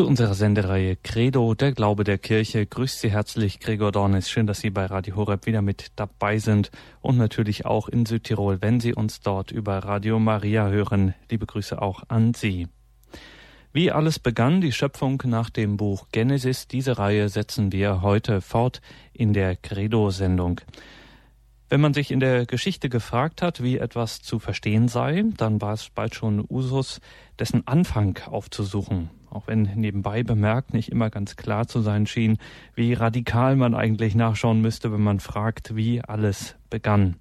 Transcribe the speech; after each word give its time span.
zu 0.00 0.06
unserer 0.06 0.32
Sendereihe 0.32 0.96
Credo, 0.96 1.54
der 1.54 1.72
Glaube 1.72 2.04
der 2.04 2.16
Kirche. 2.16 2.64
Grüßt 2.64 3.00
Sie 3.00 3.10
herzlich, 3.10 3.60
Gregor 3.60 3.92
Dornis. 3.92 4.30
Schön, 4.30 4.46
dass 4.46 4.60
Sie 4.60 4.70
bei 4.70 4.86
Radio 4.86 5.14
Horeb 5.14 5.44
wieder 5.44 5.60
mit 5.60 5.88
dabei 5.96 6.38
sind 6.38 6.70
und 7.02 7.18
natürlich 7.18 7.66
auch 7.66 7.86
in 7.86 8.06
Südtirol, 8.06 8.62
wenn 8.62 8.80
Sie 8.80 8.94
uns 8.94 9.20
dort 9.20 9.50
über 9.50 9.76
Radio 9.80 10.18
Maria 10.18 10.68
hören. 10.68 11.14
Liebe 11.28 11.44
Grüße 11.44 11.82
auch 11.82 12.02
an 12.08 12.32
Sie. 12.32 12.68
Wie 13.74 13.92
alles 13.92 14.18
begann, 14.18 14.62
die 14.62 14.72
Schöpfung 14.72 15.22
nach 15.26 15.50
dem 15.50 15.76
Buch 15.76 16.06
Genesis. 16.12 16.66
Diese 16.66 16.96
Reihe 16.96 17.28
setzen 17.28 17.70
wir 17.70 18.00
heute 18.00 18.40
fort 18.40 18.80
in 19.12 19.34
der 19.34 19.54
Credo-Sendung. 19.54 20.62
Wenn 21.68 21.82
man 21.82 21.92
sich 21.92 22.10
in 22.10 22.20
der 22.20 22.46
Geschichte 22.46 22.88
gefragt 22.88 23.42
hat, 23.42 23.62
wie 23.62 23.76
etwas 23.76 24.22
zu 24.22 24.38
verstehen 24.38 24.88
sei, 24.88 25.24
dann 25.36 25.60
war 25.60 25.74
es 25.74 25.90
bald 25.90 26.14
schon 26.14 26.42
Usus, 26.48 27.02
dessen 27.38 27.66
Anfang 27.66 28.18
aufzusuchen 28.24 29.10
auch 29.30 29.46
wenn 29.46 29.62
nebenbei 29.74 30.22
bemerkt 30.22 30.74
nicht 30.74 30.90
immer 30.90 31.10
ganz 31.10 31.36
klar 31.36 31.66
zu 31.66 31.80
sein 31.80 32.06
schien, 32.06 32.38
wie 32.74 32.92
radikal 32.92 33.56
man 33.56 33.74
eigentlich 33.74 34.14
nachschauen 34.14 34.60
müsste, 34.60 34.92
wenn 34.92 35.02
man 35.02 35.20
fragt, 35.20 35.76
wie 35.76 36.02
alles 36.02 36.56
begann. 36.68 37.16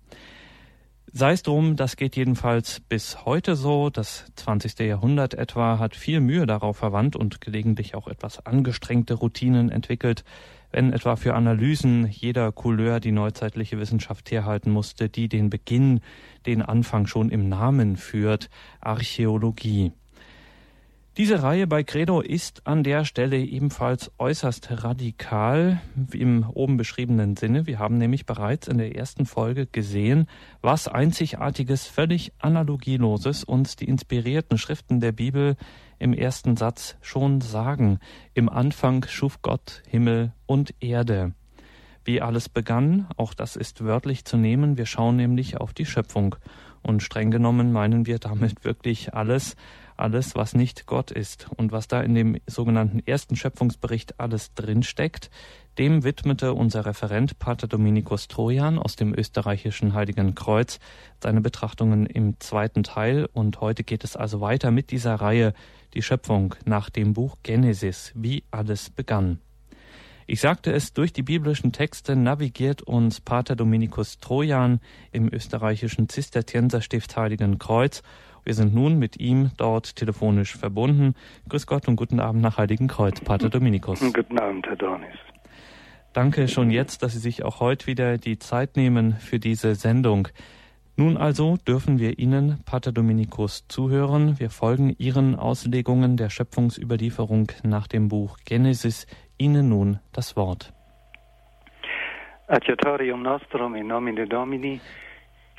Sei 1.12 1.31
es 1.31 1.41
drum, 1.41 1.76
das 1.76 1.95
geht 1.95 2.16
jedenfalls 2.16 2.81
bis 2.81 3.26
heute 3.26 3.55
so. 3.55 3.90
Das 3.90 4.26
20. 4.36 4.77
Jahrhundert 4.80 5.34
etwa 5.34 5.80
hat 5.80 5.95
viel 5.95 6.20
Mühe 6.20 6.45
darauf 6.45 6.77
verwandt 6.77 7.16
und 7.16 7.41
gelegentlich 7.41 7.95
auch 7.95 8.08
etwas 8.08 8.45
angestrengte 8.45 9.16
Routinen 9.16 9.70
entwickelt, 9.72 10.23
wenn 10.72 10.94
etwa 10.94 11.16
für 11.16 11.34
Analysen 11.34 12.08
jeder 12.08 12.52
Couleur 12.52 13.00
die 13.00 13.12
neuzeitliche 13.12 13.80
Wissenschaft 13.80 14.30
herhalten 14.30 14.70
musste, 14.70 15.09
die 15.09 15.30
den 15.30 15.50
Beginn, 15.50 16.02
den 16.45 16.62
Anfang 16.62 17.08
schon 17.08 17.31
im 17.31 17.50
Namen 17.50 17.98
führt, 17.98 18.50
Archäologie. 18.80 19.91
Diese 21.20 21.44
Reihe 21.44 21.68
bei 21.68 21.84
Credo 21.84 22.22
ist 22.22 22.66
an 22.66 22.82
der 22.82 23.04
Stelle 23.04 23.40
ebenfalls 23.40 24.09
äußerst 24.20 24.86
radikal 24.86 25.81
im 26.14 26.50
oben 26.50 26.78
beschriebenen 26.78 27.36
Sinne. 27.36 27.67
Wir 27.67 27.78
haben 27.78 27.98
nämlich 27.98 28.25
bereits 28.25 28.70
in 28.70 28.78
der 28.78 28.95
ersten 28.95 29.25
Folge 29.25 29.66
gesehen, 29.66 30.28
was 30.62 30.88
einzigartiges, 30.88 31.88
völlig 31.88 32.31
analogieloses 32.40 33.44
uns 33.44 33.75
die 33.75 33.90
inspirierten 33.90 34.58
Schriften 34.58 35.02
der 35.02 35.12
Bibel 35.12 35.58
im 35.97 36.14
ersten 36.14 36.56
Satz 36.56 36.95
schon 37.02 37.42
sagen. 37.42 38.00
Im 38.34 38.47
Anfang 38.47 39.06
schuf 39.06 39.42
Gott 39.42 39.84
Himmel 39.90 40.31
und 40.45 40.73
Erde. 40.80 41.34
Wie 42.06 42.22
alles 42.22 42.47
begann, 42.47 43.09
auch 43.17 43.34
das 43.34 43.58
ist 43.58 43.84
wörtlich 43.84 44.23
zu 44.23 44.38
nehmen. 44.38 44.78
Wir 44.78 44.86
schauen 44.86 45.17
nämlich 45.17 45.58
auf 45.58 45.73
die 45.73 45.86
Schöpfung. 45.86 46.38
Und 46.81 47.03
streng 47.03 47.30
genommen 47.30 47.73
meinen 47.73 48.06
wir 48.06 48.20
damit 48.20 48.64
wirklich 48.64 49.14
alles, 49.14 49.58
alles, 50.00 50.36
was 50.36 50.53
nicht 50.53 50.86
Gott 50.86 51.11
ist. 51.11 51.47
Und 51.55 51.72
was 51.72 51.88
da 51.88 52.02
in 52.02 52.16
dem 52.16 52.38
sogenannten 52.47 53.02
ersten 53.05 53.36
Schöpfungsbericht 53.36 54.19
alles 54.19 54.53
drinsteckt, 54.53 55.30
dem 55.78 56.03
widmete 56.03 56.53
unser 56.53 56.86
Referent 56.86 57.39
Pater 57.39 57.67
Dominikus 57.67 58.28
Trojan 58.28 58.80
aus 58.80 58.95
dem 58.95 59.14
österreichischen 59.14 59.94
Heiligen 59.94 60.36
Kreuz 60.36 60.80
seine 61.22 61.41
Betrachtungen 61.41 62.06
im 62.06 62.39
zweiten 62.39 62.83
Teil. 62.83 63.28
Und 63.31 63.61
heute 63.61 63.83
geht 63.83 64.03
es 64.03 64.16
also 64.16 64.41
weiter 64.41 64.72
mit 64.72 64.91
dieser 64.91 65.16
Reihe 65.16 65.53
Die 65.94 66.02
Schöpfung 66.02 66.56
nach 66.66 66.89
dem 66.89 67.13
Buch 67.13 67.38
Genesis, 67.44 68.11
wie 68.16 68.44
alles 68.52 68.89
begann. 68.89 69.39
Ich 70.31 70.41
sagte 70.41 70.72
es, 70.72 70.94
durch 70.94 71.11
die 71.11 71.23
biblischen 71.23 71.72
Texte 71.72 72.16
navigiert 72.16 72.84
uns 72.84 73.19
Pater 73.19 73.56
Dominikus 73.56 74.19
Trojan 74.19 74.80
im 75.11 75.28
österreichischen 75.34 76.08
Zisterzienserstift 76.08 77.17
Heiligen 77.17 77.58
Kreuz 77.58 78.03
wir 78.44 78.54
sind 78.54 78.73
nun 78.73 78.98
mit 78.98 79.20
ihm 79.20 79.52
dort 79.58 79.95
telefonisch 79.95 80.56
verbunden. 80.56 81.16
Grüß 81.50 81.68
Gott 81.68 81.88
und 81.88 81.95
guten 81.95 82.20
Abend 82.20 82.42
nach 82.42 82.58
Heiligenkreuz, 82.58 83.22
Pater 83.22 83.50
Dominikus. 83.50 84.00
Guten 84.00 84.40
Abend, 84.40 84.68
Herr 84.68 84.76
Dornis. 84.76 85.16
Danke 86.14 86.48
schon 86.48 86.72
jetzt, 86.72 87.04
dass 87.04 87.14
Sie 87.14 87.20
sich 87.20 87.44
auch 87.44 87.59
heute 87.59 87.88
wieder 87.88 88.18
die 88.18 88.40
Zeit 88.40 88.76
nehmen 88.76 89.14
für 89.14 89.40
diese 89.40 89.75
Sendung. 89.75 90.28
Nun 90.96 91.16
also 91.16 91.58
dürfen 91.68 92.00
wir 92.00 92.19
Ihnen, 92.19 92.62
Pater 92.66 92.91
Dominikus, 92.91 93.68
zuhören. 93.68 94.40
Wir 94.40 94.50
folgen 94.50 94.96
Ihren 94.97 95.36
Auslegungen 95.36 96.18
der 96.18 96.30
Schöpfungsüberlieferung 96.30 97.52
nach 97.63 97.88
dem 97.88 98.09
Buch 98.09 98.38
Genesis. 98.44 99.08
Ihnen 99.38 99.69
nun 99.69 100.00
das 100.12 100.36
Wort. 100.36 100.74
Adiatorium 102.47 103.22
nostrum 103.22 103.75
in 103.75 103.88
nomine 103.88 104.28
Domini, 104.28 104.81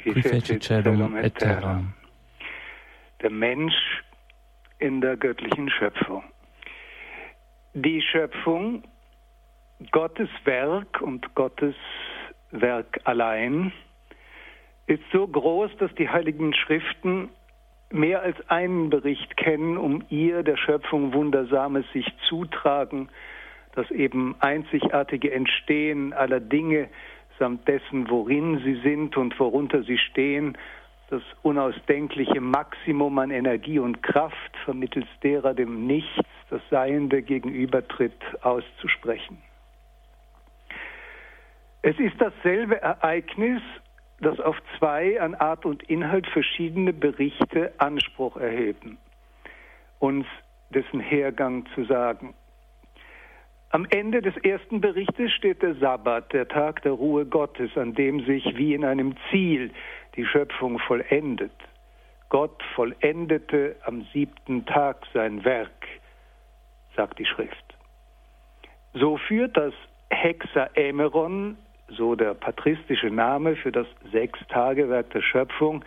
qui 0.02 0.22
fecit 0.22 0.62
celum 0.62 1.16
et 1.16 1.38
terram 1.38 1.94
der 3.22 3.30
Mensch 3.30 4.02
in 4.78 5.00
der 5.00 5.16
göttlichen 5.16 5.70
Schöpfung. 5.70 6.24
Die 7.74 8.02
Schöpfung, 8.02 8.82
Gottes 9.92 10.28
Werk 10.44 11.00
und 11.00 11.34
Gottes 11.34 11.74
Werk 12.50 13.00
allein, 13.04 13.72
ist 14.86 15.02
so 15.12 15.26
groß, 15.26 15.70
dass 15.78 15.94
die 15.94 16.08
heiligen 16.08 16.52
Schriften 16.54 17.28
mehr 17.92 18.22
als 18.22 18.36
einen 18.48 18.90
Bericht 18.90 19.36
kennen, 19.36 19.76
um 19.76 20.04
ihr 20.08 20.42
der 20.42 20.56
Schöpfung 20.56 21.12
Wundersames 21.12 21.84
sich 21.92 22.06
zutragen, 22.28 23.08
das 23.74 23.90
eben 23.90 24.34
einzigartige 24.40 25.32
Entstehen 25.32 26.12
aller 26.12 26.40
Dinge 26.40 26.88
samt 27.38 27.66
dessen, 27.68 28.10
worin 28.10 28.58
sie 28.64 28.80
sind 28.82 29.16
und 29.16 29.38
worunter 29.38 29.82
sie 29.82 29.98
stehen, 29.98 30.56
das 31.10 31.22
unausdenkliche 31.42 32.40
Maximum 32.40 33.18
an 33.18 33.30
Energie 33.30 33.78
und 33.78 34.02
Kraft, 34.02 34.56
vermittels 34.64 35.06
derer 35.22 35.54
dem 35.54 35.86
Nichts, 35.86 36.26
das 36.50 36.62
Seiende 36.70 37.22
gegenübertritt, 37.22 38.20
auszusprechen. 38.42 39.38
Es 41.82 41.98
ist 41.98 42.14
dasselbe 42.18 42.80
Ereignis, 42.80 43.62
das 44.20 44.38
auf 44.38 44.56
zwei 44.78 45.20
an 45.20 45.34
Art 45.34 45.64
und 45.64 45.82
Inhalt 45.84 46.26
verschiedene 46.28 46.92
Berichte 46.92 47.72
Anspruch 47.78 48.36
erheben, 48.36 48.98
uns 49.98 50.26
dessen 50.70 51.00
Hergang 51.00 51.66
zu 51.74 51.84
sagen. 51.84 52.34
Am 53.70 53.86
Ende 53.88 54.20
des 54.20 54.36
ersten 54.38 54.80
Berichtes 54.80 55.32
steht 55.32 55.62
der 55.62 55.74
Sabbat, 55.76 56.32
der 56.32 56.48
Tag 56.48 56.82
der 56.82 56.92
Ruhe 56.92 57.24
Gottes, 57.24 57.76
an 57.76 57.94
dem 57.94 58.24
sich 58.26 58.44
wie 58.56 58.74
in 58.74 58.84
einem 58.84 59.14
Ziel 59.30 59.70
die 60.16 60.26
Schöpfung 60.26 60.78
vollendet. 60.78 61.52
Gott 62.28 62.62
vollendete 62.74 63.76
am 63.84 64.06
siebten 64.12 64.64
Tag 64.66 65.04
sein 65.12 65.44
Werk, 65.44 65.86
sagt 66.96 67.18
die 67.18 67.26
Schrift. 67.26 67.64
So 68.94 69.16
führt 69.16 69.56
das 69.56 69.74
Hexaemeron, 70.10 71.56
so 71.88 72.14
der 72.14 72.34
patristische 72.34 73.10
Name 73.10 73.56
für 73.56 73.72
das 73.72 73.86
Sechstagewerk 74.12 75.10
der 75.10 75.22
Schöpfung, 75.22 75.84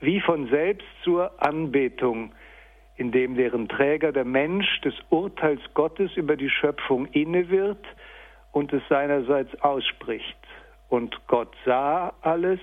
wie 0.00 0.20
von 0.20 0.48
selbst 0.48 0.86
zur 1.04 1.30
Anbetung, 1.42 2.32
indem 2.96 3.36
deren 3.36 3.68
Träger 3.68 4.12
der 4.12 4.24
Mensch 4.24 4.80
des 4.80 4.94
Urteils 5.10 5.60
Gottes 5.74 6.16
über 6.16 6.36
die 6.36 6.50
Schöpfung 6.50 7.06
inne 7.06 7.48
wird 7.48 7.84
und 8.52 8.72
es 8.72 8.82
seinerseits 8.88 9.54
ausspricht. 9.62 10.36
Und 10.88 11.16
Gott 11.26 11.54
sah 11.64 12.12
alles, 12.20 12.60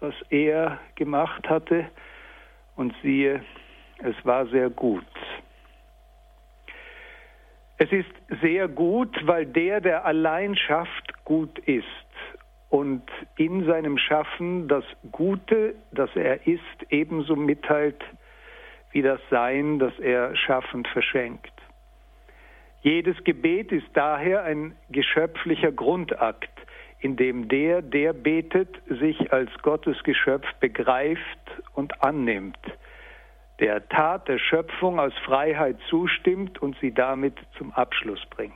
was 0.00 0.14
er 0.30 0.78
gemacht 0.94 1.48
hatte, 1.48 1.86
und 2.78 2.94
siehe, 3.02 3.42
es 3.98 4.14
war 4.24 4.46
sehr 4.46 4.70
gut. 4.70 5.04
Es 7.76 7.90
ist 7.92 8.10
sehr 8.40 8.68
gut, 8.68 9.14
weil 9.26 9.46
der, 9.46 9.80
der 9.80 10.04
allein 10.04 10.56
schafft, 10.56 11.24
gut 11.24 11.58
ist 11.60 11.84
und 12.70 13.02
in 13.36 13.64
seinem 13.66 13.98
Schaffen 13.98 14.68
das 14.68 14.84
Gute, 15.12 15.74
das 15.92 16.10
er 16.14 16.46
ist, 16.46 16.62
ebenso 16.90 17.34
mitteilt 17.36 18.02
wie 18.92 19.02
das 19.02 19.20
Sein, 19.30 19.78
das 19.78 19.96
er 19.98 20.34
schaffend 20.36 20.88
verschenkt. 20.88 21.52
Jedes 22.82 23.22
Gebet 23.24 23.72
ist 23.72 23.88
daher 23.94 24.44
ein 24.44 24.74
geschöpflicher 24.90 25.72
Grundakt, 25.72 26.50
in 27.00 27.16
dem 27.16 27.48
der, 27.48 27.82
der 27.82 28.12
betet, 28.12 28.80
sich 28.88 29.32
als 29.32 29.50
Gottes 29.62 30.02
Geschöpf 30.02 30.46
begreift 30.60 31.22
und 31.74 32.02
annimmt, 32.02 32.58
der 33.60 33.88
Tat 33.88 34.28
der 34.28 34.38
Schöpfung 34.38 34.98
aus 34.98 35.12
Freiheit 35.24 35.76
zustimmt 35.88 36.60
und 36.60 36.76
sie 36.80 36.92
damit 36.92 37.34
zum 37.56 37.72
Abschluss 37.72 38.24
bringt. 38.30 38.54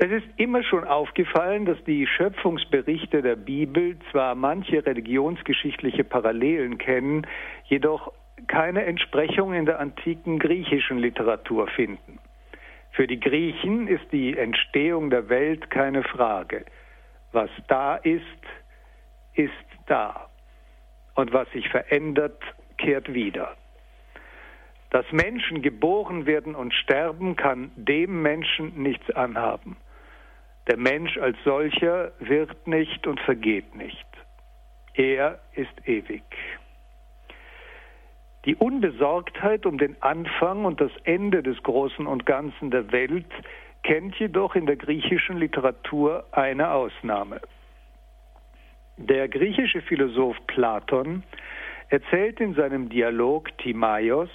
Es 0.00 0.12
ist 0.12 0.28
immer 0.36 0.62
schon 0.62 0.84
aufgefallen, 0.84 1.64
dass 1.64 1.82
die 1.82 2.06
Schöpfungsberichte 2.06 3.20
der 3.20 3.34
Bibel 3.34 3.96
zwar 4.12 4.36
manche 4.36 4.86
religionsgeschichtliche 4.86 6.04
Parallelen 6.04 6.78
kennen, 6.78 7.26
jedoch 7.64 8.12
keine 8.46 8.84
Entsprechung 8.84 9.52
in 9.54 9.66
der 9.66 9.80
antiken 9.80 10.38
griechischen 10.38 10.98
Literatur 10.98 11.66
finden. 11.66 12.20
Für 12.98 13.06
die 13.06 13.20
Griechen 13.20 13.86
ist 13.86 14.10
die 14.10 14.36
Entstehung 14.36 15.08
der 15.08 15.28
Welt 15.28 15.70
keine 15.70 16.02
Frage. 16.02 16.64
Was 17.30 17.48
da 17.68 17.94
ist, 17.94 18.24
ist 19.34 19.52
da. 19.86 20.28
Und 21.14 21.32
was 21.32 21.48
sich 21.52 21.68
verändert, 21.68 22.42
kehrt 22.76 23.14
wieder. 23.14 23.54
Dass 24.90 25.04
Menschen 25.12 25.62
geboren 25.62 26.26
werden 26.26 26.56
und 26.56 26.74
sterben, 26.74 27.36
kann 27.36 27.70
dem 27.76 28.20
Menschen 28.20 28.82
nichts 28.82 29.08
anhaben. 29.12 29.76
Der 30.66 30.76
Mensch 30.76 31.16
als 31.18 31.36
solcher 31.44 32.10
wird 32.18 32.66
nicht 32.66 33.06
und 33.06 33.20
vergeht 33.20 33.76
nicht. 33.76 34.08
Er 34.94 35.38
ist 35.52 35.86
ewig. 35.86 36.24
Die 38.48 38.56
Unbesorgtheit 38.56 39.66
um 39.66 39.76
den 39.76 40.00
Anfang 40.00 40.64
und 40.64 40.80
das 40.80 40.90
Ende 41.04 41.42
des 41.42 41.62
Großen 41.64 42.06
und 42.06 42.24
Ganzen 42.24 42.70
der 42.70 42.90
Welt 42.92 43.26
kennt 43.82 44.18
jedoch 44.18 44.54
in 44.54 44.64
der 44.64 44.76
griechischen 44.76 45.36
Literatur 45.36 46.24
eine 46.32 46.70
Ausnahme. 46.70 47.42
Der 48.96 49.28
griechische 49.28 49.82
Philosoph 49.82 50.38
Platon 50.46 51.24
erzählt 51.90 52.40
in 52.40 52.54
seinem 52.54 52.88
Dialog 52.88 53.50
Timaios, 53.58 54.30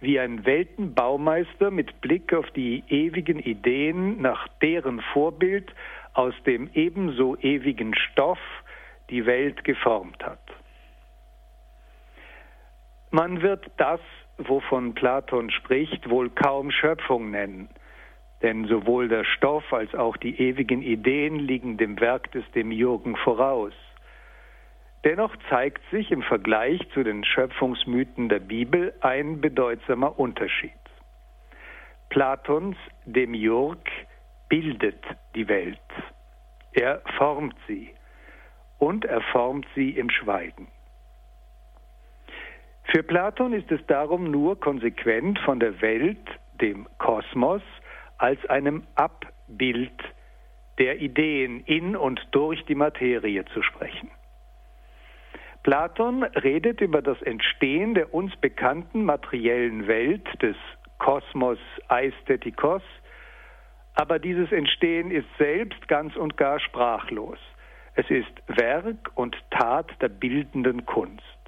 wie 0.00 0.18
ein 0.18 0.44
Weltenbaumeister 0.44 1.70
mit 1.70 2.00
Blick 2.00 2.34
auf 2.34 2.50
die 2.50 2.82
ewigen 2.88 3.38
Ideen 3.38 4.20
nach 4.20 4.48
deren 4.60 5.00
Vorbild 5.12 5.72
aus 6.14 6.34
dem 6.46 6.68
ebenso 6.74 7.36
ewigen 7.36 7.94
Stoff 7.94 8.40
die 9.08 9.24
Welt 9.24 9.62
geformt 9.62 10.20
hat. 10.26 10.59
Man 13.10 13.42
wird 13.42 13.70
das, 13.76 14.00
wovon 14.38 14.94
Platon 14.94 15.50
spricht, 15.50 16.08
wohl 16.08 16.30
kaum 16.30 16.70
Schöpfung 16.70 17.30
nennen, 17.30 17.68
denn 18.42 18.66
sowohl 18.66 19.08
der 19.08 19.24
Stoff 19.24 19.72
als 19.72 19.94
auch 19.94 20.16
die 20.16 20.40
ewigen 20.40 20.80
Ideen 20.80 21.40
liegen 21.40 21.76
dem 21.76 21.98
Werk 22.00 22.30
des 22.30 22.44
Demiurgen 22.52 23.16
voraus. 23.16 23.72
Dennoch 25.04 25.34
zeigt 25.48 25.82
sich 25.90 26.12
im 26.12 26.22
Vergleich 26.22 26.80
zu 26.94 27.02
den 27.02 27.24
Schöpfungsmythen 27.24 28.28
der 28.28 28.38
Bibel 28.38 28.94
ein 29.00 29.40
bedeutsamer 29.40 30.18
Unterschied. 30.18 30.70
Platons 32.10 32.76
Demiurg 33.06 33.88
bildet 34.48 35.02
die 35.34 35.48
Welt. 35.48 35.78
Er 36.72 37.02
formt 37.16 37.56
sie 37.66 37.90
und 38.78 39.04
er 39.04 39.20
formt 39.20 39.66
sie 39.74 39.90
im 39.90 40.10
Schweigen. 40.10 40.68
Für 42.84 43.02
Platon 43.02 43.52
ist 43.52 43.70
es 43.70 43.84
darum 43.86 44.30
nur 44.30 44.58
konsequent 44.58 45.38
von 45.40 45.60
der 45.60 45.80
Welt, 45.80 46.18
dem 46.60 46.88
Kosmos, 46.98 47.62
als 48.18 48.44
einem 48.46 48.82
Abbild 48.94 49.92
der 50.78 51.00
Ideen 51.00 51.60
in 51.66 51.94
und 51.94 52.20
durch 52.32 52.64
die 52.64 52.74
Materie 52.74 53.44
zu 53.46 53.62
sprechen. 53.62 54.10
Platon 55.62 56.24
redet 56.24 56.80
über 56.80 57.02
das 57.02 57.20
Entstehen 57.22 57.94
der 57.94 58.14
uns 58.14 58.34
bekannten 58.36 59.04
materiellen 59.04 59.86
Welt 59.86 60.26
des 60.42 60.56
Kosmos 60.98 61.58
Aesthetikos, 61.88 62.82
aber 63.94 64.18
dieses 64.18 64.50
Entstehen 64.52 65.10
ist 65.10 65.28
selbst 65.38 65.86
ganz 65.88 66.16
und 66.16 66.36
gar 66.38 66.60
sprachlos. 66.60 67.38
Es 67.94 68.08
ist 68.08 68.32
Werk 68.46 69.10
und 69.14 69.36
Tat 69.50 69.90
der 70.00 70.08
bildenden 70.08 70.86
Kunst. 70.86 71.39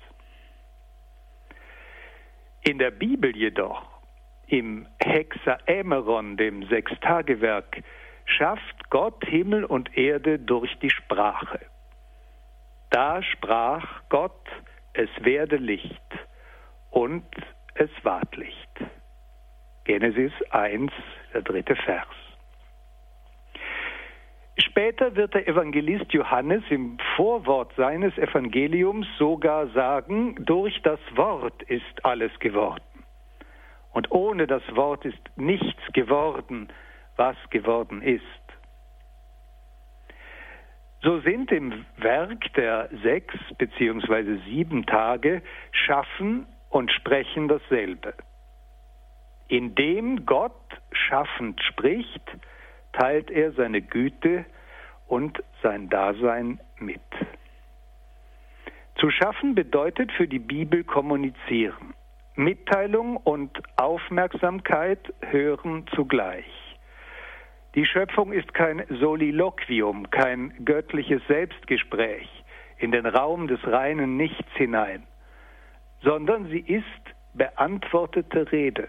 In 2.65 2.79
der 2.79 2.93
Bibel 2.93 3.37
jedoch, 3.37 3.83
im 4.47 4.87
Hexaemeron, 5.01 6.37
dem 6.37 6.63
Sechstagewerk, 6.69 7.83
schafft 8.25 8.89
Gott 8.89 9.25
Himmel 9.25 9.65
und 9.65 9.97
Erde 9.99 10.39
durch 10.39 10.73
die 10.79 10.91
Sprache. 10.91 11.61
Da 12.91 13.21
sprach 13.23 14.03
Gott, 14.11 14.47
es 14.93 15.09
werde 15.23 15.57
Licht 15.57 16.01
und 16.91 17.27
es 17.75 17.91
ward 18.05 18.37
Licht. 18.37 18.71
Genesis 19.85 20.33
1, 20.51 20.93
der 21.35 21.43
dritte 21.43 21.75
Vers. 21.75 22.22
Später 24.59 25.17
wird 25.17 25.35
der 25.35 25.49
Evangelist 25.49 26.13
Johannes 26.13 26.63
im 26.69 26.99
Vorwort 27.17 27.73
seines 27.77 28.17
Evangeliums 28.19 29.07
sogar 29.19 29.69
sagen, 29.69 30.37
durch 30.45 30.81
das 30.83 31.01
Wort 31.15 31.63
ist 31.65 32.05
alles 32.05 32.31
geworden. 32.39 32.83
Und 33.93 34.11
ohne 34.11 34.47
das 34.47 34.63
Wort 34.75 35.05
ist 35.05 35.19
nichts 35.37 35.83
geworden, 35.93 36.69
was 37.17 37.37
geworden 37.51 38.03
ist. 38.03 38.23
So 41.03 41.19
sind 41.21 41.51
im 41.51 41.85
Werk 41.97 42.53
der 42.55 42.89
sechs 43.03 43.35
beziehungsweise 43.59 44.39
sieben 44.45 44.87
Tage 44.87 45.43
Schaffen 45.73 46.47
und 46.71 46.93
Sprechen 46.93 47.49
dasselbe. 47.49 48.15
Indem 49.49 50.25
Gott 50.25 50.53
schaffend 50.93 51.61
spricht, 51.63 52.23
teilt 52.93 53.31
er 53.31 53.53
seine 53.53 53.83
Güte 53.83 54.45
und 55.09 55.43
sein 55.63 55.89
Dasein 55.89 56.61
mit. 56.79 57.01
Zu 58.97 59.11
schaffen 59.11 59.55
bedeutet 59.55 60.13
für 60.13 60.29
die 60.29 60.39
Bibel 60.39 60.85
kommunizieren. 60.85 61.95
Mitteilung 62.35 63.17
und 63.17 63.51
Aufmerksamkeit 63.77 65.13
hören 65.21 65.87
zugleich. 65.95 66.47
Die 67.75 67.87
Schöpfung 67.87 68.33
ist 68.33 68.53
kein 68.55 68.85
Soliloquium, 68.89 70.11
kein 70.11 70.53
göttliches 70.65 71.23
Selbstgespräch 71.27 72.29
in 72.79 72.91
den 72.91 73.07
Raum 73.07 73.49
des 73.49 73.61
reinen 73.67 74.17
Nichts 74.17 74.51
hinein, 74.55 75.05
sondern 76.03 76.47
sie 76.47 76.61
ist 76.61 76.85
beantwortete 77.35 78.51
Rede. 78.53 78.89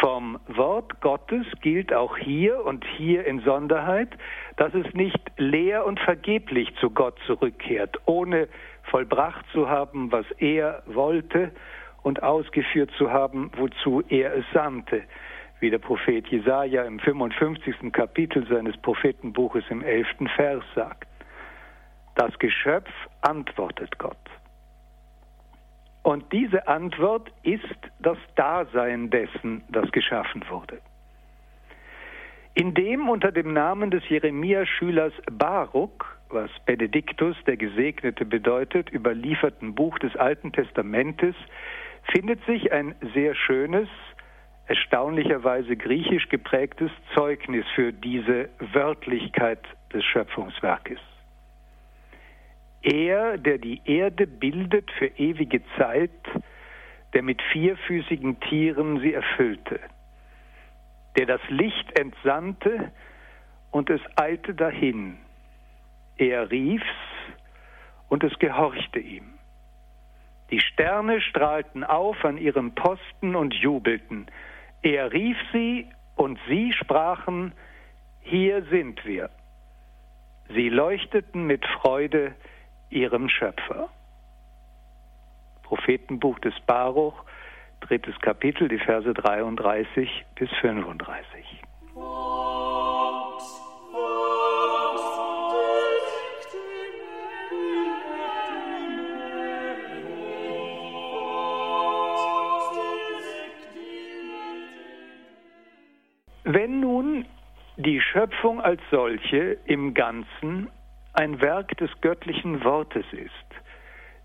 Vom 0.00 0.40
Wort 0.48 1.00
Gottes 1.00 1.46
gilt 1.60 1.92
auch 1.92 2.16
hier 2.16 2.64
und 2.64 2.84
hier 2.96 3.24
in 3.26 3.40
Sonderheit, 3.40 4.08
dass 4.56 4.74
es 4.74 4.92
nicht 4.92 5.20
leer 5.36 5.86
und 5.86 6.00
vergeblich 6.00 6.74
zu 6.80 6.90
Gott 6.90 7.16
zurückkehrt, 7.26 8.00
ohne 8.04 8.48
vollbracht 8.84 9.44
zu 9.52 9.68
haben, 9.68 10.10
was 10.10 10.26
er 10.38 10.82
wollte 10.86 11.52
und 12.02 12.22
ausgeführt 12.22 12.90
zu 12.98 13.10
haben, 13.10 13.50
wozu 13.56 14.02
er 14.08 14.34
es 14.34 14.44
sandte, 14.52 15.04
wie 15.60 15.70
der 15.70 15.78
Prophet 15.78 16.26
Jesaja 16.28 16.82
im 16.84 16.98
55. 16.98 17.92
Kapitel 17.92 18.46
seines 18.48 18.76
Prophetenbuches 18.78 19.64
im 19.70 19.82
11. 19.82 20.08
Vers 20.34 20.64
sagt. 20.74 21.08
Das 22.16 22.36
Geschöpf 22.38 22.90
antwortet 23.22 23.98
Gott. 23.98 24.23
Und 26.04 26.30
diese 26.32 26.68
Antwort 26.68 27.32
ist 27.42 27.64
das 27.98 28.18
Dasein 28.36 29.08
dessen, 29.08 29.64
das 29.70 29.90
geschaffen 29.90 30.44
wurde. 30.50 30.78
Indem 32.52 33.08
unter 33.08 33.32
dem 33.32 33.54
Namen 33.54 33.90
des 33.90 34.06
Jeremia-Schülers 34.10 35.14
Baruch, 35.32 36.04
was 36.28 36.50
Benediktus, 36.66 37.36
der 37.46 37.56
Gesegnete 37.56 38.26
bedeutet, 38.26 38.92
überlieferten 38.92 39.74
Buch 39.74 39.98
des 39.98 40.14
Alten 40.14 40.52
Testamentes, 40.52 41.34
findet 42.12 42.44
sich 42.44 42.70
ein 42.70 42.94
sehr 43.14 43.34
schönes, 43.34 43.88
erstaunlicherweise 44.66 45.74
griechisch 45.74 46.28
geprägtes 46.28 46.90
Zeugnis 47.14 47.64
für 47.74 47.94
diese 47.94 48.50
Wörtlichkeit 48.58 49.60
des 49.92 50.04
Schöpfungswerkes. 50.04 51.00
Er, 52.84 53.38
der 53.38 53.56
die 53.56 53.80
Erde 53.86 54.26
bildet 54.26 54.90
für 54.92 55.06
ewige 55.06 55.62
Zeit, 55.78 56.10
der 57.14 57.22
mit 57.22 57.40
vierfüßigen 57.50 58.40
Tieren 58.40 59.00
sie 59.00 59.14
erfüllte, 59.14 59.80
der 61.16 61.24
das 61.24 61.40
Licht 61.48 61.98
entsandte 61.98 62.92
und 63.70 63.88
es 63.88 64.02
eilte 64.16 64.54
dahin. 64.54 65.16
Er 66.18 66.50
rief's 66.50 66.84
und 68.10 68.22
es 68.22 68.38
gehorchte 68.38 68.98
ihm. 68.98 69.32
Die 70.50 70.60
Sterne 70.60 71.22
strahlten 71.22 71.84
auf 71.84 72.22
an 72.22 72.36
ihrem 72.36 72.74
Posten 72.74 73.34
und 73.34 73.54
jubelten. 73.54 74.26
Er 74.82 75.10
rief 75.10 75.38
sie 75.52 75.88
und 76.16 76.38
sie 76.48 76.72
sprachen, 76.74 77.52
hier 78.20 78.62
sind 78.64 79.04
wir. 79.06 79.30
Sie 80.50 80.68
leuchteten 80.68 81.46
mit 81.46 81.64
Freude 81.66 82.34
ihrem 82.94 83.28
Schöpfer. 83.28 83.88
Prophetenbuch 85.64 86.38
des 86.38 86.54
Baruch, 86.66 87.24
drittes 87.80 88.18
Kapitel, 88.20 88.68
die 88.68 88.78
Verse 88.78 89.12
33 89.12 90.24
bis 90.36 90.50
35. 90.60 91.62
Wenn 106.46 106.80
nun 106.80 107.24
die 107.76 108.00
Schöpfung 108.00 108.60
als 108.60 108.80
solche 108.90 109.56
im 109.64 109.94
Ganzen 109.94 110.68
ein 111.14 111.40
Werk 111.40 111.76
des 111.78 111.90
göttlichen 112.00 112.64
Wortes 112.64 113.06
ist, 113.12 113.30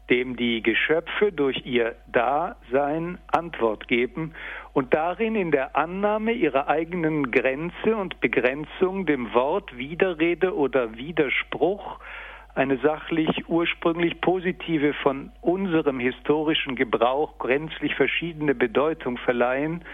dem 0.09 0.35
die 0.35 0.61
Geschöpfe 0.63 1.31
durch 1.31 1.65
ihr 1.65 1.95
Dasein 2.07 3.19
Antwort 3.27 3.87
geben 3.87 4.33
und 4.73 4.93
darin 4.93 5.35
in 5.35 5.51
der 5.51 5.75
Annahme 5.75 6.31
ihrer 6.31 6.67
eigenen 6.67 7.31
Grenze 7.31 7.95
und 7.95 8.19
Begrenzung 8.19 9.05
dem 9.05 9.33
Wort 9.33 9.77
Widerrede 9.77 10.55
oder 10.55 10.97
Widerspruch 10.97 11.99
eine 12.55 12.77
sachlich 12.79 13.47
ursprünglich 13.47 14.19
positive 14.19 14.93
von 14.93 15.31
unserem 15.41 15.99
historischen 15.99 16.75
Gebrauch 16.75 17.37
grenzlich 17.37 17.93
verschiedene 17.93 18.55
Bedeutung 18.55 19.17
verleihen, 19.17 19.85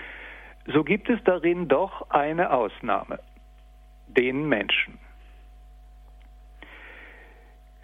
so 0.73 0.83
gibt 0.83 1.09
es 1.09 1.21
darin 1.25 1.67
doch 1.67 2.09
eine 2.09 2.51
Ausnahme, 2.51 3.19
den 4.07 4.47
Menschen. 4.47 5.04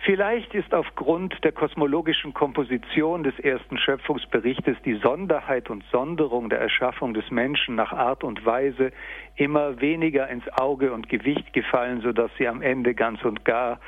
Vielleicht 0.04 0.56
ist 0.56 0.74
aufgrund 0.74 1.44
der 1.44 1.52
kosmologischen 1.52 2.34
Komposition 2.34 3.22
des 3.22 3.38
ersten 3.38 3.78
Schöpfungsberichtes 3.78 4.76
die 4.84 4.96
Sonderheit 4.96 5.70
und 5.70 5.84
Sonderung 5.92 6.50
der 6.50 6.60
Erschaffung 6.60 7.14
des 7.14 7.30
Menschen 7.30 7.76
nach 7.76 7.94
Art 7.94 8.24
und 8.24 8.44
Weise 8.44 8.92
immer 9.36 9.80
weniger 9.80 10.28
ins 10.28 10.48
Auge 10.58 10.92
und 10.92 11.08
Gewicht 11.08 11.54
gefallen, 11.54 12.02
sodass 12.02 12.32
sie 12.40 12.48
am 12.48 12.64
Ende 12.64 12.96
ganz 12.96 13.24
und 13.24 13.46
gar 13.46 13.80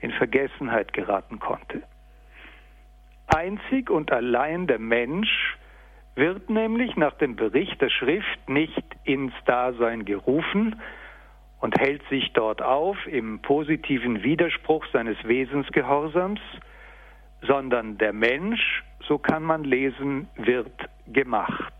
in 0.00 0.10
Vergessenheit 0.12 0.94
geraten 0.94 1.38
konnte. 1.38 1.82
Einzig 3.26 3.90
und 3.90 4.10
allein 4.10 4.68
der 4.68 4.78
Mensch 4.78 5.58
wird 6.14 6.48
nämlich 6.48 6.96
nach 6.96 7.12
dem 7.18 7.36
Bericht 7.36 7.78
der 7.82 7.90
Schrift 7.90 8.48
nicht 8.48 8.84
ins 9.04 9.34
Dasein 9.44 10.06
gerufen, 10.06 10.80
und 11.60 11.78
hält 11.78 12.02
sich 12.08 12.32
dort 12.32 12.62
auf 12.62 12.96
im 13.06 13.40
positiven 13.40 14.22
Widerspruch 14.22 14.86
seines 14.92 15.16
Wesensgehorsams, 15.24 16.40
sondern 17.42 17.98
der 17.98 18.12
Mensch, 18.12 18.84
so 19.06 19.18
kann 19.18 19.42
man 19.42 19.64
lesen, 19.64 20.28
wird 20.36 20.72
gemacht. 21.06 21.72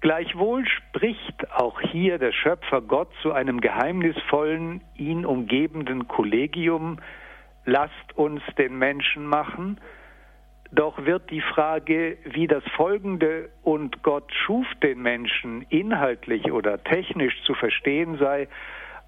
Gleichwohl 0.00 0.66
spricht 0.66 1.50
auch 1.52 1.78
hier 1.80 2.18
der 2.18 2.32
Schöpfer 2.32 2.80
Gott 2.80 3.10
zu 3.20 3.32
einem 3.32 3.60
geheimnisvollen, 3.60 4.80
ihn 4.96 5.26
umgebenden 5.26 6.08
Kollegium, 6.08 6.98
lasst 7.66 8.16
uns 8.16 8.42
den 8.56 8.78
Menschen 8.78 9.26
machen, 9.26 9.78
doch 10.72 11.04
wird 11.04 11.30
die 11.30 11.40
Frage, 11.40 12.18
wie 12.24 12.46
das 12.46 12.62
Folgende 12.76 13.50
und 13.62 14.02
Gott 14.02 14.32
schuf 14.32 14.66
den 14.82 15.02
Menschen 15.02 15.62
inhaltlich 15.68 16.52
oder 16.52 16.82
technisch 16.84 17.42
zu 17.44 17.54
verstehen 17.54 18.18
sei, 18.18 18.48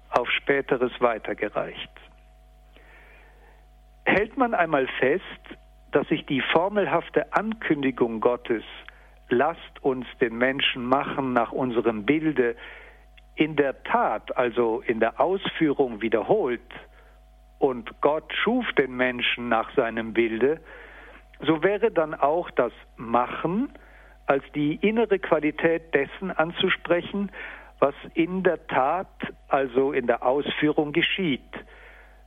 auf 0.09 0.29
späteres 0.29 0.91
weitergereicht. 0.99 1.89
Hält 4.05 4.37
man 4.37 4.53
einmal 4.53 4.87
fest, 4.99 5.23
dass 5.91 6.07
sich 6.07 6.25
die 6.25 6.41
formelhafte 6.41 7.33
Ankündigung 7.33 8.19
Gottes, 8.19 8.63
lasst 9.29 9.81
uns 9.81 10.05
den 10.19 10.37
Menschen 10.37 10.85
machen 10.85 11.33
nach 11.33 11.51
unserem 11.51 12.05
Bilde, 12.05 12.55
in 13.35 13.55
der 13.55 13.83
Tat, 13.83 14.35
also 14.37 14.81
in 14.85 14.99
der 14.99 15.19
Ausführung 15.19 16.01
wiederholt, 16.01 16.61
und 17.57 18.01
Gott 18.01 18.31
schuf 18.43 18.65
den 18.73 18.95
Menschen 18.95 19.47
nach 19.47 19.73
seinem 19.75 20.13
Bilde, 20.13 20.59
so 21.45 21.63
wäre 21.63 21.91
dann 21.91 22.13
auch 22.13 22.49
das 22.51 22.73
Machen 22.97 23.69
als 24.25 24.43
die 24.55 24.75
innere 24.75 25.19
Qualität 25.19 25.93
dessen 25.93 26.31
anzusprechen, 26.31 27.31
was 27.79 27.95
in 28.13 28.43
der 28.43 28.65
Tat, 28.67 29.07
also 29.49 29.91
in 29.91 30.07
der 30.07 30.23
Ausführung 30.23 30.93
geschieht. 30.93 31.41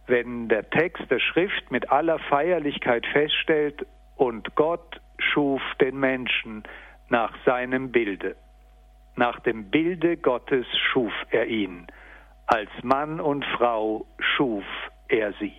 Wenn 0.07 0.49
der 0.49 0.69
Text 0.71 1.11
der 1.11 1.19
Schrift 1.19 1.71
mit 1.71 1.91
aller 1.91 2.19
Feierlichkeit 2.19 3.07
feststellt, 3.07 3.87
und 4.17 4.55
Gott 4.55 5.01
schuf 5.19 5.63
den 5.81 5.99
Menschen 5.99 6.65
nach 7.09 7.33
seinem 7.45 7.93
Bilde. 7.93 8.37
Nach 9.15 9.41
dem 9.41 9.71
Bilde 9.71 10.17
Gottes 10.17 10.67
schuf 10.91 11.13
er 11.31 11.47
ihn. 11.47 11.87
Als 12.47 12.71
Mann 12.83 13.21
und 13.21 13.45
Frau 13.45 14.07
schuf 14.19 14.65
er 15.09 15.33
sie. 15.35 15.55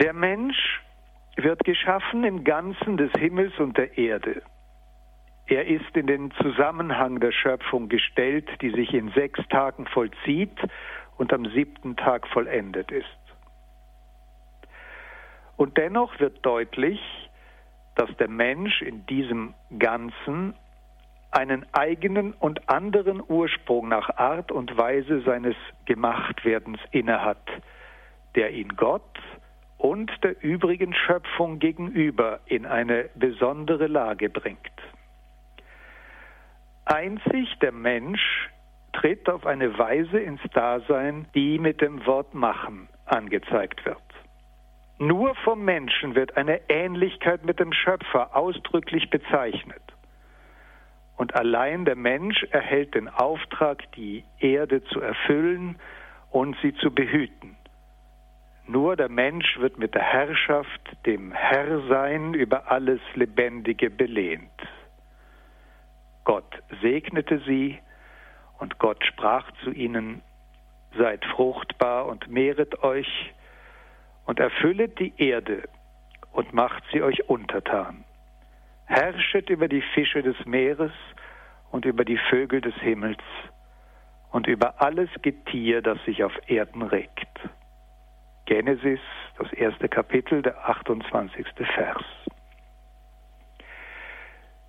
Der 0.00 0.14
Mensch 0.14 0.80
wird 1.36 1.62
geschaffen 1.64 2.24
im 2.24 2.42
Ganzen 2.42 2.96
des 2.96 3.12
Himmels 3.18 3.52
und 3.58 3.76
der 3.76 3.98
Erde. 3.98 4.42
Er 5.46 5.66
ist 5.66 5.94
in 5.94 6.06
den 6.06 6.30
Zusammenhang 6.40 7.20
der 7.20 7.32
Schöpfung 7.32 7.90
gestellt, 7.90 8.48
die 8.62 8.70
sich 8.70 8.94
in 8.94 9.10
sechs 9.10 9.46
Tagen 9.48 9.86
vollzieht 9.86 10.56
und 11.18 11.34
am 11.34 11.44
siebten 11.50 11.96
Tag 11.96 12.26
vollendet 12.28 12.90
ist. 12.90 13.06
Und 15.58 15.76
dennoch 15.76 16.18
wird 16.18 16.46
deutlich, 16.46 16.98
dass 17.94 18.08
der 18.16 18.28
Mensch 18.28 18.80
in 18.80 19.04
diesem 19.04 19.52
Ganzen 19.78 20.54
einen 21.30 21.66
eigenen 21.72 22.32
und 22.32 22.70
anderen 22.70 23.22
Ursprung 23.28 23.88
nach 23.88 24.08
Art 24.16 24.50
und 24.50 24.78
Weise 24.78 25.20
seines 25.26 25.56
Gemachtwerdens 25.84 26.80
innehat, 26.90 27.42
der 28.34 28.52
ihn 28.52 28.76
Gott 28.76 29.02
und 29.80 30.12
der 30.22 30.42
übrigen 30.44 30.92
Schöpfung 30.92 31.58
gegenüber 31.58 32.40
in 32.44 32.66
eine 32.66 33.08
besondere 33.14 33.86
Lage 33.86 34.28
bringt. 34.28 34.58
Einzig 36.84 37.58
der 37.62 37.72
Mensch 37.72 38.50
tritt 38.92 39.30
auf 39.30 39.46
eine 39.46 39.78
Weise 39.78 40.18
ins 40.18 40.42
Dasein, 40.52 41.26
die 41.34 41.58
mit 41.58 41.80
dem 41.80 42.04
Wort 42.04 42.34
machen 42.34 42.88
angezeigt 43.06 43.86
wird. 43.86 43.96
Nur 44.98 45.34
vom 45.36 45.64
Menschen 45.64 46.14
wird 46.14 46.36
eine 46.36 46.60
Ähnlichkeit 46.68 47.42
mit 47.46 47.58
dem 47.58 47.72
Schöpfer 47.72 48.36
ausdrücklich 48.36 49.08
bezeichnet. 49.08 49.82
Und 51.16 51.34
allein 51.34 51.86
der 51.86 51.96
Mensch 51.96 52.42
erhält 52.50 52.94
den 52.94 53.08
Auftrag, 53.08 53.90
die 53.92 54.24
Erde 54.40 54.84
zu 54.84 55.00
erfüllen 55.00 55.76
und 56.30 56.54
sie 56.60 56.74
zu 56.74 56.94
behüten. 56.94 57.56
Nur 58.70 58.94
der 58.94 59.08
Mensch 59.08 59.58
wird 59.58 59.78
mit 59.78 59.96
der 59.96 60.02
Herrschaft, 60.02 60.96
dem 61.04 61.32
Herrsein 61.32 62.34
über 62.34 62.70
alles 62.70 63.00
Lebendige 63.14 63.90
belehnt. 63.90 64.48
Gott 66.22 66.62
segnete 66.80 67.40
sie 67.40 67.80
und 68.60 68.78
Gott 68.78 69.04
sprach 69.04 69.50
zu 69.64 69.72
ihnen, 69.72 70.22
Seid 70.96 71.24
fruchtbar 71.24 72.06
und 72.06 72.28
mehret 72.28 72.84
euch 72.84 73.34
und 74.26 74.38
erfüllet 74.38 75.00
die 75.00 75.14
Erde 75.16 75.68
und 76.30 76.52
macht 76.52 76.84
sie 76.92 77.02
euch 77.02 77.28
untertan. 77.28 78.04
Herrschet 78.84 79.50
über 79.50 79.66
die 79.66 79.82
Fische 79.94 80.22
des 80.22 80.36
Meeres 80.46 80.92
und 81.72 81.84
über 81.86 82.04
die 82.04 82.18
Vögel 82.18 82.60
des 82.60 82.74
Himmels 82.76 83.18
und 84.30 84.46
über 84.46 84.80
alles 84.80 85.10
Getier, 85.22 85.82
das 85.82 85.98
sich 86.04 86.22
auf 86.22 86.32
Erden 86.46 86.82
regt. 86.82 87.26
Genesis, 88.50 88.98
das 89.38 89.52
erste 89.52 89.88
Kapitel, 89.88 90.42
der 90.42 90.68
28. 90.68 91.46
Vers. 91.72 92.02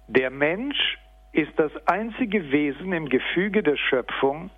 Der 0.05 0.29
Mensch 0.29 0.99
ist 1.31 1.51
das 1.57 1.71
einzige 1.87 2.51
Wesen 2.51 2.93
im 2.93 3.09
Gefüge 3.09 3.63
der 3.63 3.77
Schöpfung, 3.77 4.51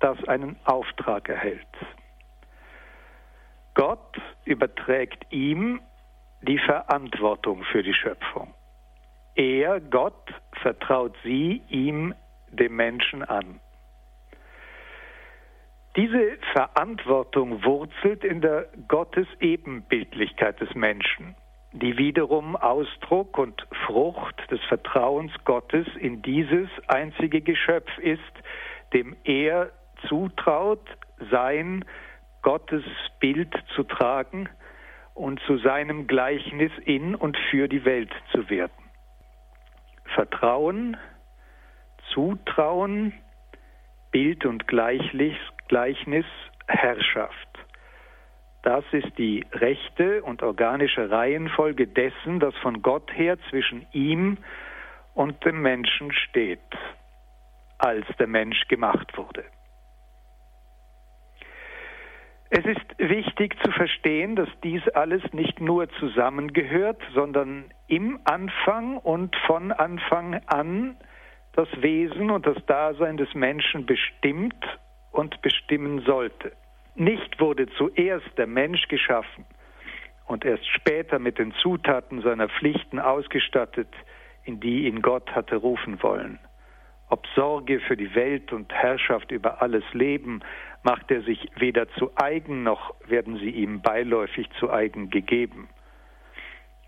das 0.00 0.16
einen 0.28 0.56
Auftrag 0.64 1.28
erhält. 1.28 1.66
Gott 3.74 4.16
überträgt 4.46 5.30
ihm 5.30 5.82
die 6.40 6.58
Verantwortung 6.58 7.64
für 7.64 7.82
die 7.82 7.92
Schöpfung. 7.92 8.54
Er, 9.34 9.78
Gott, 9.78 10.32
vertraut 10.62 11.14
sie 11.22 11.60
ihm, 11.68 12.14
dem 12.48 12.76
Menschen 12.76 13.24
an. 13.24 13.60
Diese 15.96 16.38
Verantwortung 16.52 17.64
wurzelt 17.64 18.24
in 18.24 18.40
der 18.40 18.66
Gottesebenbildlichkeit 18.88 20.60
des 20.60 20.74
Menschen, 20.74 21.36
die 21.72 21.96
wiederum 21.96 22.56
Ausdruck 22.56 23.38
und 23.38 23.64
Frucht 23.86 24.34
des 24.50 24.60
Vertrauens 24.64 25.32
Gottes 25.44 25.86
in 26.00 26.20
dieses 26.22 26.68
einzige 26.88 27.42
Geschöpf 27.42 27.96
ist, 27.98 28.20
dem 28.92 29.14
er 29.22 29.70
zutraut, 30.08 30.84
sein 31.30 31.84
Gottes 32.42 32.84
Bild 33.20 33.54
zu 33.76 33.84
tragen 33.84 34.48
und 35.14 35.40
zu 35.46 35.58
seinem 35.58 36.08
Gleichnis 36.08 36.72
in 36.84 37.14
und 37.14 37.36
für 37.50 37.68
die 37.68 37.84
Welt 37.84 38.10
zu 38.32 38.50
werden. 38.50 38.90
Vertrauen, 40.14 40.96
Zutrauen, 42.12 43.14
Bild 44.10 44.44
und 44.44 44.66
Gleichnis 44.66 45.36
Gleichnis 45.68 46.26
Herrschaft. 46.66 47.48
Das 48.62 48.84
ist 48.92 49.18
die 49.18 49.44
rechte 49.52 50.22
und 50.22 50.42
organische 50.42 51.10
Reihenfolge 51.10 51.86
dessen, 51.86 52.40
das 52.40 52.54
von 52.62 52.80
Gott 52.80 53.10
her 53.14 53.36
zwischen 53.50 53.86
ihm 53.92 54.38
und 55.14 55.44
dem 55.44 55.60
Menschen 55.60 56.12
steht, 56.12 56.60
als 57.78 58.06
der 58.18 58.26
Mensch 58.26 58.66
gemacht 58.68 59.16
wurde. 59.18 59.44
Es 62.56 62.64
ist 62.64 62.98
wichtig 62.98 63.56
zu 63.64 63.70
verstehen, 63.72 64.36
dass 64.36 64.48
dies 64.62 64.86
alles 64.90 65.22
nicht 65.32 65.60
nur 65.60 65.88
zusammengehört, 65.98 67.02
sondern 67.12 67.64
im 67.88 68.20
Anfang 68.24 68.96
und 68.96 69.34
von 69.46 69.72
Anfang 69.72 70.40
an 70.46 70.96
das 71.52 71.68
Wesen 71.82 72.30
und 72.30 72.46
das 72.46 72.64
Dasein 72.66 73.16
des 73.16 73.34
Menschen 73.34 73.86
bestimmt 73.86 74.64
und 75.14 75.40
bestimmen 75.42 76.00
sollte. 76.00 76.52
Nicht 76.96 77.40
wurde 77.40 77.68
zuerst 77.76 78.36
der 78.36 78.46
Mensch 78.46 78.88
geschaffen 78.88 79.46
und 80.26 80.44
erst 80.44 80.66
später 80.66 81.18
mit 81.18 81.38
den 81.38 81.52
Zutaten 81.62 82.20
seiner 82.22 82.48
Pflichten 82.48 82.98
ausgestattet, 82.98 83.88
in 84.44 84.60
die 84.60 84.86
ihn 84.86 85.02
Gott 85.02 85.30
hatte 85.34 85.56
rufen 85.56 86.02
wollen. 86.02 86.38
Ob 87.10 87.26
Sorge 87.36 87.80
für 87.80 87.96
die 87.96 88.14
Welt 88.14 88.52
und 88.52 88.72
Herrschaft 88.72 89.30
über 89.30 89.62
alles 89.62 89.84
Leben, 89.92 90.40
macht 90.82 91.10
er 91.10 91.22
sich 91.22 91.48
weder 91.56 91.88
zu 91.90 92.10
eigen 92.16 92.62
noch 92.62 92.94
werden 93.06 93.38
sie 93.38 93.50
ihm 93.50 93.82
beiläufig 93.82 94.48
zu 94.58 94.70
eigen 94.70 95.10
gegeben. 95.10 95.68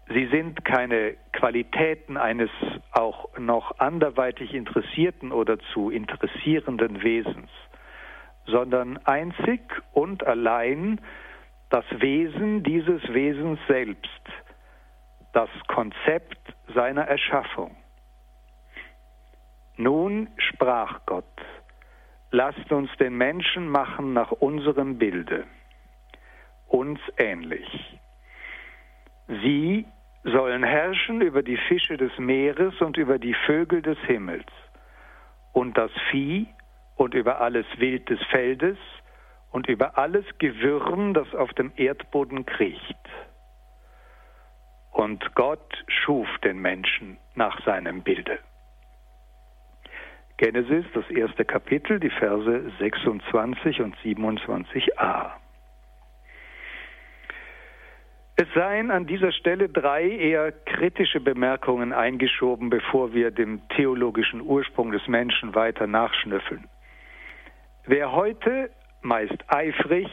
Sie 0.09 0.27
sind 0.27 0.65
keine 0.65 1.17
Qualitäten 1.33 2.17
eines 2.17 2.51
auch 2.93 3.29
noch 3.39 3.79
anderweitig 3.79 4.55
interessierten 4.55 5.33
oder 5.33 5.59
zu 5.73 5.91
interessierenden 5.91 7.03
Wesens, 7.03 7.51
sondern 8.47 8.99
einzig 9.05 9.61
und 9.93 10.27
allein 10.27 11.01
das 11.71 11.85
Wesen 11.99 12.63
dieses 12.63 13.03
Wesens 13.13 13.59
selbst, 13.69 14.23
das 15.33 15.51
Konzept 15.67 16.39
seiner 16.75 17.03
Erschaffung. 17.03 17.77
Nun 19.77 20.29
sprach 20.39 21.05
Gott, 21.07 21.25
lasst 22.31 22.73
uns 22.73 22.91
den 22.99 23.17
Menschen 23.17 23.69
machen 23.69 24.13
nach 24.13 24.33
unserem 24.33 24.99
Bilde, 24.99 25.45
uns 26.69 26.99
ähnlich. 27.19 27.99
Sie 29.29 29.87
sollen 30.23 30.63
herrschen 30.63 31.21
über 31.21 31.43
die 31.43 31.57
Fische 31.69 31.97
des 31.97 32.17
Meeres 32.19 32.81
und 32.81 32.97
über 32.97 33.19
die 33.19 33.35
Vögel 33.47 33.83
des 33.83 33.99
Himmels 34.07 34.47
und 35.53 35.77
das 35.77 35.91
Vieh 36.11 36.49
und 36.97 37.15
über 37.15 37.41
alles 37.41 37.67
Wild 37.79 38.09
des 38.11 38.23
Feldes 38.31 38.79
und 39.51 39.69
über 39.69 39.97
alles 39.97 40.25
Gewürm, 40.39 41.15
das 41.15 41.33
auf 41.35 41.53
dem 41.55 41.73
Erdboden 41.77 42.45
kriecht. 42.45 42.97
Und 44.93 45.35
Gott 45.35 45.85
schuf 45.89 46.27
den 46.43 46.59
Menschen 46.59 47.19
nach 47.35 47.63
seinem 47.65 48.03
Bilde. 48.03 48.39
Genesis, 50.39 50.85
das 50.93 51.09
erste 51.11 51.45
Kapitel, 51.45 51.99
die 52.01 52.11
Verse 52.11 52.71
26 52.79 53.81
und 53.81 53.97
27a. 53.99 55.33
Es 58.39 58.47
seien 58.55 58.91
an 58.91 59.07
dieser 59.07 59.33
Stelle 59.33 59.71
drei 59.71 60.07
eher 60.07 60.53
kritische 60.53 61.21
Bemerkungen 61.21 61.95
eingeschoben, 61.95 62.69
bevor 62.69 63.15
wir 63.15 63.31
dem 63.31 63.67
theologischen 63.71 64.43
Ursprung 64.43 64.93
des 64.93 65.09
Menschen 65.09 65.55
weiter 65.55 65.87
nachschnüffeln. 65.87 66.69
Wer 67.89 68.11
heute, 68.11 68.71
meist 69.03 69.45
eifrig, 69.47 70.09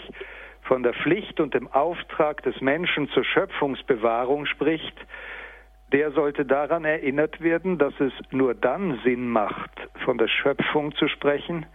von 0.61 0.83
der 0.83 0.93
Pflicht 0.93 1.39
und 1.39 1.55
dem 1.55 1.67
Auftrag 1.67 2.43
des 2.43 2.61
Menschen 2.61 3.09
zur 3.09 3.23
Schöpfungsbewahrung 3.23 4.45
spricht, 4.45 4.95
der 5.91 6.11
sollte 6.11 6.45
daran 6.45 6.85
erinnert 6.85 7.41
werden, 7.41 7.79
dass 7.79 7.99
es 7.99 8.13
nur 8.29 8.53
dann 8.53 8.99
Sinn 9.03 9.27
macht, 9.27 9.71
von 10.05 10.19
der 10.19 10.27
Schöpfung 10.27 10.93
zu 10.95 11.07
sprechen, 11.07 11.65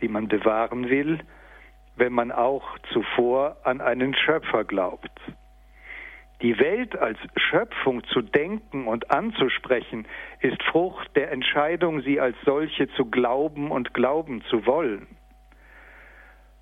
die 0.00 0.08
man 0.08 0.28
bewahren 0.28 0.88
will, 0.88 1.18
wenn 1.96 2.14
man 2.14 2.32
auch 2.32 2.78
zuvor 2.94 3.58
an 3.62 3.82
einen 3.82 4.14
Schöpfer 4.14 4.64
glaubt. 4.64 5.10
Die 6.40 6.58
Welt 6.58 6.96
als 6.96 7.18
Schöpfung 7.36 8.04
zu 8.04 8.22
denken 8.22 8.86
und 8.86 9.10
anzusprechen, 9.10 10.06
ist 10.40 10.62
Frucht 10.62 11.14
der 11.14 11.30
Entscheidung, 11.30 12.00
sie 12.00 12.20
als 12.20 12.36
solche 12.46 12.88
zu 12.88 13.04
glauben 13.04 13.70
und 13.70 13.92
glauben 13.92 14.42
zu 14.48 14.64
wollen. 14.64 15.06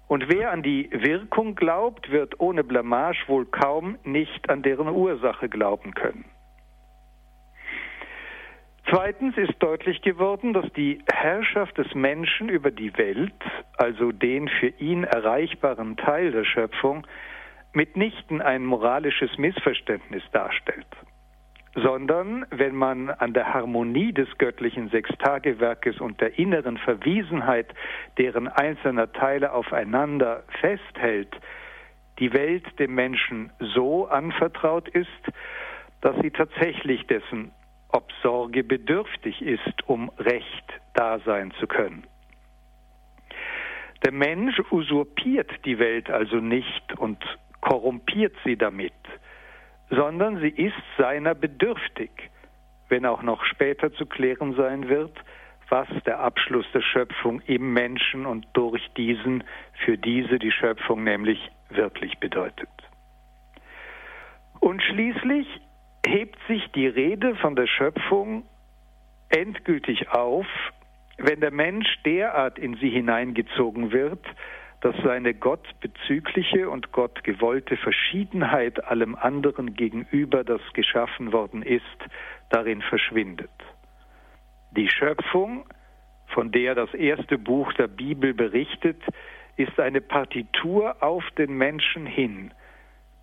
Und 0.07 0.29
wer 0.29 0.51
an 0.51 0.63
die 0.63 0.91
Wirkung 0.93 1.55
glaubt, 1.55 2.11
wird 2.11 2.39
ohne 2.41 2.63
Blamage 2.63 3.25
wohl 3.27 3.47
kaum 3.47 3.99
nicht 4.05 4.51
an 4.51 4.63
deren 4.63 4.89
Ursache 4.89 5.49
glauben 5.49 5.95
können. 5.95 6.25
Zweitens 8.91 9.37
ist 9.39 9.55
deutlich 9.61 10.03
geworden, 10.03 10.53
dass 10.53 10.71
die 10.75 11.03
Herrschaft 11.11 11.79
des 11.79 11.95
Menschen 11.95 12.51
über 12.51 12.71
die 12.71 12.97
Welt, 12.99 13.33
also 13.79 14.13
den 14.13 14.49
für 14.49 14.69
ihn 14.69 15.05
erreichbaren 15.05 15.97
Teil 15.97 16.33
der 16.33 16.45
Schöpfung, 16.45 17.07
mitnichten 17.73 18.43
ein 18.43 18.65
moralisches 18.65 19.37
Missverständnis 19.39 20.23
darstellt, 20.33 20.87
sondern 21.75 22.47
wenn 22.51 22.75
man 22.75 23.11
an 23.11 23.33
der 23.33 23.53
Harmonie 23.53 24.13
des 24.13 24.29
göttlichen 24.39 24.91
Sechstagewerkes 24.91 26.01
und 26.01 26.21
der 26.21 26.39
inneren 26.39 26.79
Verwiesenheit 26.79 27.75
deren 28.17 28.49
einzelner 28.49 29.13
Teile 29.13 29.53
aufeinander 29.53 30.45
festhält, 30.61 31.35
die 32.21 32.33
Welt 32.33 32.65
dem 32.79 32.95
Menschen 32.95 33.51
so 33.59 34.07
anvertraut 34.07 34.89
ist, 34.89 35.09
dass 36.01 36.17
sie 36.21 36.31
tatsächlich 36.31 37.07
dessen 37.07 37.51
ob 37.95 38.11
Sorge 38.23 38.65
bedürftig 38.65 39.41
ist, 39.41 39.89
um 39.89 40.11
recht 40.19 40.65
da 40.95 41.21
sein 41.21 41.53
zu 41.61 41.69
können. 41.69 42.05
Der 44.05 44.11
Mensch 44.11 44.61
usurpiert 44.73 45.51
die 45.65 45.79
Welt 45.79 46.11
also 46.11 46.37
nicht 46.37 46.99
und 46.99 47.23
korrumpiert 47.61 48.35
sie 48.45 48.57
damit, 48.57 48.93
sondern 49.95 50.41
sie 50.41 50.49
ist 50.49 50.75
seiner 50.99 51.35
bedürftig, 51.35 52.11
wenn 52.89 53.07
auch 53.07 53.23
noch 53.23 53.45
später 53.45 53.93
zu 53.93 54.07
klären 54.07 54.55
sein 54.55 54.89
wird, 54.89 55.13
was 55.69 55.89
der 56.07 56.21
Abschluss 56.21 56.67
der 56.73 56.83
Schöpfung 56.83 57.41
im 57.47 57.73
Menschen 57.73 58.27
und 58.27 58.47
durch 58.53 58.87
diesen 58.97 59.45
für 59.85 59.97
diese 59.97 60.39
die 60.39 60.53
Schöpfung 60.53 61.05
nämlich 61.05 61.51
wirklich 61.71 62.19
bedeutet. 62.19 62.69
Und 64.61 64.83
schließlich 64.83 65.47
hebt 66.07 66.39
sich 66.49 66.71
die 66.73 66.87
Rede 66.87 67.35
von 67.37 67.57
der 67.57 67.67
Schöpfung 67.67 68.45
endgültig 69.31 70.11
auf, 70.11 70.47
wenn 71.19 71.41
der 71.41 71.51
Mensch 71.51 71.89
derart 72.05 72.59
in 72.59 72.75
sie 72.77 72.91
hineingezogen 72.91 73.93
wird, 73.93 74.25
dass 74.85 74.95
seine 75.03 75.33
gottbezügliche 75.33 76.69
und 76.69 76.93
gottgewollte 76.93 77.79
Verschiedenheit 77.79 78.85
allem 78.85 79.15
anderen 79.15 79.73
gegenüber, 79.73 80.45
das 80.45 80.61
geschaffen 80.75 81.33
worden 81.33 81.63
ist, 81.63 81.83
darin 82.51 82.83
verschwindet. 82.83 83.49
Die 84.73 84.91
Schöpfung, 84.91 85.65
von 86.27 86.53
der 86.53 86.75
das 86.75 86.93
erste 86.93 87.39
Buch 87.39 87.73
der 87.73 87.87
Bibel 87.87 88.35
berichtet, 88.35 89.01
ist 89.57 89.81
eine 89.81 90.03
Partitur 90.03 91.03
auf 91.03 91.25
den 91.39 91.57
Menschen 91.57 92.05
hin, 92.05 92.53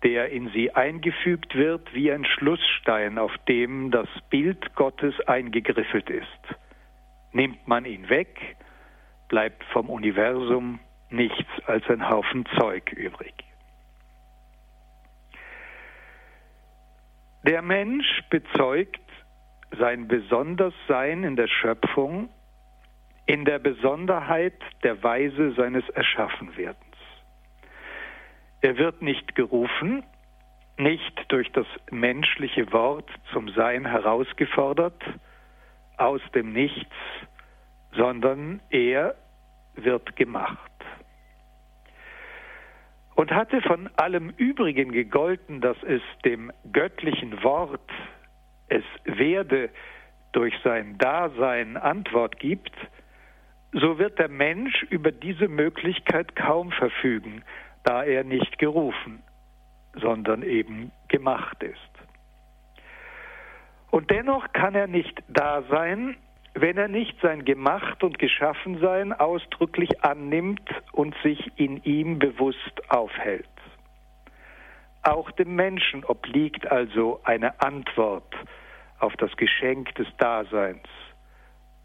der 0.02 0.30
in 0.30 0.48
sie 0.48 0.72
eingefügt 0.74 1.54
wird 1.54 1.94
wie 1.94 2.10
ein 2.10 2.24
Schlussstein, 2.24 3.18
auf 3.18 3.38
dem 3.46 3.92
das 3.92 4.08
Bild 4.30 4.74
Gottes 4.74 5.14
eingegriffelt 5.28 6.10
ist. 6.10 6.26
Nimmt 7.30 7.68
man 7.68 7.84
ihn 7.84 8.08
weg, 8.08 8.56
bleibt 9.28 9.62
vom 9.72 9.90
Universum 9.90 10.80
nichts 11.12 11.50
als 11.66 11.88
ein 11.88 12.08
Haufen 12.08 12.46
Zeug 12.58 12.92
übrig. 12.92 13.34
Der 17.44 17.62
Mensch 17.62 18.22
bezeugt 18.30 19.00
sein 19.78 20.06
Besonderssein 20.06 21.24
in 21.24 21.36
der 21.36 21.48
Schöpfung 21.48 22.28
in 23.26 23.44
der 23.44 23.58
Besonderheit 23.58 24.60
der 24.82 25.02
Weise 25.02 25.52
seines 25.52 25.88
Erschaffenwerdens. 25.90 26.96
Er 28.60 28.76
wird 28.78 29.02
nicht 29.02 29.34
gerufen, 29.34 30.04
nicht 30.76 31.24
durch 31.28 31.50
das 31.52 31.66
menschliche 31.90 32.72
Wort 32.72 33.08
zum 33.32 33.48
Sein 33.50 33.86
herausgefordert, 33.86 35.02
aus 35.96 36.20
dem 36.34 36.52
Nichts, 36.52 36.94
sondern 37.92 38.60
er 38.70 39.14
wird 39.74 40.16
gemacht. 40.16 40.71
Und 43.14 43.30
hatte 43.30 43.60
von 43.62 43.90
allem 43.96 44.30
übrigen 44.36 44.92
gegolten, 44.92 45.60
dass 45.60 45.76
es 45.82 46.02
dem 46.24 46.50
göttlichen 46.72 47.42
Wort, 47.42 47.90
es 48.68 48.84
werde 49.04 49.70
durch 50.32 50.54
sein 50.64 50.96
Dasein 50.98 51.76
Antwort 51.76 52.38
gibt, 52.38 52.72
so 53.72 53.98
wird 53.98 54.18
der 54.18 54.28
Mensch 54.28 54.82
über 54.84 55.12
diese 55.12 55.48
Möglichkeit 55.48 56.36
kaum 56.36 56.72
verfügen, 56.72 57.42
da 57.84 58.04
er 58.04 58.24
nicht 58.24 58.58
gerufen, 58.58 59.22
sondern 59.94 60.42
eben 60.42 60.90
gemacht 61.08 61.62
ist. 61.62 61.78
Und 63.90 64.10
dennoch 64.10 64.52
kann 64.52 64.74
er 64.74 64.86
nicht 64.86 65.22
da 65.28 65.62
sein, 65.70 66.16
wenn 66.54 66.76
er 66.76 66.88
nicht 66.88 67.18
sein 67.22 67.44
Gemacht 67.44 68.02
und 68.04 68.18
Geschaffensein 68.18 69.12
ausdrücklich 69.12 70.04
annimmt 70.04 70.68
und 70.92 71.14
sich 71.22 71.50
in 71.56 71.82
ihm 71.84 72.18
bewusst 72.18 72.90
aufhält. 72.90 73.46
Auch 75.02 75.30
dem 75.32 75.56
Menschen 75.56 76.04
obliegt 76.04 76.70
also 76.70 77.20
eine 77.24 77.60
Antwort 77.60 78.34
auf 78.98 79.14
das 79.16 79.36
Geschenk 79.36 79.94
des 79.96 80.06
Daseins. 80.18 80.86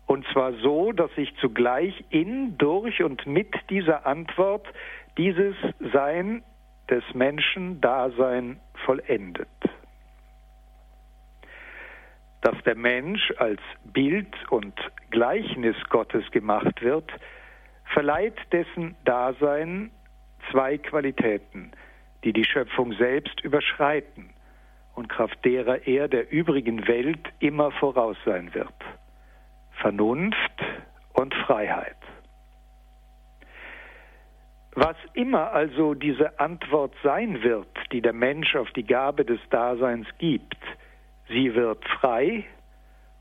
Und 0.05 0.25
zwar 0.31 0.53
so, 0.53 0.91
dass 0.91 1.13
sich 1.15 1.35
zugleich 1.41 2.03
in, 2.09 2.57
durch 2.57 3.03
und 3.03 3.25
mit 3.25 3.53
dieser 3.69 4.05
Antwort 4.05 4.65
dieses 5.17 5.55
Sein 5.93 6.43
des 6.89 7.03
Menschen 7.13 7.81
Dasein 7.81 8.59
vollendet. 8.85 9.49
Dass 12.47 12.63
der 12.63 12.75
Mensch 12.75 13.33
als 13.39 13.59
Bild 13.83 14.33
und 14.49 14.73
Gleichnis 15.09 15.75
Gottes 15.89 16.23
gemacht 16.31 16.81
wird, 16.81 17.11
verleiht 17.91 18.37
dessen 18.53 18.95
Dasein 19.03 19.91
zwei 20.49 20.77
Qualitäten, 20.77 21.73
die 22.23 22.31
die 22.31 22.45
Schöpfung 22.45 22.93
selbst 22.93 23.41
überschreiten 23.41 24.29
und 24.95 25.09
Kraft 25.09 25.43
derer 25.43 25.85
er 25.87 26.07
der 26.07 26.31
übrigen 26.31 26.87
Welt 26.87 27.19
immer 27.39 27.71
voraus 27.71 28.15
sein 28.23 28.53
wird. 28.53 28.79
Vernunft 29.81 30.63
und 31.15 31.33
Freiheit. 31.33 31.97
Was 34.73 34.95
immer 35.15 35.51
also 35.51 35.95
diese 35.95 36.39
Antwort 36.39 36.93
sein 37.03 37.43
wird, 37.43 37.67
die 37.91 38.01
der 38.01 38.13
Mensch 38.13 38.55
auf 38.55 38.71
die 38.71 38.85
Gabe 38.85 39.25
des 39.25 39.41
Daseins 39.49 40.07
gibt, 40.17 40.55
sie 41.27 41.53
wird 41.55 41.83
frei 41.99 42.45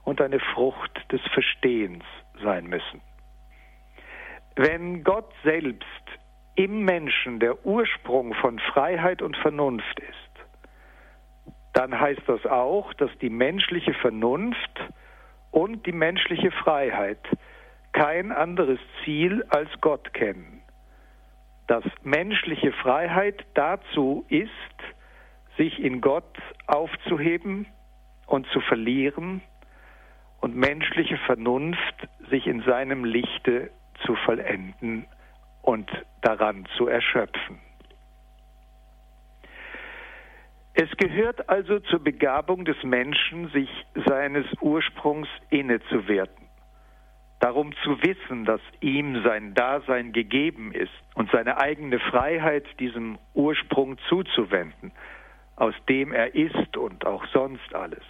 und 0.04 0.20
eine 0.20 0.40
Frucht 0.40 1.12
des 1.12 1.20
Verstehens 1.32 2.04
sein 2.42 2.66
müssen. 2.66 3.00
Wenn 4.54 5.04
Gott 5.04 5.32
selbst 5.44 5.84
im 6.54 6.84
Menschen 6.84 7.40
der 7.40 7.66
Ursprung 7.66 8.32
von 8.34 8.58
Freiheit 8.58 9.20
und 9.20 9.36
Vernunft 9.36 10.00
ist, 10.00 11.52
dann 11.74 11.98
heißt 11.98 12.22
das 12.26 12.46
auch, 12.46 12.94
dass 12.94 13.10
die 13.20 13.28
menschliche 13.28 13.92
Vernunft 13.92 14.80
und 15.50 15.84
die 15.84 15.92
menschliche 15.92 16.50
Freiheit 16.50 17.20
kein 17.92 18.32
anderes 18.32 18.78
Ziel 19.04 19.44
als 19.50 19.68
Gott 19.82 20.14
kennen. 20.14 20.62
Dass 21.66 21.84
menschliche 22.02 22.72
Freiheit 22.72 23.44
dazu 23.54 24.24
ist, 24.28 24.50
sich 25.58 25.78
in 25.78 26.00
Gott 26.00 26.38
aufzuheben 26.66 27.66
und 28.26 28.46
zu 28.48 28.60
verlieren 28.60 29.42
und 30.40 30.54
menschliche 30.54 31.16
Vernunft 31.18 32.08
sich 32.30 32.46
in 32.46 32.62
seinem 32.62 33.04
Lichte 33.04 33.70
zu 34.04 34.14
vollenden 34.16 35.06
und 35.62 35.90
daran 36.22 36.66
zu 36.76 36.86
erschöpfen. 36.86 37.58
Es 40.74 40.90
gehört 40.98 41.48
also 41.48 41.80
zur 41.80 42.00
Begabung 42.00 42.66
des 42.66 42.76
Menschen, 42.82 43.48
sich 43.48 43.70
seines 44.06 44.44
Ursprungs 44.60 45.28
innezuwerten. 45.48 46.46
Darum 47.40 47.72
zu 47.82 48.02
wissen, 48.02 48.44
dass 48.44 48.60
ihm 48.80 49.22
sein 49.22 49.54
Dasein 49.54 50.12
gegeben 50.12 50.72
ist 50.72 50.92
und 51.14 51.30
seine 51.30 51.58
eigene 51.58 51.98
Freiheit 51.98 52.64
diesem 52.78 53.18
Ursprung 53.32 53.96
zuzuwenden, 54.08 54.92
aus 55.56 55.74
dem 55.88 56.12
er 56.12 56.34
ist 56.34 56.76
und 56.76 57.06
auch 57.06 57.24
sonst 57.32 57.74
alles. 57.74 58.04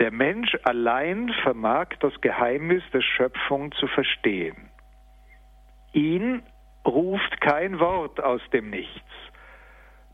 Der 0.00 0.10
Mensch 0.10 0.56
allein 0.64 1.32
vermag 1.42 1.88
das 2.00 2.20
Geheimnis 2.20 2.82
der 2.92 3.00
Schöpfung 3.00 3.72
zu 3.72 3.86
verstehen. 3.86 4.70
Ihn 5.92 6.42
ruft 6.84 7.40
kein 7.40 7.78
Wort 7.78 8.20
aus 8.20 8.40
dem 8.52 8.70
Nichts. 8.70 9.00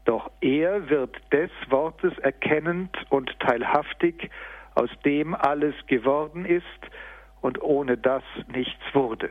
Doch 0.05 0.31
er 0.41 0.91
wird 0.91 1.17
des 1.33 1.51
Wortes 1.69 2.17
erkennend 2.19 2.97
und 3.09 3.39
teilhaftig, 3.41 4.31
aus 4.75 4.91
dem 5.05 5.35
alles 5.35 5.75
geworden 5.87 6.45
ist 6.45 6.65
und 7.41 7.61
ohne 7.63 7.97
das 7.97 8.23
nichts 8.49 8.83
wurde. 8.93 9.31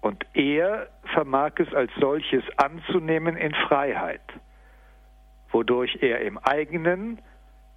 Und 0.00 0.24
er 0.34 0.88
vermag 1.12 1.52
es 1.56 1.72
als 1.74 1.90
solches 1.98 2.44
anzunehmen 2.56 3.36
in 3.36 3.54
Freiheit, 3.54 4.22
wodurch 5.50 5.98
er 6.00 6.20
im 6.20 6.38
eigenen 6.38 7.20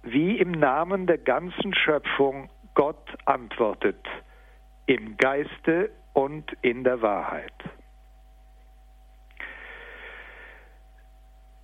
wie 0.04 0.38
im 0.38 0.52
Namen 0.52 1.06
der 1.06 1.18
ganzen 1.18 1.74
Schöpfung 1.74 2.50
Gott 2.74 3.08
antwortet, 3.24 4.04
im 4.86 5.16
Geiste 5.16 5.90
und 6.12 6.52
in 6.62 6.84
der 6.84 7.00
Wahrheit. 7.02 7.52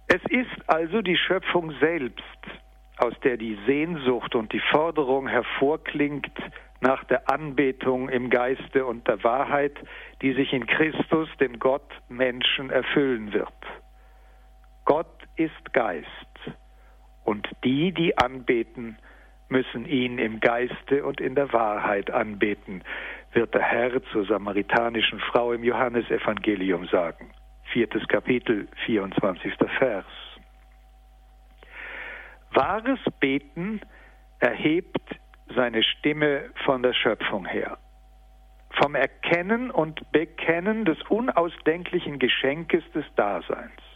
Es 0.06 0.22
ist 0.28 0.68
also 0.68 1.02
die 1.02 1.16
Schöpfung 1.16 1.72
selbst, 1.78 2.22
aus 2.96 3.14
der 3.22 3.36
die 3.36 3.56
Sehnsucht 3.66 4.34
und 4.34 4.52
die 4.52 4.62
Forderung 4.70 5.28
hervorklingt 5.28 6.32
nach 6.80 7.04
der 7.04 7.30
Anbetung 7.30 8.08
im 8.08 8.30
Geiste 8.30 8.84
und 8.86 9.06
der 9.06 9.22
Wahrheit, 9.22 9.74
die 10.22 10.32
sich 10.32 10.52
in 10.52 10.66
Christus, 10.66 11.28
dem 11.38 11.58
Gott 11.58 11.88
Menschen, 12.08 12.70
erfüllen 12.70 13.32
wird. 13.32 13.52
Gott 14.84 15.06
ist 15.36 15.72
Geist, 15.72 16.06
und 17.30 17.48
die, 17.62 17.92
die 17.92 18.18
anbeten, 18.18 18.98
müssen 19.48 19.86
ihn 19.86 20.18
im 20.18 20.40
Geiste 20.40 21.04
und 21.04 21.20
in 21.20 21.36
der 21.36 21.52
Wahrheit 21.52 22.10
anbeten 22.10 22.82
wird 23.32 23.54
der 23.54 23.62
Herr 23.62 24.02
zur 24.10 24.26
samaritanischen 24.26 25.20
Frau 25.20 25.52
im 25.52 25.62
Johannesevangelium 25.62 26.88
sagen. 26.88 27.30
Viertes 27.72 28.04
Kapitel, 28.08 28.66
24. 28.84 29.54
Vers. 29.78 30.04
Wahres 32.52 32.98
Beten 33.20 33.80
erhebt 34.40 34.98
seine 35.54 35.84
Stimme 35.84 36.50
von 36.64 36.82
der 36.82 36.94
Schöpfung 36.94 37.46
her. 37.46 37.78
Vom 38.82 38.96
Erkennen 38.96 39.70
und 39.70 40.10
Bekennen 40.10 40.84
des 40.84 41.00
unausdenklichen 41.08 42.18
Geschenkes 42.18 42.82
des 42.92 43.04
Daseins. 43.14 43.89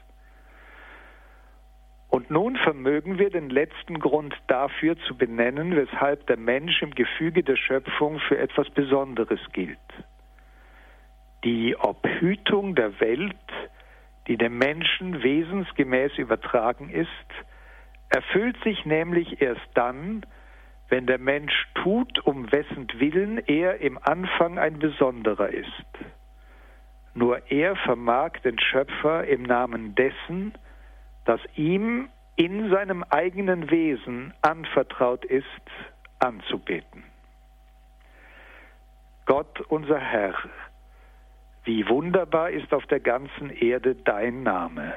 Und 2.14 2.30
nun 2.30 2.54
vermögen 2.54 3.18
wir 3.18 3.28
den 3.28 3.50
letzten 3.50 3.98
Grund 3.98 4.36
dafür 4.46 4.96
zu 5.08 5.16
benennen, 5.16 5.74
weshalb 5.74 6.28
der 6.28 6.36
Mensch 6.36 6.80
im 6.80 6.92
Gefüge 6.92 7.42
der 7.42 7.56
Schöpfung 7.56 8.20
für 8.20 8.38
etwas 8.38 8.70
Besonderes 8.70 9.40
gilt. 9.52 9.76
Die 11.42 11.74
Obhütung 11.74 12.76
der 12.76 13.00
Welt, 13.00 13.34
die 14.28 14.36
dem 14.36 14.58
Menschen 14.58 15.24
wesensgemäß 15.24 16.16
übertragen 16.16 16.88
ist, 16.88 17.08
erfüllt 18.10 18.62
sich 18.62 18.86
nämlich 18.86 19.42
erst 19.42 19.68
dann, 19.74 20.24
wenn 20.90 21.08
der 21.08 21.18
Mensch 21.18 21.66
tut, 21.82 22.24
um 22.24 22.52
wessen 22.52 22.86
Willen 22.94 23.38
er 23.38 23.80
im 23.80 23.98
Anfang 24.00 24.60
ein 24.60 24.78
Besonderer 24.78 25.48
ist. 25.48 25.88
Nur 27.12 27.50
er 27.50 27.74
vermag 27.74 28.38
den 28.44 28.60
Schöpfer 28.60 29.24
im 29.24 29.42
Namen 29.42 29.96
dessen, 29.96 30.54
das 31.24 31.40
ihm 31.56 32.08
in 32.36 32.70
seinem 32.70 33.04
eigenen 33.04 33.70
Wesen 33.70 34.34
anvertraut 34.42 35.24
ist, 35.24 35.44
anzubeten. 36.18 37.04
Gott 39.26 39.60
unser 39.68 39.98
Herr, 39.98 40.34
wie 41.64 41.88
wunderbar 41.88 42.50
ist 42.50 42.72
auf 42.74 42.86
der 42.86 43.00
ganzen 43.00 43.50
Erde 43.50 43.94
dein 43.94 44.42
Name. 44.42 44.94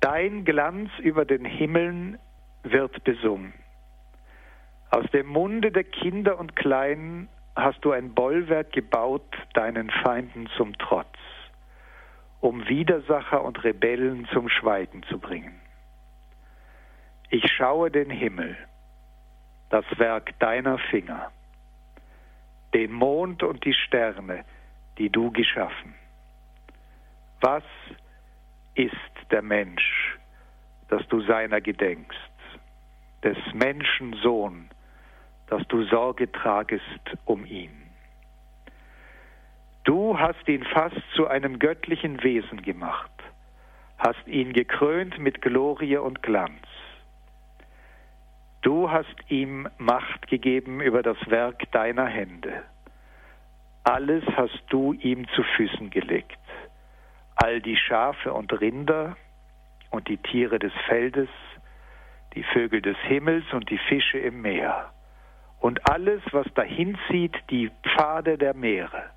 Dein 0.00 0.44
Glanz 0.44 0.90
über 1.00 1.24
den 1.24 1.44
Himmeln 1.44 2.18
wird 2.62 3.02
besungen. 3.02 3.52
Aus 4.90 5.04
dem 5.12 5.26
Munde 5.26 5.72
der 5.72 5.84
Kinder 5.84 6.38
und 6.38 6.54
Kleinen 6.54 7.28
hast 7.56 7.84
du 7.84 7.90
ein 7.90 8.14
Bollwerk 8.14 8.72
gebaut, 8.72 9.26
deinen 9.54 9.90
Feinden 9.90 10.48
zum 10.56 10.76
Trotz 10.78 11.08
um 12.46 12.68
Widersacher 12.68 13.42
und 13.42 13.64
Rebellen 13.64 14.28
zum 14.32 14.48
Schweigen 14.48 15.02
zu 15.10 15.18
bringen. 15.18 15.60
Ich 17.28 17.50
schaue 17.50 17.90
den 17.90 18.08
Himmel, 18.08 18.56
das 19.68 19.84
Werk 19.98 20.38
deiner 20.38 20.78
Finger, 20.78 21.32
den 22.72 22.92
Mond 22.92 23.42
und 23.42 23.64
die 23.64 23.74
Sterne, 23.74 24.44
die 24.96 25.10
du 25.10 25.32
geschaffen. 25.32 25.96
Was 27.40 27.64
ist 28.76 28.94
der 29.32 29.42
Mensch, 29.42 30.16
dass 30.88 31.04
du 31.08 31.22
seiner 31.22 31.60
gedenkst, 31.60 32.30
des 33.24 33.38
Menschen 33.54 34.12
Sohn, 34.22 34.70
dass 35.48 35.66
du 35.66 35.82
Sorge 35.86 36.30
tragest 36.30 37.18
um 37.24 37.44
ihn? 37.44 37.85
Du 39.86 40.18
hast 40.18 40.48
ihn 40.48 40.64
fast 40.64 41.00
zu 41.14 41.28
einem 41.28 41.60
göttlichen 41.60 42.20
Wesen 42.24 42.60
gemacht, 42.62 43.12
hast 43.98 44.26
ihn 44.26 44.52
gekrönt 44.52 45.16
mit 45.20 45.40
Glorie 45.40 45.98
und 45.98 46.24
Glanz. 46.24 46.66
Du 48.62 48.90
hast 48.90 49.14
ihm 49.28 49.68
Macht 49.78 50.26
gegeben 50.26 50.80
über 50.80 51.04
das 51.04 51.16
Werk 51.30 51.70
deiner 51.70 52.06
Hände. 52.06 52.64
Alles 53.84 54.24
hast 54.36 54.60
du 54.70 54.92
ihm 54.92 55.28
zu 55.36 55.44
Füßen 55.56 55.90
gelegt. 55.90 56.36
All 57.36 57.60
die 57.60 57.76
Schafe 57.76 58.32
und 58.32 58.60
Rinder 58.60 59.16
und 59.90 60.08
die 60.08 60.18
Tiere 60.18 60.58
des 60.58 60.72
Feldes, 60.88 61.28
die 62.34 62.42
Vögel 62.42 62.82
des 62.82 62.98
Himmels 63.04 63.44
und 63.52 63.70
die 63.70 63.78
Fische 63.78 64.18
im 64.18 64.42
Meer 64.42 64.90
und 65.60 65.88
alles, 65.88 66.22
was 66.32 66.52
dahin 66.54 66.98
zieht, 67.08 67.36
die 67.50 67.70
Pfade 67.84 68.36
der 68.36 68.54
Meere. 68.54 69.15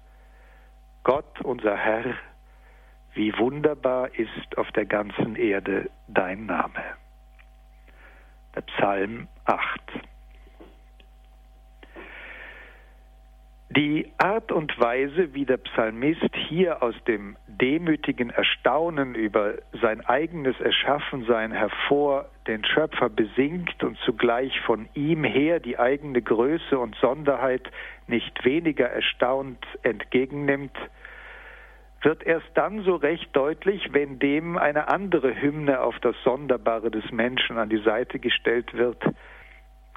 Gott, 1.04 1.42
unser 1.42 1.76
Herr, 1.76 2.16
wie 3.14 3.36
wunderbar 3.38 4.14
ist 4.16 4.58
auf 4.58 4.72
der 4.72 4.86
ganzen 4.86 5.36
Erde 5.36 5.90
dein 6.08 6.46
Name. 6.46 6.84
Der 8.56 8.62
Psalm 8.62 9.28
8. 9.46 9.60
Die 13.78 14.12
Art 14.18 14.52
und 14.52 14.80
Weise, 14.80 15.36
wie 15.36 15.46
der 15.46 15.58
Psalmist 15.58 16.34
hier 16.34 16.82
aus 16.82 16.96
dem 17.08 17.38
demütigen 17.48 18.32
Erstaunen 18.32 19.14
über 19.14 19.60
sein 19.80 20.04
eigenes 20.08 20.60
Erschaffensein 20.60 21.52
hervor 21.52 22.26
den 22.48 22.66
Schöpfer 22.66 23.10
besingt 23.10 23.84
und 23.84 23.96
zugleich 24.00 24.60
von 24.62 24.90
ihm 24.96 25.24
her 25.24 25.60
die 25.60 25.78
eigene 25.78 26.20
Größe 26.20 26.80
und 26.80 26.96
Sonderheit 26.96 27.70
nicht 28.08 28.44
weniger 28.44 28.88
erstaunt 28.90 29.64
entgegennimmt, 29.84 30.76
wird 32.02 32.24
erst 32.24 32.50
dann 32.56 32.82
so 32.82 32.96
recht 32.96 33.30
deutlich, 33.36 33.90
wenn 33.94 34.18
dem 34.18 34.58
eine 34.58 34.88
andere 34.88 35.40
Hymne 35.40 35.82
auf 35.82 36.00
das 36.00 36.16
Sonderbare 36.24 36.90
des 36.90 37.12
Menschen 37.12 37.60
an 37.60 37.70
die 37.70 37.84
Seite 37.84 38.18
gestellt 38.18 38.74
wird, 38.74 39.04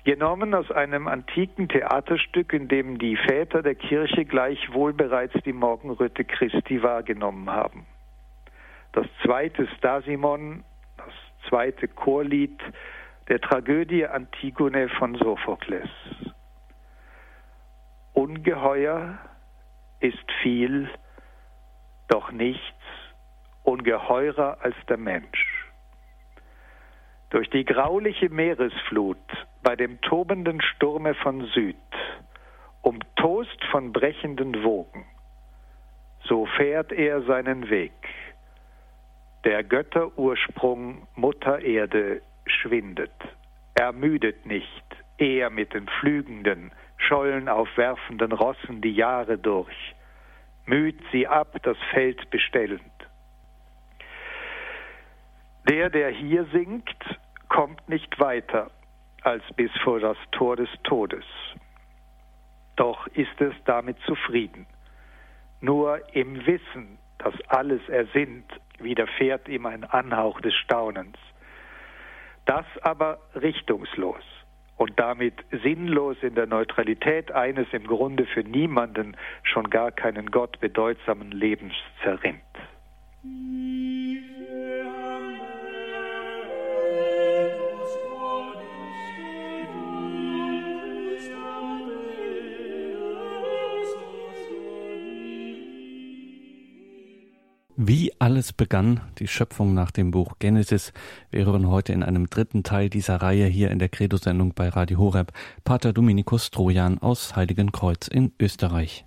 genommen 0.05 0.55
aus 0.55 0.71
einem 0.71 1.07
antiken 1.07 1.69
Theaterstück, 1.69 2.53
in 2.53 2.69
dem 2.69 2.99
die 2.99 3.17
Väter 3.17 3.63
der 3.63 3.75
Kirche 3.75 4.25
gleichwohl 4.25 4.93
bereits 4.93 5.35
die 5.45 5.53
Morgenröte 5.53 6.25
Christi 6.25 6.83
wahrgenommen 6.83 7.51
haben. 7.51 7.87
Das 8.93 9.07
zweite 9.23 9.67
Stasimon, 9.79 10.65
das 10.97 11.15
zweite 11.49 11.89
Chorlied 11.89 12.61
der 13.29 13.41
Tragödie 13.41 14.07
Antigone 14.07 14.89
von 14.89 15.15
Sophokles. 15.15 15.89
Ungeheuer 18.13 19.19
ist 20.01 20.31
viel, 20.43 20.91
doch 22.09 22.33
nichts 22.33 22.61
ungeheurer 23.63 24.59
als 24.61 24.75
der 24.89 24.99
Mensch. 24.99 25.71
Durch 27.31 27.49
die 27.49 27.65
grauliche 27.65 28.29
Meeresflut 28.29 29.17
bei 29.63 29.77
dem 29.77 30.01
tobenden 30.01 30.61
Sturme 30.61 31.15
von 31.15 31.47
Süd, 31.47 31.77
umtost 32.83 33.65
von 33.71 33.93
brechenden 33.93 34.63
Wogen, 34.65 35.07
so 36.25 36.47
fährt 36.47 36.93
er 36.93 37.23
seinen 37.23 37.71
Weg. 37.71 37.93
Der 39.45 39.63
Götterursprung 39.63 41.07
Mutter 41.15 41.61
Erde 41.61 42.23
schwindet, 42.47 43.13
ermüdet 43.75 44.47
nicht, 44.47 44.85
er 45.19 45.51
mit 45.51 45.75
den 45.75 45.89
flügenden, 46.01 46.73
Schollen 46.97 47.49
aufwerfenden 47.49 48.33
Rossen 48.33 48.81
die 48.81 48.95
Jahre 48.95 49.39
durch, 49.39 49.95
müht 50.67 51.01
sie 51.11 51.27
ab, 51.27 51.57
das 51.63 51.77
Feld 51.91 52.31
bestellend. 52.31 52.83
Der, 55.69 55.91
der 55.91 56.11
hier 56.11 56.45
singt, 56.53 56.97
kommt 57.49 57.89
nicht 57.89 58.19
weiter, 58.21 58.71
als 59.25 59.43
bis 59.57 59.71
vor 59.83 60.01
das 60.01 60.17
Tor 60.33 60.57
des 60.57 60.69
Todes. 60.85 61.25
Doch 62.77 63.07
ist 63.09 63.41
es 63.41 63.55
damit 63.65 63.99
zufrieden. 64.07 64.67
Nur 65.61 66.01
im 66.15 66.47
Wissen, 66.47 66.99
dass 67.19 67.35
alles 67.49 67.87
ersinnt, 67.89 68.51
widerfährt 68.79 69.49
ihm 69.49 69.67
ein 69.67 69.85
Anhauch 69.85 70.41
des 70.41 70.55
Staunens. 70.55 71.17
Das 72.47 72.67
aber 72.83 73.19
richtungslos 73.35 74.25
und 74.77 74.99
damit 74.99 75.35
sinnlos 75.63 76.17
in 76.23 76.35
der 76.35 76.47
Neutralität 76.47 77.31
eines 77.31 77.69
im 77.73 77.87
Grunde 77.87 78.27
für 78.27 78.43
niemanden, 78.43 79.17
schon 79.45 79.71
gar 79.71 79.93
keinen 79.93 80.31
Gott 80.33 80.59
bedeutsamen 80.59 81.31
Lebens 81.31 81.75
zerrinnt. 82.03 82.41
Wie 97.85 98.13
alles 98.21 98.53
begann, 98.53 99.01
die 99.19 99.27
Schöpfung 99.27 99.75
nach 99.75 99.91
dem 99.91 100.13
Buch 100.13 100.39
Genesis. 100.39 100.93
Wir 101.33 101.47
hören 101.47 101.69
heute 101.69 101.93
in 101.93 102.05
einem 102.05 102.31
dritten 102.31 102.63
Teil 102.63 102.89
dieser 102.89 103.17
Reihe 103.17 103.47
hier 103.47 103.73
in 103.73 103.81
der 103.81 103.89
Credo-Sendung 103.89 104.55
bei 104.55 104.69
Radio 104.69 104.99
Horeb 104.99 105.33
Pater 105.65 105.93
Dominikus 105.93 106.53
Trojan 106.53 106.99
aus 106.99 107.35
Heiligenkreuz 107.35 108.07
in 108.07 108.35
Österreich. 108.41 109.05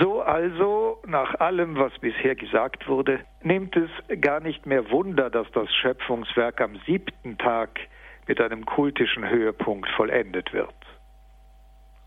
So 0.00 0.22
also, 0.22 1.02
nach 1.06 1.34
allem, 1.38 1.76
was 1.76 1.92
bisher 1.98 2.34
gesagt 2.34 2.88
wurde, 2.88 3.20
nimmt 3.42 3.76
es 3.76 3.90
gar 4.22 4.40
nicht 4.40 4.64
mehr 4.64 4.90
Wunder, 4.90 5.28
dass 5.28 5.50
das 5.52 5.68
Schöpfungswerk 5.82 6.62
am 6.62 6.80
siebten 6.86 7.36
Tag 7.36 7.78
mit 8.26 8.40
einem 8.40 8.64
kultischen 8.64 9.28
Höhepunkt 9.28 9.90
vollendet 9.90 10.54
wird. 10.54 10.72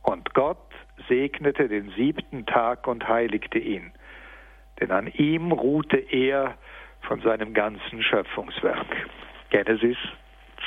Und 0.02 0.34
Gott 0.34 0.58
segnete 1.08 1.68
den 1.68 1.92
siebten 1.92 2.48
Tag 2.48 2.88
und 2.88 3.08
heiligte 3.08 3.60
ihn 3.60 3.92
denn 4.80 4.92
an 4.92 5.08
ihm 5.08 5.52
ruhte 5.52 5.98
er 5.98 6.56
von 7.02 7.22
seinem 7.22 7.54
ganzen 7.54 8.04
Schöpfungswerk. 8.04 8.86
Genesis 9.50 9.98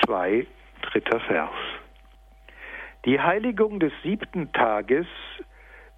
2, 0.04 0.46
dritter 0.82 1.20
Vers. 1.20 1.50
Die 3.04 3.20
Heiligung 3.20 3.80
des 3.80 3.92
siebten 4.02 4.52
Tages 4.52 5.06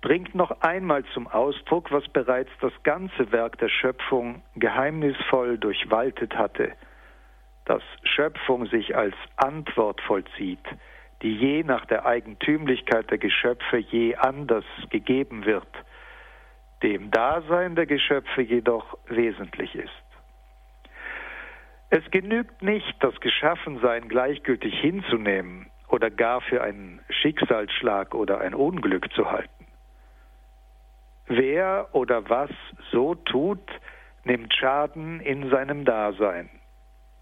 bringt 0.01 0.35
noch 0.35 0.61
einmal 0.61 1.05
zum 1.15 1.27
Ausdruck, 1.27 1.91
was 1.91 2.07
bereits 2.09 2.51
das 2.61 2.73
ganze 2.83 3.33
Werk 3.33 3.59
der 3.59 3.69
Schöpfung 3.69 4.43
geheimnisvoll 4.57 5.59
durchwaltet 5.59 6.37
hatte, 6.37 6.73
dass 7.65 7.83
Schöpfung 8.03 8.67
sich 8.67 8.95
als 8.97 9.15
Antwort 9.37 10.01
vollzieht, 10.03 10.65
die 11.23 11.35
je 11.35 11.63
nach 11.63 11.87
der 11.87 12.05
Eigentümlichkeit 12.05 13.11
der 13.11 13.19
Geschöpfe 13.19 13.79
je 13.79 14.15
anders 14.17 14.65
gegeben 14.91 15.45
wird– 15.47 15.67
dem 16.83 17.11
Dasein 17.11 17.75
der 17.77 17.87
Geschöpfe 17.87 18.43
jedoch 18.43 18.99
wesentlich 19.09 19.75
ist. 19.75 20.05
Es 21.91 22.03
genügt 22.11 22.63
nicht, 22.63 22.97
das 23.01 23.19
Geschaffensein 23.21 24.09
gleichgültig 24.09 24.79
hinzunehmen 24.81 25.71
oder 25.89 26.11
gar 26.11 26.41
für 26.41 26.63
einen 26.63 27.01
Schicksalsschlag 27.09 28.15
oder 28.15 28.41
ein 28.41 28.55
Unglück 28.55 29.13
zu 29.13 29.31
halten. 29.31 29.67
Wer 31.27 31.89
oder 31.93 32.29
was 32.29 32.51
so 32.91 33.15
tut, 33.15 33.63
nimmt 34.25 34.53
Schaden 34.55 35.21
in 35.21 35.51
seinem 35.51 35.85
Dasein, 35.85 36.51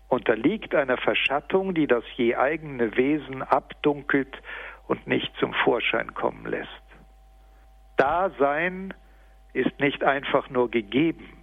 unterliegt 0.08 0.74
einer 0.74 0.96
Verschattung, 0.96 1.74
die 1.74 1.86
das 1.86 2.04
je 2.16 2.34
eigene 2.36 2.96
Wesen 2.96 3.42
abdunkelt 3.42 4.40
und 4.88 5.06
nicht 5.06 5.32
zum 5.38 5.52
Vorschein 5.52 6.14
kommen 6.14 6.46
lässt. 6.46 6.68
Dasein 7.96 8.94
ist 9.52 9.78
nicht 9.80 10.02
einfach 10.02 10.50
nur 10.50 10.70
gegeben. 10.70 11.42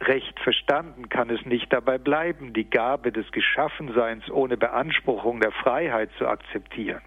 Recht 0.00 0.38
verstanden 0.40 1.08
kann 1.08 1.28
es 1.30 1.44
nicht 1.44 1.72
dabei 1.72 1.98
bleiben, 1.98 2.52
die 2.52 2.70
Gabe 2.70 3.10
des 3.10 3.30
Geschaffenseins 3.32 4.30
ohne 4.30 4.56
Beanspruchung 4.56 5.40
der 5.40 5.52
Freiheit 5.52 6.10
zu 6.18 6.28
akzeptieren. 6.28 7.02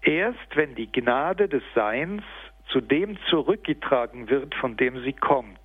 Erst 0.00 0.56
wenn 0.56 0.74
die 0.74 0.90
Gnade 0.90 1.48
des 1.48 1.62
Seins 1.74 2.22
zu 2.68 2.80
dem 2.80 3.18
zurückgetragen 3.28 4.30
wird, 4.30 4.54
von 4.54 4.76
dem 4.76 5.02
sie 5.02 5.12
kommt, 5.12 5.58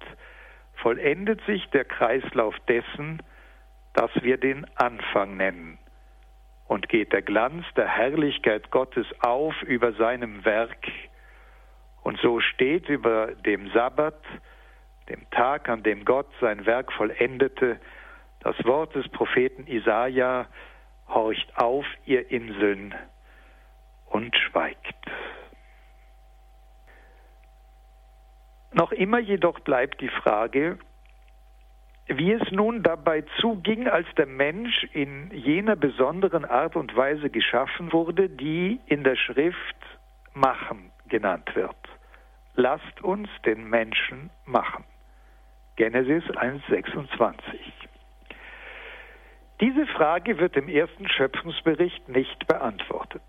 vollendet 0.75 1.41
sich 1.45 1.65
der 1.69 1.85
Kreislauf 1.85 2.55
dessen, 2.67 3.21
das 3.93 4.11
wir 4.21 4.37
den 4.37 4.65
Anfang 4.75 5.37
nennen, 5.37 5.77
und 6.67 6.89
geht 6.89 7.13
der 7.13 7.21
Glanz 7.21 7.65
der 7.75 7.87
Herrlichkeit 7.87 8.71
Gottes 8.71 9.07
auf 9.21 9.61
über 9.63 9.93
seinem 9.93 10.43
Werk, 10.43 10.87
und 12.03 12.19
so 12.19 12.39
steht 12.39 12.89
über 12.89 13.27
dem 13.45 13.71
Sabbat, 13.71 14.21
dem 15.09 15.29
Tag, 15.31 15.69
an 15.69 15.83
dem 15.83 16.05
Gott 16.05 16.27
sein 16.39 16.65
Werk 16.65 16.91
vollendete, 16.93 17.79
das 18.41 18.55
Wort 18.65 18.93
des 18.95 19.07
Propheten 19.09 19.67
Isaia, 19.67 20.47
horcht 21.07 21.57
auf, 21.57 21.85
ihr 22.05 22.29
Inseln, 22.29 22.93
und 24.05 24.35
schweigt. 24.35 24.95
Noch 28.73 28.91
immer 28.91 29.19
jedoch 29.19 29.59
bleibt 29.59 30.01
die 30.01 30.09
Frage, 30.09 30.77
wie 32.07 32.33
es 32.33 32.51
nun 32.51 32.83
dabei 32.83 33.23
zuging, 33.39 33.87
als 33.87 34.07
der 34.17 34.25
Mensch 34.25 34.83
in 34.93 35.31
jener 35.31 35.75
besonderen 35.75 36.43
Art 36.43 36.75
und 36.75 36.95
Weise 36.95 37.29
geschaffen 37.29 37.93
wurde, 37.93 38.29
die 38.29 38.79
in 38.87 39.03
der 39.03 39.15
Schrift 39.15 39.77
machen 40.33 40.91
genannt 41.07 41.55
wird. 41.55 41.75
Lasst 42.55 43.01
uns 43.01 43.29
den 43.45 43.69
Menschen 43.69 44.29
machen. 44.45 44.83
Genesis 45.75 46.23
1.26. 46.25 47.33
Diese 49.59 49.87
Frage 49.87 50.37
wird 50.39 50.55
im 50.55 50.67
ersten 50.67 51.07
Schöpfungsbericht 51.07 52.09
nicht 52.09 52.47
beantwortet. 52.47 53.23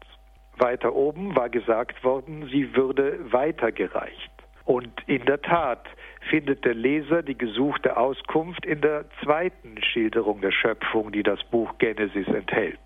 Weiter 0.57 0.95
oben 0.95 1.35
war 1.37 1.49
gesagt 1.49 2.05
worden, 2.05 2.49
sie 2.51 2.77
würde 2.77 3.33
weitergereicht. 3.33 4.31
Und 4.65 4.93
in 5.07 5.25
der 5.25 5.41
Tat 5.41 5.87
findet 6.29 6.65
der 6.65 6.75
Leser 6.75 7.23
die 7.23 7.37
gesuchte 7.37 7.97
Auskunft 7.97 8.65
in 8.65 8.81
der 8.81 9.05
zweiten 9.23 9.83
Schilderung 9.83 10.41
der 10.41 10.53
Schöpfung, 10.53 11.13
die 11.13 11.23
das 11.23 11.43
Buch 11.45 11.77
Genesis 11.79 12.29
enthält. 12.29 12.81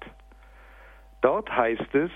Dort 1.20 1.50
heißt 1.50 1.94
es, 1.94 2.10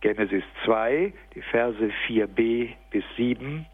Genesis 0.00 0.44
2, 0.64 1.12
die 1.34 1.42
Verse 1.42 1.90
4b 2.06 2.74
bis 2.90 3.04
7, 3.16 3.66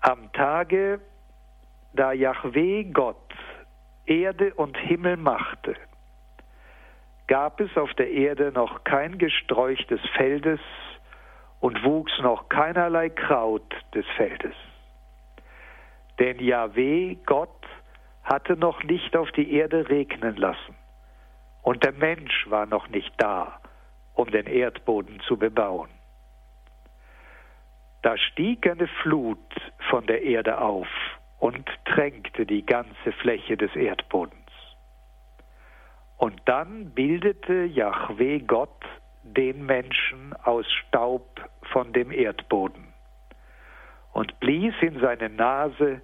am 0.00 0.32
Tage, 0.32 1.00
da 1.94 2.12
Yahweh 2.12 2.84
Gott 2.84 3.16
Erde 4.04 4.52
und 4.54 4.76
Himmel 4.76 5.16
machte, 5.16 5.76
gab 7.28 7.60
es 7.60 7.74
auf 7.76 7.94
der 7.94 8.10
Erde 8.10 8.52
noch 8.52 8.84
kein 8.84 9.16
Gesträuch 9.16 9.86
des 9.86 10.00
Feldes 10.16 10.60
und 11.60 11.82
wuchs 11.84 12.12
noch 12.20 12.48
keinerlei 12.48 13.08
Kraut 13.08 13.74
des 13.94 14.04
Feldes. 14.16 14.54
Denn 16.18 16.38
Yahweh, 16.40 17.16
Gott, 17.24 17.48
hatte 18.24 18.56
noch 18.56 18.82
nicht 18.82 19.16
auf 19.16 19.30
die 19.32 19.54
Erde 19.54 19.88
regnen 19.88 20.36
lassen, 20.36 20.76
und 21.62 21.84
der 21.84 21.92
Mensch 21.92 22.50
war 22.50 22.66
noch 22.66 22.88
nicht 22.88 23.12
da, 23.18 23.61
um 24.14 24.30
den 24.30 24.46
Erdboden 24.46 25.20
zu 25.20 25.36
bebauen. 25.36 25.90
Da 28.02 28.18
stieg 28.18 28.68
eine 28.68 28.88
Flut 29.02 29.38
von 29.88 30.06
der 30.06 30.22
Erde 30.22 30.60
auf 30.60 30.88
und 31.38 31.68
tränkte 31.84 32.46
die 32.46 32.66
ganze 32.66 33.12
Fläche 33.20 33.56
des 33.56 33.74
Erdbodens. 33.74 34.38
Und 36.18 36.40
dann 36.44 36.90
bildete 36.90 37.64
Yahweh 37.64 38.40
Gott 38.40 38.84
den 39.22 39.66
Menschen 39.66 40.34
aus 40.44 40.66
Staub 40.70 41.40
von 41.72 41.92
dem 41.92 42.10
Erdboden 42.10 42.92
und 44.12 44.38
blies 44.40 44.74
in 44.80 45.00
seine 45.00 45.28
Nase 45.28 46.02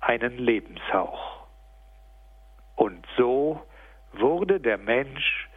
einen 0.00 0.38
Lebenshauch. 0.38 1.46
Und 2.76 3.06
so 3.16 3.62
wurde 4.12 4.60
der 4.60 4.78
Mensch 4.78 5.48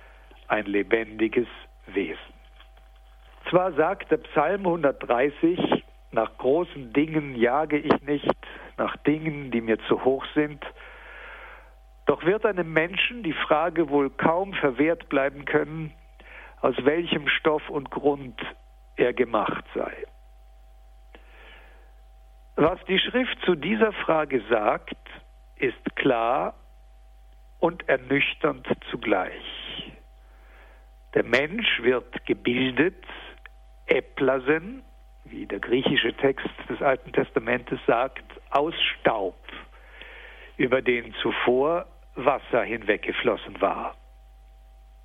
ein 0.48 0.66
lebendiges 0.66 1.48
Wesen. 1.94 2.34
Zwar 3.50 3.72
sagt 3.74 4.12
der 4.12 4.18
Psalm 4.18 4.66
130, 4.66 5.84
nach 6.12 6.38
großen 6.38 6.94
Dingen 6.94 7.36
jage 7.36 7.78
ich 7.78 8.02
nicht, 8.02 8.36
nach 8.78 8.96
Dingen, 8.98 9.52
die 9.52 9.62
mir 9.62 9.80
zu 9.88 10.04
hoch 10.04 10.26
sind, 10.34 10.66
doch 12.06 12.24
wird 12.24 12.46
einem 12.46 12.72
Menschen 12.72 13.24
die 13.24 13.34
Frage 13.34 13.90
wohl 13.90 14.10
kaum 14.10 14.54
verwehrt 14.54 15.10
bleiben 15.10 15.46
können, 15.46 15.94
aus 16.62 16.76
welchem 16.84 17.28
Stoff 17.28 17.70
und 17.70 17.92
Grund 17.92 18.40
er 18.96 19.14
gemacht 19.14 19.66
sei. 19.76 19.94
Was 22.56 22.84
die 22.86 22.98
Schrift 22.98 23.38
zu 23.46 23.56
dieser 23.56 23.92
Frage 23.94 24.42
sagt, 24.50 24.98
ist 25.58 25.96
klar 25.96 26.56
und 27.60 27.88
ernüchternd 27.88 28.68
zugleich. 28.90 29.94
Der 31.14 31.24
Mensch 31.24 31.82
wird 31.82 32.26
gebildet, 32.26 33.04
eplasen, 33.88 34.84
wie 35.26 35.46
der 35.46 35.60
griechische 35.60 36.14
Text 36.14 36.50
des 36.70 36.82
Alten 36.82 37.12
Testamentes 37.12 37.80
sagt, 37.86 38.24
aus 38.52 38.74
Staub, 39.00 39.38
über 40.58 40.82
den 40.82 41.14
zuvor 41.22 41.86
Wasser 42.16 42.64
hinweggeflossen 42.64 43.62
war. 43.62 43.96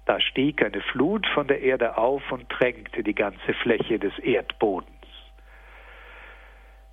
Da 0.07 0.21
stieg 0.21 0.65
eine 0.65 0.81
Flut 0.81 1.27
von 1.29 1.47
der 1.47 1.61
Erde 1.61 1.97
auf 1.97 2.23
und 2.33 2.49
tränkte 2.49 3.03
die 3.03 3.15
ganze 3.15 3.55
Fläche 3.63 3.99
des 3.99 4.19
Erdbodens. 4.19 4.89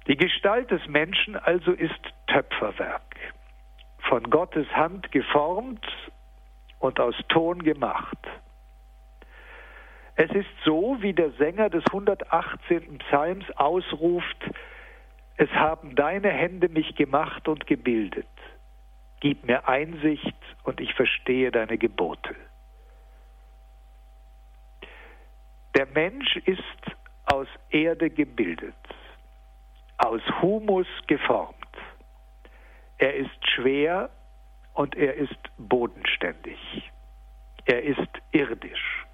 Die 0.07 0.17
Gestalt 0.17 0.69
des 0.71 0.85
Menschen 0.87 1.35
also 1.35 1.71
ist 1.71 1.99
Töpferwerk, 2.27 3.15
von 4.09 4.23
Gottes 4.29 4.67
Hand 4.75 5.11
geformt 5.11 5.85
und 6.79 6.99
aus 6.99 7.15
Ton 7.29 7.63
gemacht. 7.63 8.17
Es 10.21 10.29
ist 10.31 10.49
so, 10.65 10.97
wie 10.99 11.13
der 11.13 11.31
Sänger 11.31 11.69
des 11.69 11.85
118. 11.85 12.97
Psalms 12.97 13.45
ausruft, 13.55 14.49
es 15.37 15.49
haben 15.51 15.95
deine 15.95 16.27
Hände 16.27 16.67
mich 16.67 16.93
gemacht 16.95 17.47
und 17.47 17.65
gebildet. 17.65 18.27
Gib 19.21 19.45
mir 19.45 19.69
Einsicht 19.69 20.35
und 20.65 20.81
ich 20.81 20.93
verstehe 20.93 21.51
deine 21.51 21.77
Gebote. 21.77 22.35
Der 25.77 25.85
Mensch 25.85 26.35
ist 26.35 26.59
aus 27.23 27.47
Erde 27.69 28.09
gebildet, 28.09 28.75
aus 29.99 30.21
Humus 30.41 30.87
geformt. 31.07 31.55
Er 32.97 33.15
ist 33.15 33.49
schwer 33.55 34.09
und 34.73 34.97
er 34.97 35.13
ist 35.13 35.39
bodenständig. 35.57 36.59
Er 37.63 37.83
ist 37.83 38.09
irdisch 38.33 39.05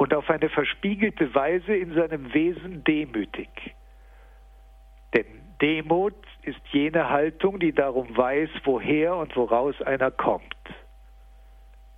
und 0.00 0.14
auf 0.14 0.30
eine 0.30 0.48
verspiegelte 0.48 1.34
Weise 1.34 1.76
in 1.76 1.92
seinem 1.92 2.32
Wesen 2.32 2.82
demütig. 2.84 3.50
Denn 5.14 5.26
Demut 5.60 6.14
ist 6.40 6.60
jene 6.72 7.10
Haltung, 7.10 7.60
die 7.60 7.74
darum 7.74 8.16
weiß, 8.16 8.48
woher 8.64 9.16
und 9.16 9.36
woraus 9.36 9.74
einer 9.82 10.10
kommt. 10.10 10.56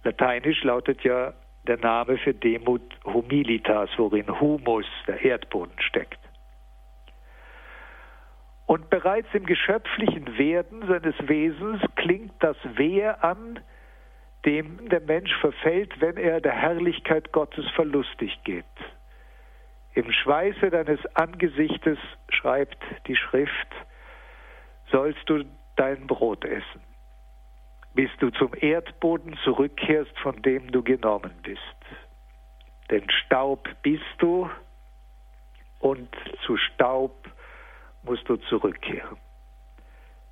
Lateinisch 0.03 0.65
lautet 0.65 1.05
ja 1.05 1.33
der 1.69 1.79
Name 1.79 2.19
für 2.19 2.35
Demut 2.35 2.83
Humilitas, 3.05 3.88
worin 3.97 4.41
Humus, 4.41 4.87
der 5.07 5.25
Erdboden, 5.25 5.79
steckt. 5.79 6.19
Und 8.67 8.91
bereits 8.91 9.29
im 9.33 9.47
geschöpflichen 9.47 10.38
Werden 10.38 10.88
seines 10.88 11.15
Wesens 11.29 11.81
klingt 11.95 12.33
das 12.41 12.57
Wehe 12.75 13.23
an, 13.23 13.61
dem 14.44 14.88
der 14.88 15.00
Mensch 15.00 15.35
verfällt, 15.40 16.00
wenn 16.00 16.16
er 16.16 16.40
der 16.40 16.52
Herrlichkeit 16.52 17.33
Gottes 17.33 17.68
verlustig 17.70 18.38
geht. 18.44 18.64
Im 19.94 20.11
Schweiße 20.11 20.70
deines 20.70 21.00
Angesichtes, 21.14 21.98
schreibt 22.31 22.78
die 23.07 23.16
Schrift, 23.16 23.68
sollst 24.90 25.28
du 25.28 25.44
dein 25.76 26.07
Brot 26.07 26.44
essen, 26.44 26.81
bis 27.94 28.11
du 28.18 28.31
zum 28.31 28.52
Erdboden 28.59 29.37
zurückkehrst, 29.44 30.18
von 30.20 30.40
dem 30.42 30.72
du 30.72 30.83
genommen 30.83 31.33
bist. 31.42 31.61
Denn 32.90 33.09
Staub 33.11 33.68
bist 33.83 34.02
du 34.18 34.50
und 35.78 36.09
zu 36.46 36.57
Staub 36.57 37.28
musst 38.02 38.28
du 38.28 38.37
zurückkehren. 38.37 39.18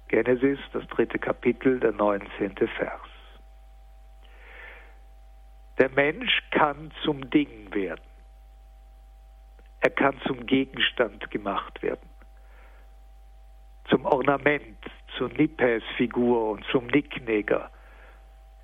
Genesis, 0.08 0.58
das 0.72 0.86
dritte 0.88 1.18
Kapitel, 1.18 1.78
der 1.78 1.92
19. 1.92 2.56
Vers. 2.56 3.09
Der 5.78 5.90
Mensch 5.90 6.42
kann 6.50 6.90
zum 7.04 7.30
Ding 7.30 7.72
werden. 7.74 8.04
Er 9.80 9.90
kann 9.90 10.20
zum 10.26 10.44
Gegenstand 10.44 11.30
gemacht 11.30 11.82
werden, 11.82 12.08
zum 13.88 14.04
Ornament, 14.04 14.78
zur 15.16 15.28
Nippes-Figur 15.30 16.50
und 16.50 16.64
zum 16.66 16.86
Nicknäger. 16.88 17.70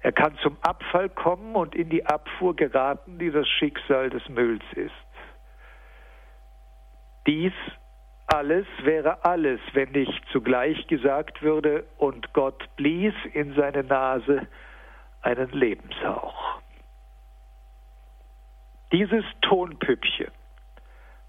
Er 0.00 0.12
kann 0.12 0.36
zum 0.42 0.58
Abfall 0.60 1.08
kommen 1.08 1.56
und 1.56 1.74
in 1.74 1.88
die 1.88 2.04
Abfuhr 2.04 2.54
geraten, 2.54 3.18
die 3.18 3.30
das 3.30 3.48
Schicksal 3.48 4.10
des 4.10 4.28
Mülls 4.28 4.64
ist. 4.74 4.92
Dies 7.26 7.54
alles 8.28 8.66
wäre 8.82 9.24
alles, 9.24 9.60
wenn 9.72 9.92
nicht 9.92 10.22
zugleich 10.32 10.86
gesagt 10.88 11.42
würde, 11.42 11.86
und 11.96 12.32
Gott 12.32 12.64
blies 12.76 13.14
in 13.32 13.54
seine 13.54 13.84
Nase 13.84 14.46
einen 15.22 15.50
Lebenshauch. 15.50 16.60
Dieses 18.92 19.24
Tonpüppchen 19.42 20.30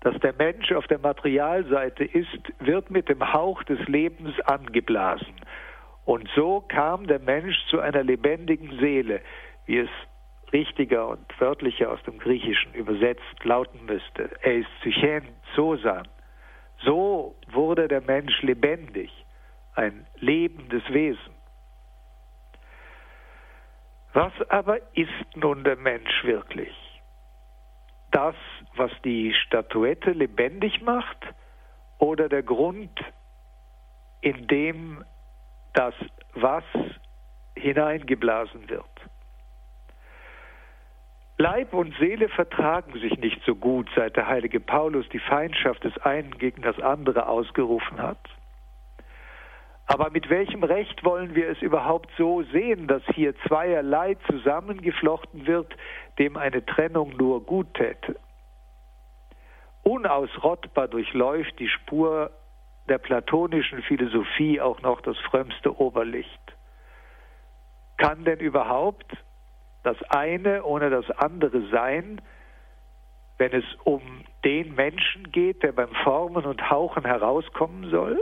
dass 0.02 0.20
der 0.22 0.34
Mensch 0.34 0.72
auf 0.72 0.88
der 0.88 1.00
Materialseite 1.00 2.04
ist, 2.04 2.54
wird 2.60 2.90
mit 2.90 3.10
dem 3.10 3.34
Hauch 3.34 3.64
des 3.64 3.80
Lebens 3.88 4.40
angeblasen. 4.42 5.36
Und 6.06 6.30
so 6.36 6.62
kam 6.62 7.08
der 7.08 7.20
Mensch 7.20 7.58
zu 7.70 7.80
einer 7.80 8.04
lebendigen 8.04 8.80
Seele, 8.80 9.22
wie 9.66 9.80
es 9.80 9.90
richtiger 10.54 11.10
und 11.10 11.26
wörtlicher 11.42 11.92
aus 11.92 12.02
dem 12.04 12.20
Griechischen 12.20 12.74
übersetzt 12.74 13.44
lauten 13.44 13.86
müsste. 13.86 14.30
Er 14.42 14.60
ist 14.60 14.70
Psychen, 14.80 15.28
Sosan. 15.56 16.08
So 16.84 17.36
wurde 17.52 17.88
der 17.90 18.02
Mensch 18.02 18.42
lebendig, 18.44 19.12
ein 19.76 20.08
lebendes 20.16 20.84
Wesen. 20.90 21.34
Was 24.14 24.32
aber 24.50 24.78
ist 24.94 25.36
nun 25.36 25.66
der 25.66 25.76
Mensch 25.76 26.24
wirklich? 26.24 26.87
Das, 28.18 28.34
was 28.76 28.90
die 29.06 29.32
Statuette 29.32 30.10
lebendig 30.10 30.82
macht 30.82 31.20
oder 32.00 32.28
der 32.28 32.42
Grund, 32.42 33.00
in 34.22 34.48
dem 34.48 35.06
das 35.74 35.94
Was 36.34 36.64
hineingeblasen 37.56 38.72
wird? 38.72 38.90
Leib 41.38 41.76
und 41.76 41.96
Seele 42.00 42.28
vertragen 42.30 43.00
sich 43.00 43.20
nicht 43.20 43.40
so 43.46 43.54
gut, 43.54 43.88
seit 43.96 44.16
der 44.16 44.26
heilige 44.26 44.62
Paulus 44.62 45.08
die 45.10 45.20
Feindschaft 45.20 45.84
des 45.84 45.96
einen 46.00 46.32
gegen 46.40 46.64
das 46.64 46.80
andere 46.80 47.28
ausgerufen 47.28 48.02
hat. 48.02 48.18
Aber 49.88 50.10
mit 50.10 50.30
welchem 50.30 50.64
Recht 50.64 51.06
wollen 51.06 51.34
wir 51.34 51.50
es 51.50 51.62
überhaupt 51.62 52.10
so 52.18 52.44
sehen, 52.44 52.88
dass 52.88 53.02
hier 53.16 53.34
zweierlei 53.48 54.16
zusammengeflochten 54.30 55.48
wird, 55.48 55.74
dem 56.20 56.36
eine 56.36 56.66
Trennung 56.66 57.16
nur 57.16 57.42
gut 57.44 57.74
täte? 57.74 58.20
Unausrottbar 59.84 60.90
durchläuft 60.90 61.58
die 61.60 61.70
Spur 61.70 62.32
der 62.90 62.98
platonischen 62.98 63.82
Philosophie 63.82 64.60
auch 64.60 64.82
noch 64.82 65.00
das 65.00 65.18
frömmste 65.20 65.80
Oberlicht. 65.80 66.42
Kann 67.96 68.26
denn 68.26 68.40
überhaupt 68.40 69.10
das 69.84 69.98
eine 70.10 70.64
ohne 70.64 70.90
das 70.90 71.10
andere 71.12 71.62
sein, 71.70 72.22
wenn 73.38 73.54
es 73.54 73.64
um 73.86 74.02
den 74.44 74.76
Menschen 74.76 75.32
geht, 75.32 75.64
der 75.64 75.72
beim 75.72 75.94
Formen 76.04 76.46
und 76.46 76.70
Hauchen 76.70 77.06
herauskommen 77.06 77.90
soll? 77.90 78.22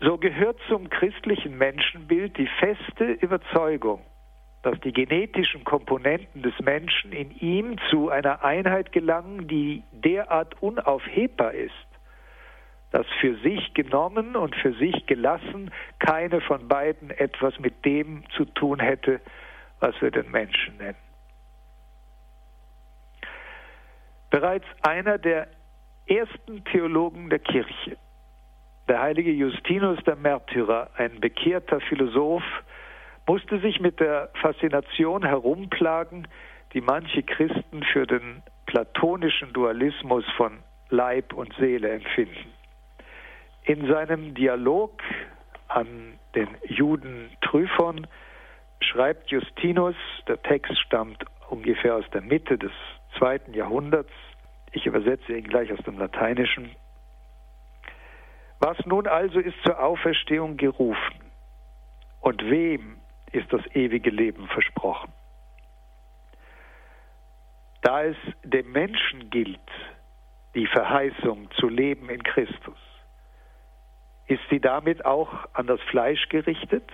So 0.00 0.18
gehört 0.18 0.58
zum 0.68 0.90
christlichen 0.90 1.56
Menschenbild 1.56 2.36
die 2.36 2.48
feste 2.58 3.12
Überzeugung, 3.12 4.02
dass 4.62 4.78
die 4.80 4.92
genetischen 4.92 5.64
Komponenten 5.64 6.42
des 6.42 6.58
Menschen 6.60 7.12
in 7.12 7.30
ihm 7.38 7.76
zu 7.88 8.10
einer 8.10 8.44
Einheit 8.44 8.92
gelangen, 8.92 9.48
die 9.48 9.82
derart 9.92 10.60
unaufhebbar 10.60 11.54
ist, 11.54 11.72
dass 12.90 13.06
für 13.20 13.36
sich 13.36 13.72
genommen 13.72 14.36
und 14.36 14.54
für 14.56 14.74
sich 14.74 15.06
gelassen 15.06 15.70
keine 15.98 16.42
von 16.42 16.68
beiden 16.68 17.10
etwas 17.10 17.58
mit 17.58 17.84
dem 17.84 18.24
zu 18.36 18.44
tun 18.44 18.80
hätte, 18.80 19.20
was 19.80 19.94
wir 20.02 20.10
den 20.10 20.30
Menschen 20.30 20.76
nennen. 20.76 20.96
Bereits 24.30 24.66
einer 24.82 25.16
der 25.16 25.48
ersten 26.06 26.64
Theologen 26.64 27.30
der 27.30 27.38
Kirche, 27.38 27.96
der 28.88 29.00
heilige 29.00 29.32
Justinus 29.32 29.98
der 30.04 30.16
Märtyrer, 30.16 30.90
ein 30.96 31.20
bekehrter 31.20 31.80
Philosoph, 31.80 32.44
musste 33.26 33.58
sich 33.58 33.80
mit 33.80 33.98
der 33.98 34.30
Faszination 34.40 35.24
herumplagen, 35.24 36.28
die 36.72 36.80
manche 36.80 37.22
Christen 37.22 37.82
für 37.92 38.06
den 38.06 38.42
platonischen 38.66 39.52
Dualismus 39.52 40.24
von 40.36 40.58
Leib 40.90 41.32
und 41.32 41.52
Seele 41.54 41.90
empfinden. 41.90 42.52
In 43.64 43.88
seinem 43.88 44.34
Dialog 44.34 45.02
an 45.68 45.86
den 46.34 46.48
Juden 46.68 47.30
Tryphon 47.40 48.06
schreibt 48.80 49.30
Justinus, 49.30 49.96
der 50.28 50.40
Text 50.42 50.78
stammt 50.78 51.24
ungefähr 51.50 51.96
aus 51.96 52.04
der 52.12 52.20
Mitte 52.20 52.58
des 52.58 52.72
zweiten 53.18 53.54
Jahrhunderts, 53.54 54.12
ich 54.72 54.86
übersetze 54.86 55.32
ihn 55.32 55.48
gleich 55.48 55.72
aus 55.72 55.82
dem 55.84 55.98
Lateinischen, 55.98 56.70
was 58.58 58.76
nun 58.86 59.06
also 59.06 59.38
ist 59.38 59.56
zur 59.64 59.78
Auferstehung 59.80 60.56
gerufen 60.56 61.30
und 62.20 62.42
wem 62.50 62.98
ist 63.32 63.52
das 63.52 63.62
ewige 63.74 64.10
Leben 64.10 64.48
versprochen? 64.48 65.12
Da 67.82 68.04
es 68.04 68.16
dem 68.42 68.72
Menschen 68.72 69.30
gilt, 69.30 69.60
die 70.54 70.66
Verheißung 70.66 71.50
zu 71.52 71.68
leben 71.68 72.08
in 72.08 72.22
Christus, 72.22 72.78
ist 74.26 74.42
sie 74.50 74.60
damit 74.60 75.04
auch 75.04 75.30
an 75.52 75.66
das 75.66 75.80
Fleisch 75.82 76.28
gerichtet? 76.28 76.90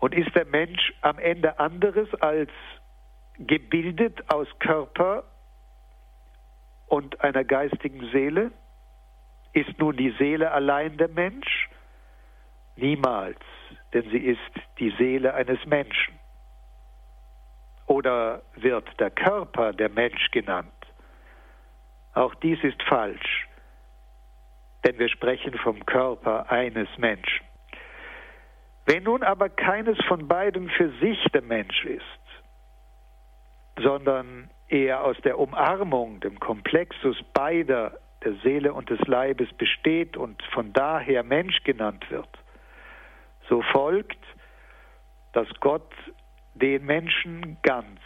Und 0.00 0.14
ist 0.14 0.34
der 0.34 0.46
Mensch 0.46 0.94
am 1.02 1.18
Ende 1.18 1.58
anderes 1.58 2.08
als 2.20 2.50
gebildet 3.38 4.32
aus 4.32 4.46
Körper 4.60 5.24
und 6.86 7.20
einer 7.20 7.44
geistigen 7.44 8.10
Seele? 8.12 8.50
Ist 9.54 9.78
nun 9.78 9.96
die 9.96 10.10
Seele 10.18 10.52
allein 10.52 10.96
der 10.96 11.08
Mensch? 11.08 11.68
Niemals, 12.76 13.38
denn 13.92 14.08
sie 14.10 14.18
ist 14.18 14.40
die 14.78 14.90
Seele 14.98 15.34
eines 15.34 15.64
Menschen. 15.64 16.14
Oder 17.86 18.42
wird 18.56 18.88
der 19.00 19.10
Körper 19.10 19.72
der 19.72 19.88
Mensch 19.88 20.30
genannt? 20.30 20.68
Auch 22.14 22.34
dies 22.36 22.62
ist 22.62 22.82
falsch 22.82 23.48
denn 24.84 24.98
wir 24.98 25.08
sprechen 25.08 25.54
vom 25.54 25.84
Körper 25.86 26.50
eines 26.50 26.88
Menschen. 26.98 27.46
Wenn 28.86 29.04
nun 29.04 29.22
aber 29.22 29.48
keines 29.48 29.96
von 30.06 30.28
beiden 30.28 30.68
für 30.68 30.90
sich 31.00 31.22
der 31.32 31.42
Mensch 31.42 31.84
ist, 31.86 32.02
sondern 33.82 34.50
er 34.68 35.02
aus 35.02 35.16
der 35.24 35.38
Umarmung, 35.38 36.20
dem 36.20 36.38
Komplexus 36.38 37.16
beider, 37.32 37.98
der 38.24 38.34
Seele 38.42 38.72
und 38.72 38.90
des 38.90 39.00
Leibes 39.06 39.52
besteht 39.54 40.16
und 40.16 40.42
von 40.52 40.72
daher 40.72 41.22
Mensch 41.22 41.62
genannt 41.64 42.10
wird, 42.10 42.28
so 43.48 43.62
folgt, 43.62 44.22
dass 45.32 45.48
Gott 45.60 45.92
den 46.54 46.84
Menschen 46.84 47.58
ganz 47.62 48.00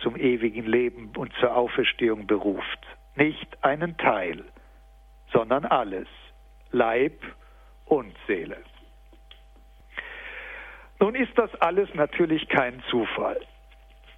zum 0.00 0.16
ewigen 0.16 0.66
Leben 0.66 1.12
und 1.16 1.32
zur 1.34 1.54
Auferstehung 1.54 2.26
beruft, 2.26 2.80
nicht 3.14 3.62
einen 3.62 3.96
Teil 3.98 4.44
sondern 5.32 5.64
alles, 5.64 6.08
Leib 6.70 7.20
und 7.86 8.14
Seele. 8.26 8.58
Nun 11.00 11.14
ist 11.14 11.36
das 11.36 11.52
alles 11.56 11.92
natürlich 11.94 12.48
kein 12.48 12.82
Zufall. 12.90 13.40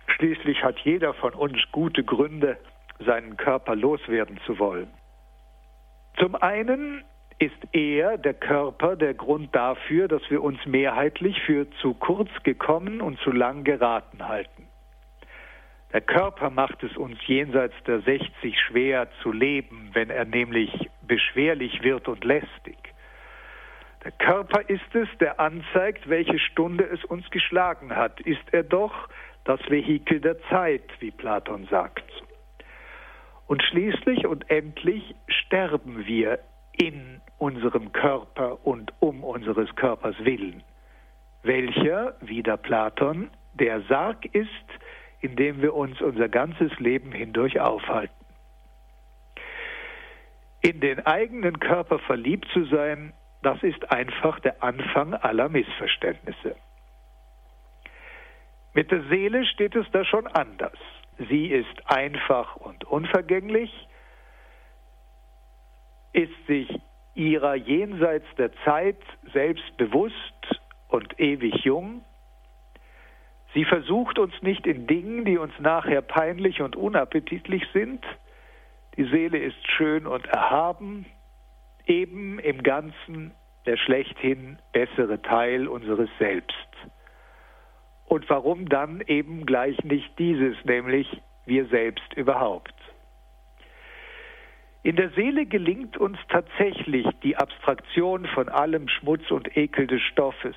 Schließlich 0.09 0.63
hat 0.63 0.79
jeder 0.81 1.15
von 1.15 1.33
uns 1.33 1.59
gute 1.73 2.05
Gründe, 2.05 2.59
seinen 2.99 3.37
Körper 3.37 3.75
loswerden 3.75 4.39
zu 4.47 4.59
wollen. 4.59 4.89
Zum 6.19 6.35
einen 6.37 7.05
ist 7.39 7.53
er, 7.73 8.17
der 8.17 8.35
Körper, 8.35 8.97
der 8.97 9.15
Grund 9.15 9.55
dafür, 9.55 10.09
dass 10.09 10.23
wir 10.31 10.43
uns 10.43 10.65
mehrheitlich 10.67 11.41
für 11.43 11.69
zu 11.81 11.95
kurz 11.95 12.31
gekommen 12.43 13.01
und 13.01 13.19
zu 13.21 13.33
lang 13.33 13.65
geraten 13.65 14.27
halten. 14.29 14.69
Der 15.93 16.01
Körper 16.01 16.51
macht 16.51 16.83
es 16.83 16.97
uns 16.97 17.19
jenseits 17.27 17.75
der 17.87 18.01
60 18.01 18.61
schwer 18.61 19.09
zu 19.23 19.31
leben, 19.31 19.91
wenn 19.93 20.11
er 20.11 20.25
nämlich 20.25 20.91
beschwerlich 21.03 21.83
wird 21.83 22.09
und 22.09 22.25
lästig. 22.25 22.77
Der 24.05 24.13
Körper 24.13 24.69
ist 24.69 24.95
es, 24.95 25.09
der 25.19 25.41
anzeigt, 25.41 26.09
welche 26.09 26.39
Stunde 26.39 26.85
es 26.85 27.05
uns 27.05 27.29
geschlagen 27.31 27.95
hat. 27.95 28.21
Ist 28.21 28.43
er 28.53 28.63
doch 28.65 29.09
das 29.45 29.61
Vehikel 29.71 30.21
der 30.21 30.41
Zeit, 30.49 30.83
wie 31.01 31.11
Platon 31.11 31.67
sagt. 31.71 32.05
Und 33.47 33.63
schließlich 33.63 34.27
und 34.27 34.51
endlich 34.51 35.15
sterben 35.29 36.07
wir 36.07 36.39
in 36.73 37.21
unserem 37.39 37.93
Körper 37.93 38.65
und 38.67 38.93
um 39.01 39.23
unseres 39.23 39.75
Körpers 39.77 40.17
willen, 40.21 40.63
welcher, 41.43 42.17
wie 42.21 42.43
der 42.43 42.57
Platon, 42.57 43.31
der 43.55 43.83
Sarg 43.83 44.25
ist, 44.35 44.49
in 45.21 45.37
dem 45.37 45.63
wir 45.63 45.75
uns 45.75 46.01
unser 46.01 46.29
ganzes 46.29 46.73
Leben 46.79 47.13
hindurch 47.13 47.61
aufhalten. 47.61 48.15
In 50.63 50.81
den 50.81 51.05
eigenen 51.07 51.61
Körper 51.61 51.99
verliebt 51.99 52.49
zu 52.53 52.65
sein, 52.65 53.13
das 53.43 53.63
ist 53.63 53.93
einfach 53.93 54.41
der 54.41 54.63
Anfang 54.63 55.13
aller 55.13 55.51
Missverständnisse. 55.51 56.57
Mit 58.73 58.91
der 58.91 59.03
Seele 59.05 59.45
steht 59.45 59.77
es 59.77 59.87
da 59.93 60.05
schon 60.05 60.27
anders. 60.27 60.79
Sie 61.19 61.47
ist 61.47 61.91
einfach 61.91 62.57
und 62.57 62.85
unvergänglich, 62.85 63.71
ist 66.13 66.47
sich 66.47 66.69
ihrer 67.15 67.55
jenseits 67.55 68.27
der 68.37 68.51
Zeit 68.65 68.99
selbst 69.33 69.77
bewusst 69.77 70.61
und 70.89 71.19
ewig 71.21 71.65
jung 71.65 72.05
Sie 73.55 73.65
versucht 73.65 74.19
uns 74.19 74.35
nicht 74.43 74.67
in 74.67 74.89
Dingen, 74.89 75.25
die 75.25 75.39
uns 75.39 75.53
nachher 75.61 76.03
peinlich 76.03 76.61
und 76.61 76.75
unappetitlich 76.75 77.63
sind. 77.73 78.05
Die 78.97 79.05
Seele 79.05 79.39
ist 79.39 79.71
schön 79.71 80.07
und 80.07 80.27
erhaben, 80.27 81.07
eben 81.87 82.41
im 82.41 82.65
Ganzen 82.65 83.33
der 83.65 83.77
schlechthin 83.77 84.59
bessere 84.73 85.23
Teil 85.23 85.69
unseres 85.69 86.11
Selbst. 86.19 86.57
Und 88.15 88.31
warum 88.31 88.69
dann 88.69 89.03
eben 89.09 89.45
gleich 89.45 89.77
nicht 89.83 90.17
dieses, 90.21 90.55
nämlich 90.65 91.21
wir 91.47 91.67
selbst 91.67 92.15
überhaupt? 92.15 92.73
In 94.85 94.95
der 94.95 95.11
Seele 95.11 95.47
gelingt 95.47 95.97
uns 95.97 96.17
tatsächlich 96.29 97.09
die 97.25 97.37
Abstraktion 97.37 98.27
von 98.27 98.49
allem 98.49 98.87
Schmutz 98.87 99.29
und 99.33 99.57
Ekel 99.57 99.89
des 99.89 100.01
Stoffes, 100.03 100.55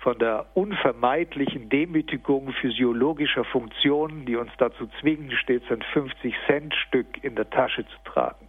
von 0.00 0.18
der 0.18 0.46
unvermeidlichen 0.54 1.68
Demütigung 1.68 2.50
physiologischer 2.54 3.44
Funktionen, 3.44 4.26
die 4.26 4.34
uns 4.34 4.50
dazu 4.58 4.88
zwingen, 5.00 5.30
stets 5.30 5.70
ein 5.70 5.84
50-Cent-Stück 5.94 7.22
in 7.22 7.36
der 7.36 7.48
Tasche 7.48 7.86
zu 7.86 8.10
tragen. 8.10 8.48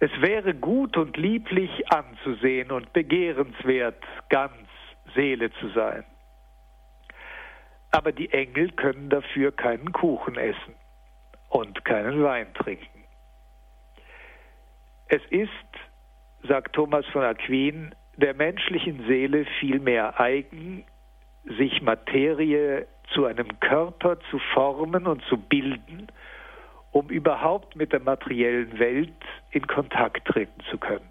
Es 0.00 0.10
wäre 0.20 0.54
gut 0.54 0.96
und 0.96 1.16
lieblich 1.16 1.70
anzusehen 1.92 2.72
und 2.72 2.92
begehrenswert, 2.92 4.02
ganz 4.28 4.56
Seele 5.14 5.52
zu 5.60 5.68
sein. 5.68 6.04
Aber 7.96 8.12
die 8.12 8.30
Engel 8.30 8.72
können 8.72 9.08
dafür 9.08 9.52
keinen 9.52 9.90
Kuchen 9.90 10.36
essen 10.36 10.74
und 11.48 11.82
keinen 11.86 12.22
Wein 12.22 12.52
trinken. 12.52 13.04
Es 15.08 15.22
ist, 15.30 15.48
sagt 16.46 16.74
Thomas 16.74 17.06
von 17.06 17.22
Aquin, 17.22 17.94
der 18.18 18.34
menschlichen 18.34 19.06
Seele 19.06 19.46
vielmehr 19.60 20.20
eigen, 20.20 20.84
sich 21.44 21.80
Materie 21.80 22.86
zu 23.14 23.24
einem 23.24 23.60
Körper 23.60 24.20
zu 24.30 24.40
formen 24.52 25.06
und 25.06 25.24
zu 25.24 25.38
bilden, 25.38 26.08
um 26.92 27.08
überhaupt 27.08 27.76
mit 27.76 27.94
der 27.94 28.00
materiellen 28.00 28.78
Welt 28.78 29.24
in 29.52 29.66
Kontakt 29.66 30.28
treten 30.28 30.60
zu 30.68 30.76
können. 30.76 31.10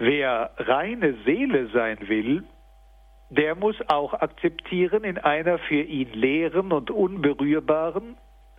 Wer 0.00 0.50
reine 0.56 1.14
Seele 1.24 1.68
sein 1.68 1.98
will, 2.08 2.42
der 3.30 3.54
muss 3.54 3.76
auch 3.88 4.12
akzeptieren, 4.12 5.04
in 5.04 5.16
einer 5.16 5.58
für 5.58 5.82
ihn 5.82 6.12
leeren 6.12 6.72
und 6.72 6.90
unberührbaren, 6.90 8.16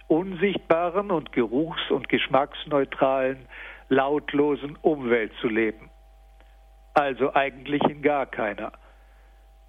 unsichtbaren 0.07 1.11
und 1.11 1.34
geruchs- 1.34 1.91
und 1.91 2.07
geschmacksneutralen, 2.07 3.45
lautlosen 3.89 4.78
Umwelt 4.82 5.34
zu 5.41 5.49
leben. 5.49 5.89
Also 6.93 7.34
eigentlich 7.34 7.84
in 7.84 8.01
gar 8.01 8.26
keiner. 8.26 8.72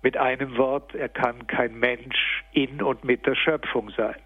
Mit 0.02 0.16
einem 0.16 0.56
Wort, 0.56 0.94
er 0.94 1.08
kann 1.08 1.46
kein 1.48 1.74
Mensch 1.74 2.44
in 2.52 2.80
und 2.80 3.04
mit 3.04 3.26
der 3.26 3.34
Schöpfung 3.34 3.90
sein. 3.90 4.16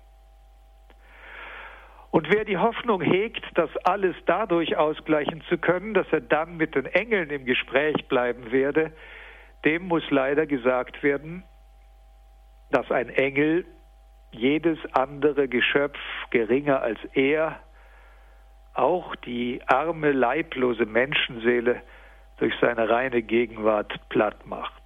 Und 2.10 2.30
wer 2.32 2.44
die 2.44 2.56
Hoffnung 2.56 3.00
hegt, 3.02 3.44
das 3.54 3.70
alles 3.84 4.16
dadurch 4.26 4.76
ausgleichen 4.76 5.42
zu 5.48 5.58
können, 5.58 5.92
dass 5.92 6.06
er 6.12 6.22
dann 6.22 6.56
mit 6.56 6.74
den 6.74 6.86
Engeln 6.86 7.30
im 7.30 7.44
Gespräch 7.44 8.08
bleiben 8.08 8.52
werde, 8.52 8.92
dem 9.64 9.88
muss 9.88 10.08
leider 10.10 10.46
gesagt 10.46 11.02
werden, 11.02 11.44
dass 12.70 12.90
ein 12.90 13.08
Engel 13.08 13.64
jedes 14.30 14.78
andere 14.92 15.48
Geschöpf 15.48 15.98
geringer 16.30 16.82
als 16.82 16.98
er, 17.14 17.60
auch 18.74 19.16
die 19.16 19.62
arme, 19.66 20.12
leiblose 20.12 20.84
Menschenseele 20.84 21.80
durch 22.38 22.54
seine 22.60 22.88
reine 22.90 23.22
Gegenwart 23.22 23.94
platt 24.10 24.46
macht. 24.46 24.82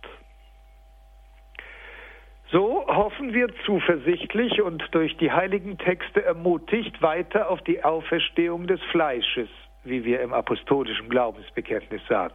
So 2.52 2.84
hoffen 2.86 3.32
wir 3.32 3.48
zuversichtlich 3.64 4.60
und 4.60 4.82
durch 4.92 5.16
die 5.16 5.30
heiligen 5.30 5.78
Texte 5.78 6.24
ermutigt 6.24 7.00
weiter 7.00 7.48
auf 7.48 7.60
die 7.62 7.84
Auferstehung 7.84 8.66
des 8.66 8.80
Fleisches, 8.90 9.48
wie 9.84 10.04
wir 10.04 10.20
im 10.20 10.32
apostolischen 10.32 11.08
Glaubensbekenntnis 11.08 12.02
sagen. 12.08 12.34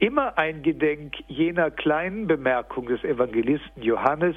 Immer 0.00 0.38
ein 0.38 0.62
Gedenk 0.62 1.14
jener 1.28 1.70
kleinen 1.70 2.26
Bemerkung 2.26 2.86
des 2.86 3.04
Evangelisten 3.04 3.82
Johannes, 3.82 4.34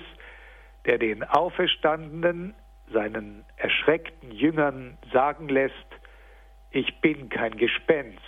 der 0.86 0.98
den 0.98 1.24
Auferstandenen, 1.24 2.54
seinen 2.92 3.46
erschreckten 3.56 4.32
Jüngern 4.32 4.98
sagen 5.14 5.48
lässt, 5.48 5.74
ich 6.72 7.00
bin 7.00 7.30
kein 7.30 7.56
Gespenst, 7.56 8.20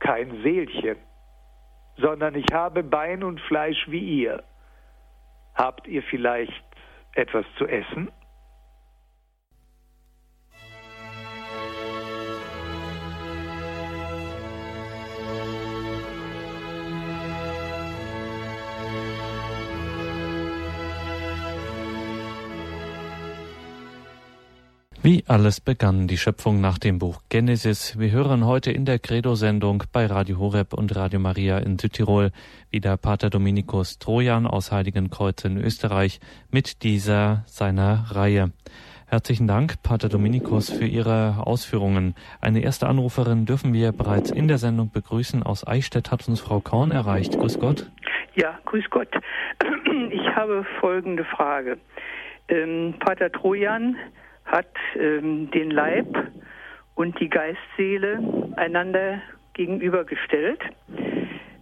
kein 0.00 0.42
Seelchen, 0.42 0.96
sondern 1.98 2.34
ich 2.34 2.52
habe 2.52 2.82
Bein 2.82 3.22
und 3.22 3.40
Fleisch 3.42 3.86
wie 3.86 4.22
ihr. 4.22 4.42
Habt 5.54 5.86
ihr 5.86 6.02
vielleicht 6.02 6.64
etwas 7.14 7.46
zu 7.58 7.66
essen? 7.66 8.10
Wie 25.06 25.22
alles 25.28 25.60
begann 25.60 26.08
die 26.08 26.16
Schöpfung 26.16 26.60
nach 26.60 26.78
dem 26.78 26.98
Buch 26.98 27.22
Genesis. 27.28 27.96
Wir 27.96 28.10
hören 28.10 28.44
heute 28.44 28.72
in 28.72 28.84
der 28.84 28.98
Credo-Sendung 28.98 29.84
bei 29.92 30.06
Radio 30.06 30.40
Horeb 30.40 30.72
und 30.72 30.96
Radio 30.96 31.20
Maria 31.20 31.58
in 31.58 31.78
Südtirol 31.78 32.32
wieder 32.72 32.96
Pater 32.96 33.30
Dominikus 33.30 34.00
Trojan 34.00 34.48
aus 34.48 34.72
Heiligenkreuz 34.72 35.44
in 35.44 35.58
Österreich 35.58 36.18
mit 36.50 36.82
dieser 36.82 37.44
seiner 37.46 38.06
Reihe. 38.10 38.50
Herzlichen 39.06 39.46
Dank, 39.46 39.80
Pater 39.84 40.08
Dominikus, 40.08 40.72
für 40.72 40.86
Ihre 40.86 41.46
Ausführungen. 41.46 42.16
Eine 42.40 42.62
erste 42.62 42.88
Anruferin 42.88 43.46
dürfen 43.46 43.72
wir 43.72 43.92
bereits 43.92 44.32
in 44.32 44.48
der 44.48 44.58
Sendung 44.58 44.90
begrüßen. 44.90 45.44
Aus 45.44 45.64
Eichstätt 45.64 46.10
hat 46.10 46.26
uns 46.26 46.40
Frau 46.40 46.58
Korn 46.58 46.90
erreicht. 46.90 47.38
Grüß 47.38 47.60
Gott. 47.60 47.88
Ja, 48.34 48.58
grüß 48.64 48.90
Gott. 48.90 49.10
Ich 50.10 50.34
habe 50.34 50.66
folgende 50.80 51.24
Frage. 51.24 51.78
Ähm, 52.48 52.96
Pater 52.98 53.30
Trojan 53.30 53.96
hat 54.46 54.70
ähm, 54.98 55.50
den 55.50 55.70
Leib 55.70 56.06
und 56.94 57.18
die 57.20 57.28
Geistseele 57.28 58.52
einander 58.56 59.20
gegenübergestellt. 59.54 60.60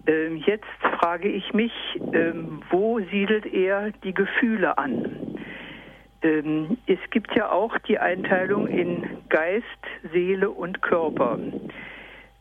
Ähm, 0.06 0.36
jetzt 0.36 0.64
frage 0.98 1.28
ich 1.28 1.52
mich, 1.54 1.72
ähm, 2.12 2.62
wo 2.70 3.00
siedelt 3.10 3.46
er 3.46 3.90
die 4.02 4.12
Gefühle 4.12 4.76
an? 4.76 5.38
Ähm, 6.22 6.78
es 6.86 6.98
gibt 7.10 7.34
ja 7.34 7.50
auch 7.50 7.76
die 7.78 7.98
Einteilung 7.98 8.66
in 8.66 9.04
Geist, 9.28 9.64
Seele 10.12 10.50
und 10.50 10.82
Körper. 10.82 11.38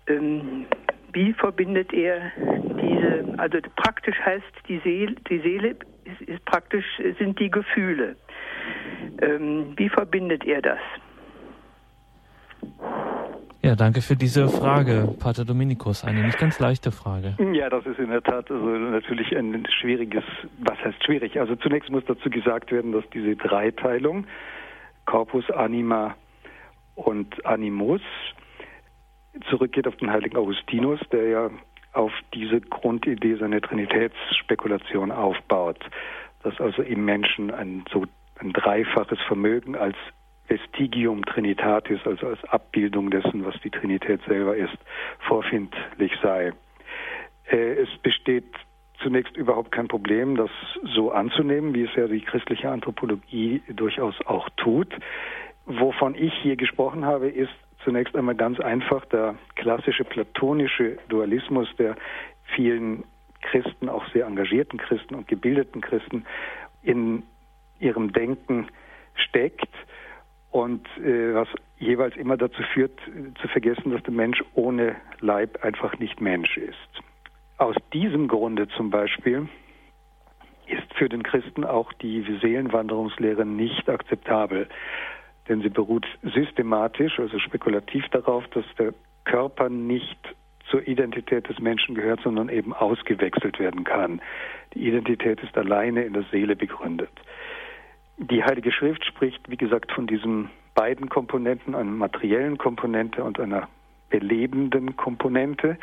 Ähm, 0.08 0.66
wie 1.14 1.34
verbindet 1.34 1.94
er 1.94 2.32
diese, 2.38 3.36
also 3.38 3.60
praktisch 3.76 4.20
heißt 4.20 4.44
die 4.68 4.80
Seele, 4.80 5.16
die 5.30 5.40
Seele 5.40 5.76
ist, 6.06 6.22
ist 6.28 6.46
praktisch 6.46 6.86
sind 7.20 7.40
die 7.40 7.52
Gefühle. 7.52 8.16
Ähm, 9.22 9.74
wie 9.78 9.90
verbindet 9.90 10.46
er 10.46 10.62
das? 10.62 10.80
Ja, 13.62 13.76
danke 13.76 14.02
für 14.02 14.18
diese 14.18 14.50
Frage, 14.50 15.16
Pater 15.20 15.46
Dominikus. 15.46 16.04
Eine 16.04 16.24
nicht 16.24 16.38
ganz 16.38 16.60
leichte 16.60 16.92
Frage. 16.92 17.38
Ja, 17.54 17.70
das 17.70 17.86
ist 17.86 17.98
in 17.98 18.10
der 18.10 18.22
Tat 18.22 18.52
also 18.52 18.66
natürlich 18.66 19.34
ein 19.38 19.66
schwieriges, 19.80 20.26
was 20.58 20.78
heißt 20.84 21.02
schwierig? 21.06 21.40
Also 21.40 21.56
zunächst 21.56 21.90
muss 21.90 22.04
dazu 22.06 22.30
gesagt 22.30 22.74
werden, 22.74 22.92
dass 22.92 23.06
diese 23.14 23.38
Dreiteilung, 23.38 24.28
Corpus, 25.06 25.50
Anima 25.50 26.16
und 26.96 27.46
Animus, 27.46 28.02
zurückgeht 29.50 29.88
auf 29.88 29.96
den 29.96 30.12
heiligen 30.12 30.36
Augustinus, 30.36 31.00
der 31.14 31.28
ja 31.30 31.50
auf 31.94 32.12
diese 32.34 32.60
Grundidee 32.60 33.36
seine 33.36 33.62
Trinitätsspekulation 33.62 35.10
aufbaut, 35.10 35.80
dass 36.44 36.60
also 36.60 36.82
im 36.82 37.06
Menschen 37.06 37.50
ein 37.50 37.86
so 37.92 38.06
ein 38.44 38.54
dreifaches 38.54 39.20
Vermögen 39.28 39.76
als 39.76 39.96
Vestigium 40.48 41.26
Trinitatis, 41.26 42.00
also 42.06 42.28
als 42.28 42.44
Abbildung 42.46 43.10
dessen, 43.10 43.46
was 43.46 43.56
die 43.64 43.70
Trinität 43.70 44.22
selber 44.28 44.56
ist, 44.56 44.78
vorfindlich 45.20 46.12
sei. 46.22 46.54
Äh, 47.50 47.74
es 47.76 47.90
besteht 48.02 48.54
zunächst 49.02 49.36
überhaupt 49.36 49.72
kein 49.72 49.88
Problem, 49.88 50.36
das 50.36 50.50
so 50.84 51.12
anzunehmen, 51.12 51.74
wie 51.74 51.84
es 51.84 51.96
ja 51.96 52.08
die 52.08 52.22
christliche 52.22 52.70
Anthropologie 52.70 53.62
durchaus 53.70 54.16
auch 54.26 54.50
tut. 54.58 54.94
Wovon 55.66 56.16
ich 56.16 56.34
hier 56.42 56.56
gesprochen 56.56 57.06
habe, 57.06 57.30
ist 57.30 57.54
zunächst 57.84 58.16
einmal 58.16 58.36
ganz 58.36 58.60
einfach 58.60 59.06
der 59.06 59.36
klassische 59.56 60.04
platonische 60.04 60.98
Dualismus, 61.10 61.68
der 61.78 61.96
vielen 62.56 63.04
Christen, 63.42 63.90
auch 63.90 64.06
sehr 64.14 64.26
engagierten 64.26 64.78
Christen 64.78 65.16
und 65.16 65.28
gebildeten 65.28 65.82
Christen 65.82 66.26
in 66.82 67.24
ihrem 67.84 68.14
Denken 68.14 68.68
steckt 69.16 69.70
und 70.52 70.88
äh, 70.98 71.34
was 71.34 71.48
jeweils 71.78 72.16
immer 72.16 72.38
dazu 72.38 72.62
führt, 72.74 72.98
zu 73.42 73.48
vergessen, 73.50 73.92
dass 73.92 74.04
der 74.04 74.14
Mensch 74.14 74.44
ohne 74.54 74.96
Leib 75.20 75.64
einfach 75.64 75.98
nicht 76.00 76.22
Mensch 76.22 76.58
ist. 76.58 77.04
Aus 77.58 77.76
diesem 77.92 78.28
Grunde 78.28 78.68
zum 78.70 78.90
Beispiel 78.90 79.48
ist 80.68 80.94
für 80.96 81.10
den 81.10 81.24
Christen 81.24 81.66
auch 81.66 81.92
die 81.94 82.22
Seelenwanderungslehre 82.42 83.46
nicht 83.46 83.90
akzeptabel, 83.90 84.68
denn 85.50 85.62
sie 85.62 85.70
beruht 85.70 86.06
systematisch, 86.22 87.20
also 87.20 87.38
spekulativ 87.40 88.08
darauf, 88.10 88.48
dass 88.50 88.66
der 88.78 88.94
Körper 89.26 89.70
nicht 89.70 90.18
zur 90.70 90.88
Identität 90.88 91.50
des 91.50 91.60
Menschen 91.60 91.96
gehört, 91.96 92.22
sondern 92.24 92.50
eben 92.50 92.74
ausgewechselt 92.74 93.60
werden 93.60 93.84
kann. 93.84 94.22
Die 94.74 94.88
Identität 94.88 95.42
ist 95.44 95.58
alleine 95.58 96.04
in 96.04 96.14
der 96.14 96.24
Seele 96.32 96.56
begründet. 96.56 97.12
Die 98.18 98.44
Heilige 98.44 98.72
Schrift 98.72 99.06
spricht, 99.06 99.50
wie 99.50 99.58
gesagt, 99.58 99.92
von 99.92 100.08
diesem 100.08 100.50
beiden 100.76 101.10
Komponenten, 101.10 101.76
einer 101.76 101.90
materiellen 101.90 102.58
Komponente 102.58 103.24
und 103.24 103.40
einer 103.40 103.68
belebenden 104.10 104.96
Komponente, 104.96 105.78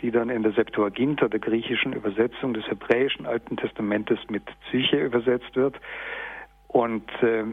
die 0.00 0.12
dann 0.12 0.30
in 0.30 0.44
der 0.44 0.52
Septuaginta, 0.52 1.28
der 1.28 1.40
griechischen 1.40 1.92
Übersetzung 1.92 2.54
des 2.54 2.64
hebräischen 2.68 3.26
Alten 3.26 3.56
Testamentes 3.56 4.18
mit 4.30 4.44
Psyche 4.66 5.04
übersetzt 5.04 5.56
wird. 5.56 5.80
Und 6.68 7.10
äh, 7.22 7.44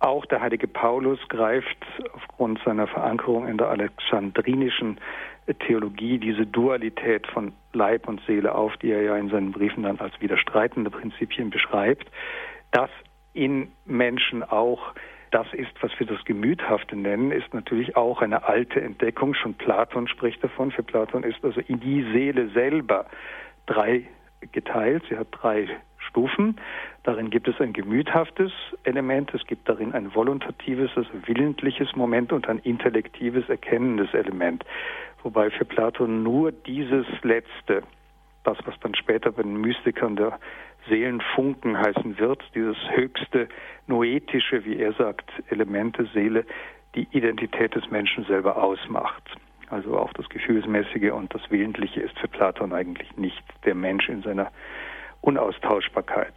auch 0.00 0.26
der 0.26 0.40
heilige 0.40 0.66
Paulus 0.66 1.20
greift 1.28 1.78
aufgrund 2.12 2.60
seiner 2.64 2.88
Verankerung 2.88 3.46
in 3.46 3.58
der 3.58 3.68
alexandrinischen 3.68 4.98
Theologie 5.60 6.18
diese 6.18 6.44
Dualität 6.44 7.26
von 7.28 7.52
Leib 7.72 8.08
und 8.08 8.20
Seele 8.26 8.54
auf, 8.54 8.76
die 8.78 8.90
er 8.90 9.02
ja 9.02 9.16
in 9.16 9.30
seinen 9.30 9.52
Briefen 9.52 9.84
dann 9.84 10.00
als 10.00 10.20
widerstreitende 10.20 10.90
Prinzipien 10.90 11.50
beschreibt, 11.50 12.10
dass 12.72 12.90
in 13.36 13.72
Menschen 13.84 14.42
auch 14.42 14.94
das 15.30 15.46
ist, 15.52 15.72
was 15.80 15.90
wir 15.98 16.06
das 16.06 16.24
Gemüthafte 16.24 16.96
nennen, 16.96 17.32
ist 17.32 17.52
natürlich 17.52 17.96
auch 17.96 18.22
eine 18.22 18.44
alte 18.44 18.80
Entdeckung. 18.80 19.34
Schon 19.34 19.54
Platon 19.54 20.08
spricht 20.08 20.42
davon. 20.42 20.70
Für 20.70 20.82
Platon 20.82 21.24
ist 21.24 21.44
also 21.44 21.60
in 21.60 21.80
die 21.80 22.02
Seele 22.12 22.48
selber 22.50 23.06
drei 23.66 24.04
geteilt. 24.52 25.02
Sie 25.08 25.16
hat 25.16 25.28
drei 25.32 25.68
Stufen. 25.98 26.56
Darin 27.02 27.30
gibt 27.30 27.48
es 27.48 27.60
ein 27.60 27.72
gemüthaftes 27.72 28.52
Element, 28.84 29.34
es 29.34 29.46
gibt 29.46 29.68
darin 29.68 29.92
ein 29.92 30.14
voluntatives, 30.14 30.90
also 30.96 31.10
willentliches 31.26 31.94
Moment 31.96 32.32
und 32.32 32.48
ein 32.48 32.58
intellektives, 32.60 33.48
erkennendes 33.48 34.14
Element. 34.14 34.64
Wobei 35.22 35.50
für 35.50 35.64
Platon 35.64 36.22
nur 36.22 36.52
dieses 36.52 37.06
letzte, 37.22 37.82
das 38.44 38.58
was 38.64 38.78
dann 38.80 38.94
später 38.94 39.32
bei 39.32 39.42
den 39.42 39.60
Mystikern 39.60 40.16
der 40.16 40.38
Seelenfunken 40.88 41.78
heißen 41.78 42.18
wird, 42.18 42.42
dieses 42.54 42.76
höchste 42.90 43.48
noetische, 43.86 44.64
wie 44.64 44.78
er 44.78 44.92
sagt, 44.92 45.30
Element 45.48 45.98
der 45.98 46.06
Seele, 46.06 46.44
die 46.94 47.06
Identität 47.12 47.74
des 47.74 47.90
Menschen 47.90 48.24
selber 48.24 48.62
ausmacht. 48.62 49.22
Also 49.68 49.98
auch 49.98 50.12
das 50.12 50.28
Gefühlsmäßige 50.28 51.10
und 51.12 51.34
das 51.34 51.42
Willentliche 51.50 52.00
ist 52.00 52.18
für 52.18 52.28
Platon 52.28 52.72
eigentlich 52.72 53.16
nicht 53.16 53.42
der 53.64 53.74
Mensch 53.74 54.08
in 54.08 54.22
seiner 54.22 54.50
Unaustauschbarkeit. 55.20 56.34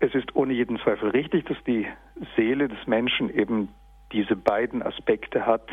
Es 0.00 0.14
ist 0.14 0.34
ohne 0.34 0.54
jeden 0.54 0.78
Zweifel 0.78 1.10
richtig, 1.10 1.44
dass 1.44 1.62
die 1.64 1.86
Seele 2.34 2.68
des 2.68 2.86
Menschen 2.86 3.32
eben 3.34 3.68
diese 4.12 4.36
beiden 4.36 4.82
Aspekte 4.82 5.46
hat, 5.46 5.68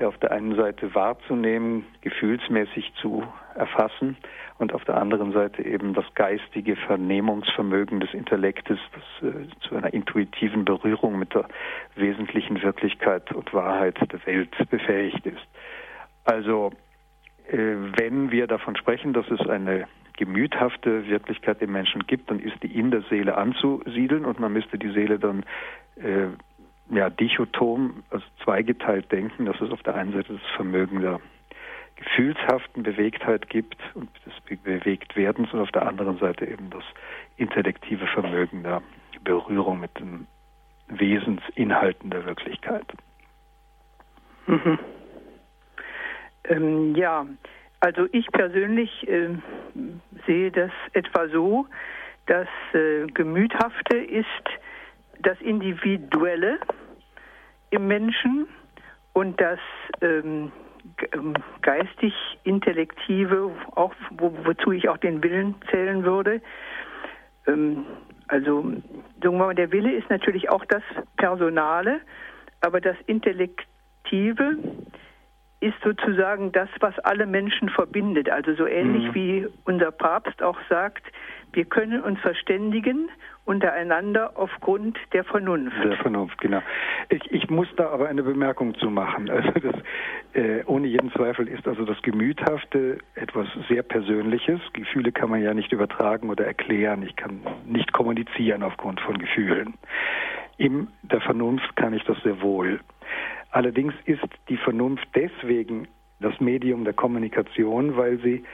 auf 0.00 0.18
der 0.18 0.32
einen 0.32 0.56
Seite 0.56 0.94
wahrzunehmen, 0.94 1.86
gefühlsmäßig 2.00 2.92
zu 3.00 3.22
erfassen 3.54 4.16
und 4.58 4.72
auf 4.72 4.84
der 4.84 4.96
anderen 4.96 5.32
Seite 5.32 5.64
eben 5.64 5.94
das 5.94 6.04
geistige 6.14 6.74
Vernehmungsvermögen 6.76 8.00
des 8.00 8.12
Intellektes, 8.12 8.78
das 8.92 9.30
äh, 9.30 9.46
zu 9.60 9.76
einer 9.76 9.92
intuitiven 9.94 10.64
Berührung 10.64 11.18
mit 11.18 11.34
der 11.34 11.46
wesentlichen 11.94 12.60
Wirklichkeit 12.62 13.32
und 13.32 13.52
Wahrheit 13.54 13.98
der 14.12 14.26
Welt 14.26 14.50
befähigt 14.70 15.26
ist. 15.26 15.46
Also 16.24 16.72
äh, 17.48 17.56
wenn 17.56 18.30
wir 18.32 18.46
davon 18.46 18.76
sprechen, 18.76 19.12
dass 19.12 19.30
es 19.30 19.40
eine 19.48 19.86
gemüthafte 20.16 21.06
Wirklichkeit 21.06 21.60
im 21.60 21.72
Menschen 21.72 22.06
gibt, 22.06 22.30
dann 22.30 22.38
ist 22.38 22.62
die 22.62 22.78
in 22.78 22.90
der 22.90 23.02
Seele 23.02 23.36
anzusiedeln 23.36 24.24
und 24.24 24.38
man 24.38 24.52
müsste 24.52 24.78
die 24.78 24.90
Seele 24.90 25.18
dann 25.18 25.44
äh, 25.96 26.28
ja, 26.90 27.10
dichotom, 27.10 28.02
also 28.10 28.24
zweigeteilt 28.42 29.10
denken, 29.10 29.46
dass 29.46 29.60
es 29.60 29.70
auf 29.70 29.82
der 29.82 29.94
einen 29.94 30.12
Seite 30.12 30.34
das 30.34 30.56
Vermögen 30.56 31.00
der 31.00 31.20
gefühlshaften 31.96 32.82
Bewegtheit 32.82 33.48
gibt 33.48 33.76
und 33.94 34.10
des 34.26 34.58
Bewegtwerdens 34.62 35.52
und 35.52 35.60
auf 35.60 35.70
der 35.70 35.86
anderen 35.86 36.18
Seite 36.18 36.44
eben 36.46 36.70
das 36.70 36.84
intellektive 37.36 38.06
Vermögen 38.08 38.62
der 38.62 38.82
Berührung 39.22 39.80
mit 39.80 39.98
den 39.98 40.26
Wesensinhalten 40.88 42.10
der 42.10 42.26
Wirklichkeit. 42.26 42.86
Mhm. 44.46 44.78
Ähm, 46.44 46.94
ja, 46.94 47.26
also 47.80 48.06
ich 48.12 48.26
persönlich 48.32 49.08
äh, 49.08 49.30
sehe 50.26 50.50
das 50.50 50.70
etwa 50.92 51.28
so, 51.28 51.66
dass 52.26 52.48
äh, 52.72 53.06
Gemüthafte 53.06 53.96
ist 53.96 54.26
das 55.26 55.40
Individuelle 55.40 56.58
im 57.70 57.86
Menschen 57.86 58.46
und 59.12 59.40
das 59.40 59.58
ähm, 60.00 60.52
ähm, 61.12 61.34
geistig-intellektive, 61.62 63.50
auch 63.74 63.94
wo, 64.10 64.32
wozu 64.44 64.72
ich 64.72 64.88
auch 64.88 64.98
den 64.98 65.22
Willen 65.22 65.54
zählen 65.70 66.04
würde. 66.04 66.40
Ähm, 67.46 67.86
also 68.28 68.62
sagen 69.22 69.38
wir 69.38 69.46
mal, 69.46 69.54
der 69.54 69.72
Wille 69.72 69.92
ist 69.92 70.10
natürlich 70.10 70.50
auch 70.50 70.64
das 70.66 70.82
Personale, 71.16 72.00
aber 72.60 72.80
das 72.80 72.96
Intellektive 73.06 74.58
ist 75.60 75.74
sozusagen 75.82 76.52
das, 76.52 76.68
was 76.80 76.98
alle 77.00 77.26
Menschen 77.26 77.70
verbindet. 77.70 78.28
Also 78.28 78.54
so 78.54 78.66
ähnlich 78.66 79.08
mhm. 79.08 79.14
wie 79.14 79.48
unser 79.64 79.90
Papst 79.90 80.42
auch 80.42 80.58
sagt, 80.68 81.04
wir 81.54 81.64
können 81.64 82.02
uns 82.02 82.20
verständigen 82.20 83.08
untereinander 83.44 84.32
aufgrund 84.36 84.98
der 85.12 85.24
Vernunft. 85.24 85.76
Der 85.82 85.96
Vernunft, 85.96 86.38
genau. 86.40 86.62
Ich, 87.10 87.30
ich 87.30 87.50
muss 87.50 87.68
da 87.76 87.90
aber 87.90 88.08
eine 88.08 88.22
Bemerkung 88.22 88.74
zu 88.78 88.90
machen. 88.90 89.30
Also 89.30 89.50
das, 89.50 89.74
äh, 90.32 90.64
ohne 90.64 90.86
jeden 90.86 91.10
Zweifel 91.12 91.48
ist 91.48 91.66
also 91.68 91.84
das 91.84 92.00
Gemüthafte 92.02 92.98
etwas 93.14 93.46
sehr 93.68 93.82
Persönliches. 93.82 94.60
Gefühle 94.72 95.12
kann 95.12 95.30
man 95.30 95.42
ja 95.42 95.52
nicht 95.52 95.72
übertragen 95.72 96.30
oder 96.30 96.46
erklären. 96.46 97.02
Ich 97.02 97.16
kann 97.16 97.40
nicht 97.66 97.92
kommunizieren 97.92 98.62
aufgrund 98.62 99.00
von 99.00 99.18
Gefühlen. 99.18 99.74
In 100.56 100.88
der 101.02 101.20
Vernunft 101.20 101.76
kann 101.76 101.92
ich 101.92 102.04
das 102.04 102.16
sehr 102.22 102.40
wohl. 102.40 102.80
Allerdings 103.50 103.94
ist 104.06 104.22
die 104.48 104.56
Vernunft 104.56 105.06
deswegen 105.14 105.88
das 106.20 106.40
Medium 106.40 106.84
der 106.84 106.94
Kommunikation, 106.94 107.96
weil 107.96 108.18
sie 108.20 108.44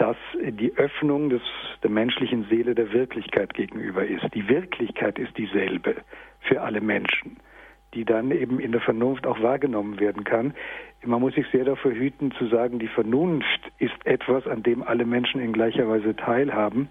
dass 0.00 0.16
die 0.38 0.72
Öffnung 0.76 1.28
des, 1.28 1.42
der 1.82 1.90
menschlichen 1.90 2.46
Seele 2.48 2.74
der 2.74 2.90
Wirklichkeit 2.90 3.52
gegenüber 3.52 4.06
ist. 4.06 4.34
Die 4.34 4.48
Wirklichkeit 4.48 5.18
ist 5.18 5.36
dieselbe 5.36 5.96
für 6.40 6.62
alle 6.62 6.80
Menschen, 6.80 7.36
die 7.92 8.06
dann 8.06 8.30
eben 8.30 8.60
in 8.60 8.72
der 8.72 8.80
Vernunft 8.80 9.26
auch 9.26 9.42
wahrgenommen 9.42 10.00
werden 10.00 10.24
kann. 10.24 10.54
Man 11.04 11.20
muss 11.20 11.34
sich 11.34 11.46
sehr 11.52 11.66
dafür 11.66 11.92
hüten 11.92 12.32
zu 12.32 12.46
sagen, 12.46 12.78
die 12.78 12.88
Vernunft 12.88 13.60
ist 13.78 14.06
etwas, 14.06 14.46
an 14.46 14.62
dem 14.62 14.82
alle 14.82 15.04
Menschen 15.04 15.38
in 15.38 15.52
gleicher 15.52 15.86
Weise 15.86 16.16
teilhaben. 16.16 16.88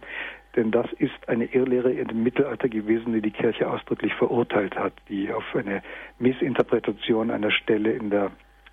Denn 0.56 0.70
das 0.70 0.86
ist 1.00 1.28
eine 1.28 1.46
Irrlehre 1.46 1.92
im 1.92 2.22
Mittelalter 2.22 2.70
gewesen, 2.70 3.14
die 3.14 3.22
die 3.22 3.32
Kirche 3.32 3.68
ausdrücklich 3.68 4.14
verurteilt 4.14 4.78
hat, 4.78 4.94
die 5.08 5.34
auf 5.34 5.44
eine 5.56 5.82
Missinterpretation 6.20 7.32
einer 7.32 7.52
Stelle 7.52 7.92
in 7.92 8.12
der, 8.12 8.30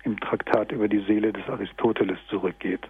im 0.07 0.19
Traktat 0.19 0.71
über 0.71 0.87
die 0.87 1.01
Seele 1.01 1.31
des 1.31 1.47
Aristoteles 1.47 2.17
zurückgeht 2.29 2.81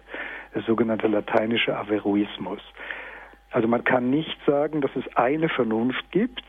der 0.54 0.62
sogenannte 0.62 1.06
lateinische 1.08 1.76
Averroismus. 1.76 2.60
Also 3.50 3.68
man 3.68 3.84
kann 3.84 4.10
nicht 4.10 4.36
sagen, 4.46 4.80
dass 4.80 4.90
es 4.94 5.04
eine 5.16 5.48
Vernunft 5.48 6.10
gibt, 6.10 6.42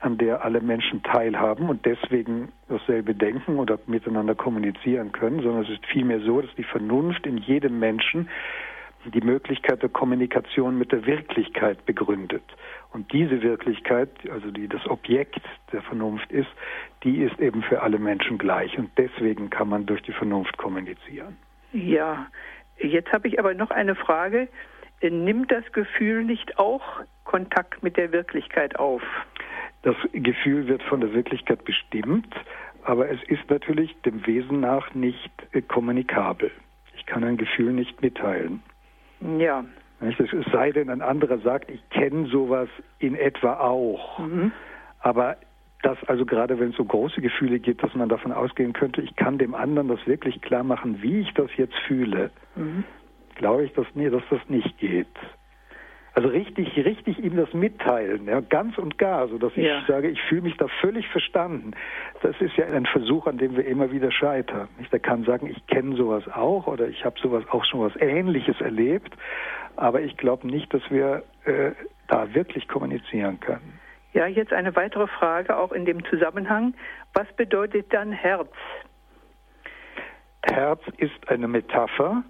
an 0.00 0.18
der 0.18 0.44
alle 0.44 0.60
Menschen 0.60 1.02
teilhaben 1.02 1.68
und 1.68 1.86
deswegen 1.86 2.52
dasselbe 2.68 3.14
denken 3.14 3.58
oder 3.58 3.78
miteinander 3.86 4.34
kommunizieren 4.34 5.12
können, 5.12 5.42
sondern 5.42 5.62
es 5.64 5.70
ist 5.70 5.86
vielmehr 5.86 6.20
so, 6.20 6.42
dass 6.42 6.54
die 6.56 6.64
Vernunft 6.64 7.26
in 7.26 7.38
jedem 7.38 7.78
Menschen 7.78 8.28
die 9.06 9.20
Möglichkeit 9.20 9.82
der 9.82 9.88
Kommunikation 9.88 10.78
mit 10.78 10.92
der 10.92 11.06
Wirklichkeit 11.06 11.84
begründet. 11.86 12.42
Und 12.94 13.12
diese 13.12 13.42
Wirklichkeit, 13.42 14.08
also 14.30 14.50
die 14.50 14.68
das 14.68 14.86
Objekt 14.86 15.42
der 15.72 15.82
Vernunft 15.82 16.32
ist, 16.32 16.48
die 17.02 17.18
ist 17.18 17.38
eben 17.40 17.62
für 17.62 17.82
alle 17.82 17.98
Menschen 17.98 18.38
gleich. 18.38 18.78
Und 18.78 18.90
deswegen 18.96 19.50
kann 19.50 19.68
man 19.68 19.84
durch 19.84 20.00
die 20.02 20.12
Vernunft 20.12 20.56
kommunizieren. 20.56 21.36
Ja, 21.72 22.28
Jetzt 22.78 23.12
habe 23.12 23.28
ich 23.28 23.38
aber 23.38 23.54
noch 23.54 23.70
eine 23.70 23.94
Frage. 23.94 24.48
Nimmt 25.02 25.52
das 25.52 25.70
Gefühl 25.72 26.24
nicht 26.24 26.58
auch 26.58 26.82
Kontakt 27.24 27.82
mit 27.82 27.96
der 27.96 28.12
Wirklichkeit 28.12 28.78
auf? 28.78 29.02
Das 29.82 29.96
Gefühl 30.12 30.66
wird 30.66 30.82
von 30.82 31.00
der 31.00 31.12
Wirklichkeit 31.12 31.64
bestimmt, 31.64 32.34
aber 32.84 33.10
es 33.10 33.22
ist 33.24 33.48
natürlich 33.50 33.94
dem 34.02 34.26
Wesen 34.26 34.60
nach 34.60 34.94
nicht 34.94 35.30
äh, 35.52 35.60
kommunikabel. 35.60 36.50
Ich 36.96 37.04
kann 37.04 37.22
ein 37.22 37.36
Gefühl 37.36 37.72
nicht 37.72 38.00
mitteilen. 38.00 38.62
Ja. 39.38 39.64
Es 40.04 40.52
sei 40.52 40.72
denn, 40.72 40.90
ein 40.90 41.02
anderer 41.02 41.38
sagt, 41.38 41.70
ich 41.70 41.88
kenne 41.90 42.26
sowas 42.26 42.68
in 42.98 43.14
etwa 43.14 43.54
auch. 43.60 44.18
Mhm. 44.18 44.52
Aber 45.00 45.36
dass 45.82 46.02
also 46.04 46.24
gerade 46.24 46.58
wenn 46.58 46.70
es 46.70 46.78
um 46.78 46.88
große 46.88 47.20
Gefühle 47.20 47.60
geht, 47.60 47.82
dass 47.82 47.94
man 47.94 48.08
davon 48.08 48.32
ausgehen 48.32 48.72
könnte, 48.72 49.02
ich 49.02 49.14
kann 49.16 49.36
dem 49.36 49.54
anderen 49.54 49.88
das 49.88 50.06
wirklich 50.06 50.40
klar 50.40 50.64
machen, 50.64 51.02
wie 51.02 51.20
ich 51.20 51.34
das 51.34 51.50
jetzt 51.56 51.76
fühle, 51.86 52.30
mhm. 52.56 52.84
glaube 53.34 53.64
ich, 53.64 53.72
dass, 53.74 53.86
nee, 53.94 54.08
dass 54.08 54.22
das 54.30 54.40
nicht 54.48 54.78
geht. 54.78 55.06
Also 56.14 56.28
richtig, 56.28 56.76
richtig 56.76 57.18
ihm 57.18 57.36
das 57.36 57.52
mitteilen, 57.52 58.26
ja, 58.26 58.40
ganz 58.40 58.78
und 58.78 58.98
gar, 58.98 59.26
so 59.26 59.36
dass 59.36 59.52
ich 59.56 59.66
ja. 59.66 59.82
sage, 59.88 60.08
ich 60.08 60.22
fühle 60.22 60.42
mich 60.42 60.56
da 60.56 60.68
völlig 60.80 61.08
verstanden. 61.08 61.72
Das 62.22 62.40
ist 62.40 62.56
ja 62.56 62.66
ein 62.66 62.86
Versuch, 62.86 63.26
an 63.26 63.36
dem 63.38 63.56
wir 63.56 63.66
immer 63.66 63.90
wieder 63.90 64.12
scheitern. 64.12 64.68
Nicht? 64.78 64.92
Der 64.92 65.00
kann 65.00 65.24
sagen, 65.24 65.48
ich 65.48 65.66
kenne 65.66 65.96
sowas 65.96 66.22
auch 66.28 66.68
oder 66.68 66.86
ich 66.86 67.04
habe 67.04 67.18
sowas 67.20 67.42
auch 67.50 67.64
schon 67.64 67.80
was 67.80 67.96
Ähnliches 68.00 68.60
erlebt, 68.60 69.12
aber 69.74 70.02
ich 70.02 70.16
glaube 70.16 70.46
nicht, 70.46 70.72
dass 70.72 70.88
wir 70.88 71.24
äh, 71.46 71.72
da 72.06 72.32
wirklich 72.32 72.68
kommunizieren 72.68 73.40
können. 73.40 73.80
Ja, 74.12 74.28
jetzt 74.28 74.52
eine 74.52 74.76
weitere 74.76 75.08
Frage, 75.08 75.56
auch 75.56 75.72
in 75.72 75.84
dem 75.84 76.04
Zusammenhang. 76.04 76.74
Was 77.14 77.26
bedeutet 77.34 77.92
dann 77.92 78.12
Herz? 78.12 78.52
Herz 80.44 80.80
ist 80.98 81.28
eine 81.28 81.48
Metapher, 81.48 82.22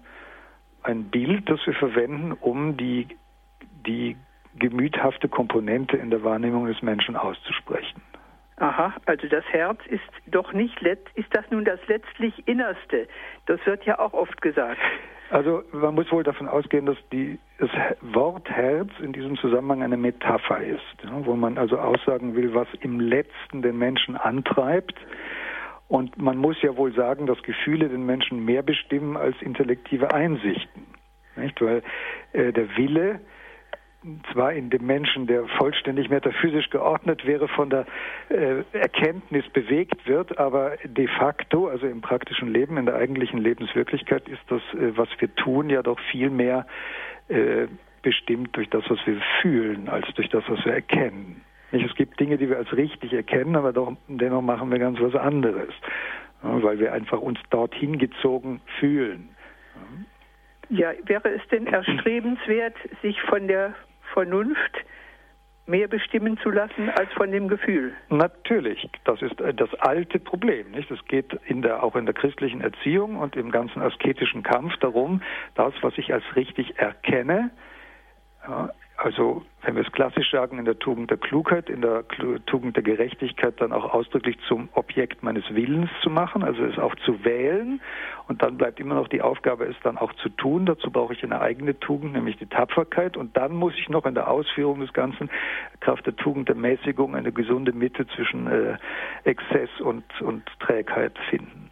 ein 0.81 1.03
Bild, 1.05 1.47
das 1.47 1.59
wir 1.67 1.73
verwenden, 1.73 2.31
um 2.31 2.75
die, 2.77 3.07
die 3.85 4.17
gemüthafte 4.57 5.27
Komponente 5.27 5.97
in 5.97 6.09
der 6.09 6.23
Wahrnehmung 6.23 6.67
des 6.67 6.81
Menschen 6.81 7.15
auszusprechen. 7.15 8.01
Aha, 8.57 8.93
also 9.05 9.27
das 9.27 9.43
Herz 9.51 9.79
ist 9.87 10.01
doch 10.27 10.53
nicht, 10.53 10.81
ist 10.81 11.27
das 11.31 11.43
nun 11.51 11.65
das 11.65 11.79
letztlich 11.87 12.47
Innerste? 12.47 13.07
Das 13.47 13.59
wird 13.65 13.83
ja 13.83 13.99
auch 13.99 14.13
oft 14.13 14.41
gesagt. 14.41 14.79
Also 15.29 15.63
man 15.73 15.95
muss 15.95 16.09
wohl 16.11 16.23
davon 16.23 16.47
ausgehen, 16.47 16.85
dass 16.85 16.97
die, 17.11 17.37
das 17.57 17.69
Wort 18.01 18.49
Herz 18.49 18.89
in 19.01 19.11
diesem 19.11 19.35
Zusammenhang 19.37 19.83
eine 19.83 19.97
Metapher 19.97 20.61
ist, 20.61 21.03
ja, 21.03 21.25
wo 21.25 21.35
man 21.35 21.57
also 21.57 21.77
aussagen 21.77 22.35
will, 22.35 22.53
was 22.53 22.67
im 22.79 22.99
Letzten 22.99 23.61
den 23.61 23.77
Menschen 23.77 24.15
antreibt. 24.15 24.95
Und 25.87 26.17
man 26.17 26.37
muss 26.37 26.61
ja 26.61 26.77
wohl 26.77 26.93
sagen, 26.93 27.25
dass 27.25 27.41
Gefühle 27.43 27.89
den 27.89 28.05
Menschen 28.05 28.45
mehr 28.45 28.63
bestimmen 28.63 29.17
als 29.17 29.35
intellektive 29.41 30.13
Einsichten. 30.13 30.85
Nicht? 31.35 31.59
Weil 31.61 31.83
äh, 32.33 32.53
der 32.53 32.77
Wille 32.77 33.19
zwar 34.31 34.53
in 34.53 34.69
dem 34.69 34.85
Menschen, 34.85 35.27
der 35.27 35.45
vollständig 35.57 36.09
metaphysisch 36.09 36.69
geordnet 36.69 37.25
wäre, 37.25 37.47
von 37.47 37.69
der 37.69 37.85
äh, 38.29 38.63
Erkenntnis 38.73 39.47
bewegt 39.49 40.07
wird, 40.07 40.37
aber 40.37 40.77
de 40.83 41.07
facto, 41.07 41.67
also 41.67 41.87
im 41.87 42.01
praktischen 42.01 42.51
Leben, 42.53 42.77
in 42.77 42.85
der 42.85 42.95
eigentlichen 42.95 43.39
Lebenswirklichkeit, 43.39 44.27
ist 44.27 44.41
das, 44.47 44.61
äh, 44.73 44.97
was 44.97 45.09
wir 45.19 45.33
tun, 45.35 45.69
ja 45.69 45.81
doch 45.81 45.99
viel 46.11 46.29
mehr 46.29 46.65
äh, 47.29 47.67
bestimmt 48.01 48.55
durch 48.55 48.69
das, 48.69 48.83
was 48.89 48.99
wir 49.05 49.19
fühlen, 49.41 49.89
als 49.89 50.07
durch 50.13 50.29
das, 50.29 50.43
was 50.47 50.63
wir 50.65 50.73
erkennen. 50.73 51.41
Nicht? 51.71 51.89
Es 51.89 51.95
gibt 51.95 52.19
Dinge, 52.19 52.37
die 52.37 52.49
wir 52.49 52.57
als 52.57 52.71
richtig 52.73 53.13
erkennen, 53.13 53.55
aber 53.55 53.73
doch, 53.73 53.95
dennoch 54.07 54.41
machen 54.41 54.71
wir 54.71 54.79
ganz 54.79 54.99
was 54.99 55.15
anderes, 55.15 55.73
ja, 56.43 56.63
weil 56.63 56.79
wir 56.79 56.93
einfach 56.93 57.19
uns 57.19 57.39
dorthin 57.49 57.97
gezogen 57.97 58.61
fühlen. 58.79 59.29
Ja, 60.69 60.93
wäre 61.05 61.29
es 61.29 61.47
denn 61.49 61.67
erstrebenswert, 61.67 62.75
sich 63.01 63.21
von 63.23 63.47
der 63.47 63.75
Vernunft 64.15 64.85
mehr 65.65 65.89
bestimmen 65.89 66.37
zu 66.37 66.49
lassen 66.49 66.89
als 66.89 67.11
von 67.13 67.31
dem 67.31 67.49
Gefühl. 67.49 67.93
Natürlich, 68.09 68.89
das 69.03 69.21
ist 69.21 69.41
äh, 69.41 69.53
das 69.53 69.73
alte 69.75 70.19
Problem. 70.19 70.71
Nicht? 70.71 70.89
Es 70.89 71.03
geht 71.05 71.37
in 71.47 71.61
der, 71.61 71.83
auch 71.83 71.95
in 71.95 72.05
der 72.05 72.15
christlichen 72.15 72.61
Erziehung 72.61 73.17
und 73.17 73.35
im 73.35 73.51
ganzen 73.51 73.81
asketischen 73.81 74.41
Kampf 74.41 74.77
darum, 74.77 75.21
das, 75.55 75.73
was 75.81 75.97
ich 75.97 76.13
als 76.13 76.23
richtig 76.35 76.77
erkenne, 76.77 77.51
also 78.97 79.43
wenn 79.61 79.75
wir 79.75 79.83
es 79.83 79.91
klassisch 79.91 80.31
sagen, 80.31 80.57
in 80.57 80.65
der 80.65 80.79
Tugend 80.79 81.09
der 81.09 81.17
Klugheit, 81.17 81.69
in 81.69 81.81
der 81.81 82.05
Tugend 82.45 82.75
der 82.75 82.83
Gerechtigkeit 82.83 83.59
dann 83.59 83.73
auch 83.73 83.93
ausdrücklich 83.93 84.37
zum 84.47 84.69
Objekt 84.73 85.21
meines 85.23 85.43
Willens 85.53 85.89
zu 86.01 86.09
machen, 86.09 86.43
also 86.43 86.63
es 86.63 86.77
auch 86.77 86.95
zu 87.03 87.23
wählen. 87.25 87.81
Und 88.27 88.41
dann 88.41 88.57
bleibt 88.57 88.79
immer 88.79 88.95
noch 88.95 89.07
die 89.07 89.21
Aufgabe, 89.21 89.65
es 89.65 89.75
dann 89.83 89.97
auch 89.97 90.13
zu 90.13 90.29
tun. 90.29 90.65
Dazu 90.65 90.91
brauche 90.91 91.13
ich 91.13 91.23
eine 91.23 91.41
eigene 91.41 91.79
Tugend, 91.79 92.13
nämlich 92.13 92.37
die 92.37 92.45
Tapferkeit. 92.45 93.17
Und 93.17 93.35
dann 93.35 93.53
muss 93.53 93.73
ich 93.77 93.89
noch 93.89 94.05
in 94.05 94.15
der 94.15 94.29
Ausführung 94.29 94.79
des 94.79 94.93
Ganzen, 94.93 95.29
Kraft 95.81 96.05
der 96.05 96.15
Tugend 96.15 96.47
der 96.47 96.55
Mäßigung, 96.55 97.15
eine 97.15 97.31
gesunde 97.31 97.73
Mitte 97.73 98.07
zwischen 98.07 98.47
äh, 98.47 98.77
Exzess 99.23 99.69
und, 99.79 100.05
und 100.21 100.43
Trägheit 100.59 101.17
finden. 101.29 101.69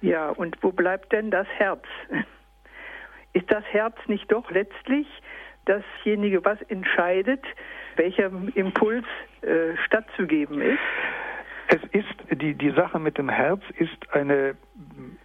Ja, 0.00 0.30
und 0.30 0.56
wo 0.62 0.72
bleibt 0.72 1.12
denn 1.12 1.30
das 1.30 1.46
Herz? 1.58 1.84
Ist 3.32 3.50
das 3.50 3.64
Herz 3.64 3.96
nicht 4.06 4.32
doch 4.32 4.50
letztlich 4.50 5.06
dasjenige, 5.66 6.44
was 6.44 6.60
entscheidet, 6.62 7.44
welcher 7.96 8.30
Impuls 8.54 9.04
äh, 9.42 9.76
stattzugeben 9.84 10.60
ist? 10.60 10.78
Es 11.68 11.80
ist, 11.92 12.14
die, 12.40 12.54
die 12.54 12.70
Sache 12.70 12.98
mit 12.98 13.18
dem 13.18 13.28
Herz 13.28 13.60
ist 13.76 14.10
eine, 14.12 14.56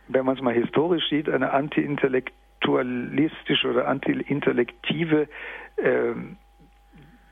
wenn 0.08 0.26
man 0.26 0.36
es 0.36 0.42
mal 0.42 0.54
historisch 0.54 1.08
sieht, 1.10 1.30
eine 1.30 1.52
anti-intellektualistische 1.52 3.70
oder 3.70 3.88
anti-intellektive 3.88 5.30
äh, 5.78 6.14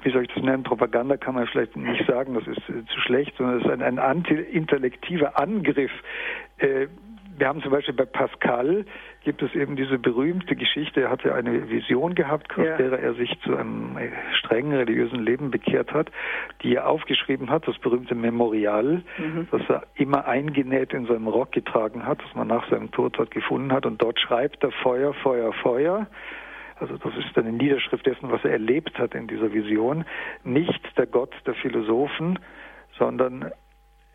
wie 0.02 0.12
soll 0.12 0.22
ich 0.22 0.30
das 0.34 0.42
nennen, 0.42 0.64
Propaganda 0.64 1.18
kann 1.18 1.36
man 1.36 1.46
vielleicht 1.48 1.76
nicht 1.76 2.08
sagen, 2.08 2.34
das 2.34 2.48
ist 2.48 2.70
äh, 2.70 2.86
zu 2.86 3.02
schlecht, 3.02 3.36
sondern 3.38 3.58
es 3.58 3.66
ist 3.66 3.72
ein, 3.72 3.82
ein 3.82 4.00
anti-intellektiver 4.00 5.38
Angriff 5.38 5.92
äh, 6.60 6.88
wir 7.40 7.48
haben 7.48 7.62
zum 7.62 7.72
Beispiel 7.72 7.94
bei 7.94 8.06
Pascal 8.06 8.86
gibt 9.24 9.42
es 9.42 9.54
eben 9.54 9.76
diese 9.76 10.00
berühmte 10.00 10.56
Geschichte, 10.56 11.02
er 11.02 11.10
hatte 11.10 11.34
eine 11.34 11.70
Vision 11.70 12.16
gehabt, 12.16 12.58
aus 12.58 12.66
ja. 12.66 12.78
der 12.78 13.00
er 13.00 13.14
sich 13.16 13.40
zu 13.42 13.56
einem 13.56 13.98
strengen 14.34 14.74
religiösen 14.74 15.20
Leben 15.20 15.52
bekehrt 15.52 15.94
hat, 15.94 16.10
die 16.64 16.76
er 16.76 16.88
aufgeschrieben 16.88 17.50
hat, 17.50 17.68
das 17.68 17.78
berühmte 17.80 18.16
Memorial, 18.16 19.04
mhm. 19.18 19.48
das 19.52 19.62
er 19.68 19.84
immer 19.96 20.26
eingenäht 20.26 20.94
in 20.94 21.06
seinem 21.06 21.28
Rock 21.28 21.52
getragen 21.52 22.06
hat, 22.06 22.22
das 22.24 22.34
man 22.36 22.48
nach 22.48 22.70
seinem 22.70 22.92
Tod 22.92 23.18
dort 23.18 23.32
gefunden 23.32 23.72
hat. 23.72 23.86
Und 23.86 24.02
dort 24.02 24.20
schreibt 24.20 24.64
er 24.64 24.72
Feuer, 24.72 25.14
Feuer, 25.14 25.54
Feuer. 25.54 26.08
Also 26.80 26.98
das 26.98 27.12
ist 27.18 27.38
eine 27.38 27.52
Niederschrift 27.52 28.06
dessen, 28.06 28.32
was 28.32 28.44
er 28.46 28.52
erlebt 28.52 28.98
hat 28.98 29.14
in 29.14 29.28
dieser 29.28 29.54
Vision. 29.54 30.06
Nicht 30.46 30.82
der 30.98 31.08
Gott 31.08 31.34
der 31.46 31.56
Philosophen, 31.56 32.40
sondern 32.98 33.52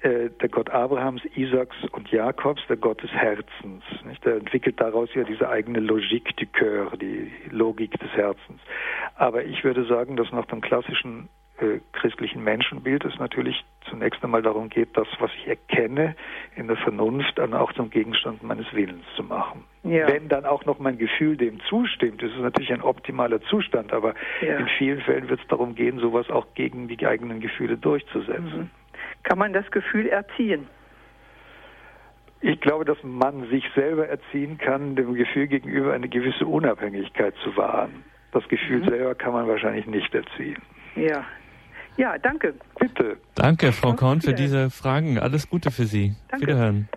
der 0.04 0.48
Gott 0.50 0.70
Abrahams, 0.70 1.22
Isaaks 1.34 1.76
und 1.92 2.10
Jakobs, 2.10 2.62
der 2.68 2.76
Gott 2.76 3.02
des 3.02 3.10
Herzens. 3.10 3.82
Nicht? 4.04 4.24
Er 4.26 4.36
entwickelt 4.36 4.78
daraus 4.80 5.08
ja 5.14 5.24
diese 5.24 5.48
eigene 5.48 5.80
Logique 5.80 6.36
du 6.36 6.46
Coeur, 6.46 6.92
die 6.96 7.32
Logik 7.50 7.98
des 7.98 8.10
Herzens. 8.12 8.60
Aber 9.16 9.44
ich 9.44 9.64
würde 9.64 9.84
sagen, 9.86 10.16
dass 10.16 10.30
nach 10.30 10.44
dem 10.46 10.60
klassischen 10.60 11.30
äh, 11.58 11.78
christlichen 11.92 12.44
Menschenbild 12.44 13.04
es 13.04 13.18
natürlich 13.18 13.64
zunächst 13.88 14.22
einmal 14.22 14.42
darum 14.42 14.68
geht, 14.68 14.94
das, 14.94 15.08
was 15.20 15.30
ich 15.38 15.48
erkenne, 15.48 16.16
in 16.56 16.66
der 16.66 16.76
Vernunft 16.76 17.38
dann 17.38 17.54
auch 17.54 17.72
zum 17.72 17.88
Gegenstand 17.88 18.42
meines 18.42 18.66
Willens 18.74 19.04
zu 19.16 19.22
machen. 19.22 19.64
Ja. 19.84 20.08
Wenn 20.08 20.28
dann 20.28 20.44
auch 20.44 20.66
noch 20.66 20.78
mein 20.78 20.98
Gefühl 20.98 21.36
dem 21.36 21.60
zustimmt, 21.68 22.22
ist 22.22 22.34
es 22.34 22.42
natürlich 22.42 22.72
ein 22.72 22.82
optimaler 22.82 23.40
Zustand, 23.42 23.92
aber 23.92 24.14
ja. 24.42 24.56
in 24.56 24.66
vielen 24.78 25.00
Fällen 25.00 25.28
wird 25.28 25.40
es 25.40 25.46
darum 25.48 25.74
gehen, 25.74 25.98
sowas 25.98 26.28
auch 26.28 26.46
gegen 26.54 26.88
die 26.88 27.06
eigenen 27.06 27.40
Gefühle 27.40 27.78
durchzusetzen. 27.78 28.58
Mhm 28.58 28.70
kann 29.24 29.38
man 29.38 29.52
das 29.52 29.68
Gefühl 29.70 30.08
erziehen? 30.08 30.68
Ich 32.40 32.60
glaube, 32.60 32.84
dass 32.84 32.98
man 33.02 33.48
sich 33.48 33.64
selber 33.74 34.06
erziehen 34.06 34.58
kann, 34.58 34.96
dem 34.96 35.14
Gefühl 35.14 35.46
gegenüber 35.46 35.94
eine 35.94 36.08
gewisse 36.08 36.46
Unabhängigkeit 36.46 37.34
zu 37.42 37.56
wahren. 37.56 38.04
Das 38.32 38.46
Gefühl 38.48 38.80
mhm. 38.80 38.88
selber 38.88 39.14
kann 39.14 39.32
man 39.32 39.48
wahrscheinlich 39.48 39.86
nicht 39.86 40.14
erziehen. 40.14 40.60
Ja. 40.94 41.24
Ja, 41.96 42.18
danke. 42.18 42.54
Bitte. 42.78 43.16
Danke, 43.34 43.72
Frau 43.72 43.92
Korn, 43.94 44.20
für 44.20 44.34
diese 44.34 44.68
Fragen. 44.68 45.18
Alles 45.18 45.48
Gute 45.48 45.70
für 45.70 45.84
Sie. 45.84 46.14
Danke. 46.28 46.46
Wiederhören. 46.46 46.88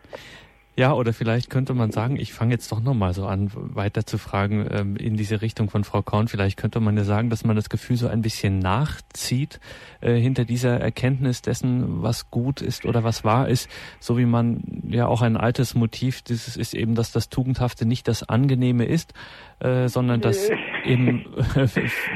Ja, 0.80 0.93
oder 0.93 1.11
vielleicht 1.11 1.49
könnte 1.49 1.73
man 1.73 1.89
sagen, 1.89 2.17
ich 2.17 2.34
fange 2.34 2.53
jetzt 2.53 2.71
doch 2.71 2.80
nochmal 2.80 3.15
so 3.15 3.25
an, 3.25 3.49
weiter 3.51 4.05
zu 4.05 4.19
fragen 4.19 4.67
ähm, 4.69 4.95
in 4.95 5.17
diese 5.17 5.41
Richtung 5.41 5.71
von 5.71 5.84
Frau 5.84 6.03
Korn. 6.03 6.28
Vielleicht 6.28 6.55
könnte 6.55 6.80
man 6.80 6.95
ja 6.95 7.03
sagen, 7.03 7.32
dass 7.32 7.43
man 7.43 7.55
das 7.55 7.69
Gefühl 7.69 7.97
so 7.97 8.07
ein 8.07 8.21
bisschen 8.21 8.59
nachzieht 8.59 9.59
äh, 10.01 10.13
hinter 10.13 10.45
dieser 10.45 10.80
Erkenntnis 10.80 11.41
dessen, 11.41 12.03
was 12.03 12.30
gut 12.30 12.61
ist 12.61 12.86
oder 12.86 13.03
was 13.03 13.23
wahr 13.23 13.47
ist, 13.49 13.71
so 13.99 14.19
wie 14.19 14.28
man 14.28 14.61
ja 14.88 15.07
auch 15.07 15.23
ein 15.23 15.36
altes 15.36 15.73
Motiv 15.73 16.21
dieses 16.21 16.55
ist 16.55 16.75
eben, 16.75 16.93
dass 16.93 17.11
das 17.11 17.30
Tugendhafte 17.30 17.88
nicht 17.88 18.07
das 18.07 18.21
Angenehme 18.21 18.86
ist, 18.86 19.15
äh, 19.57 19.88
sondern 19.88 20.21
das 20.21 20.47
eben 20.86 21.25
äh, 21.55 21.67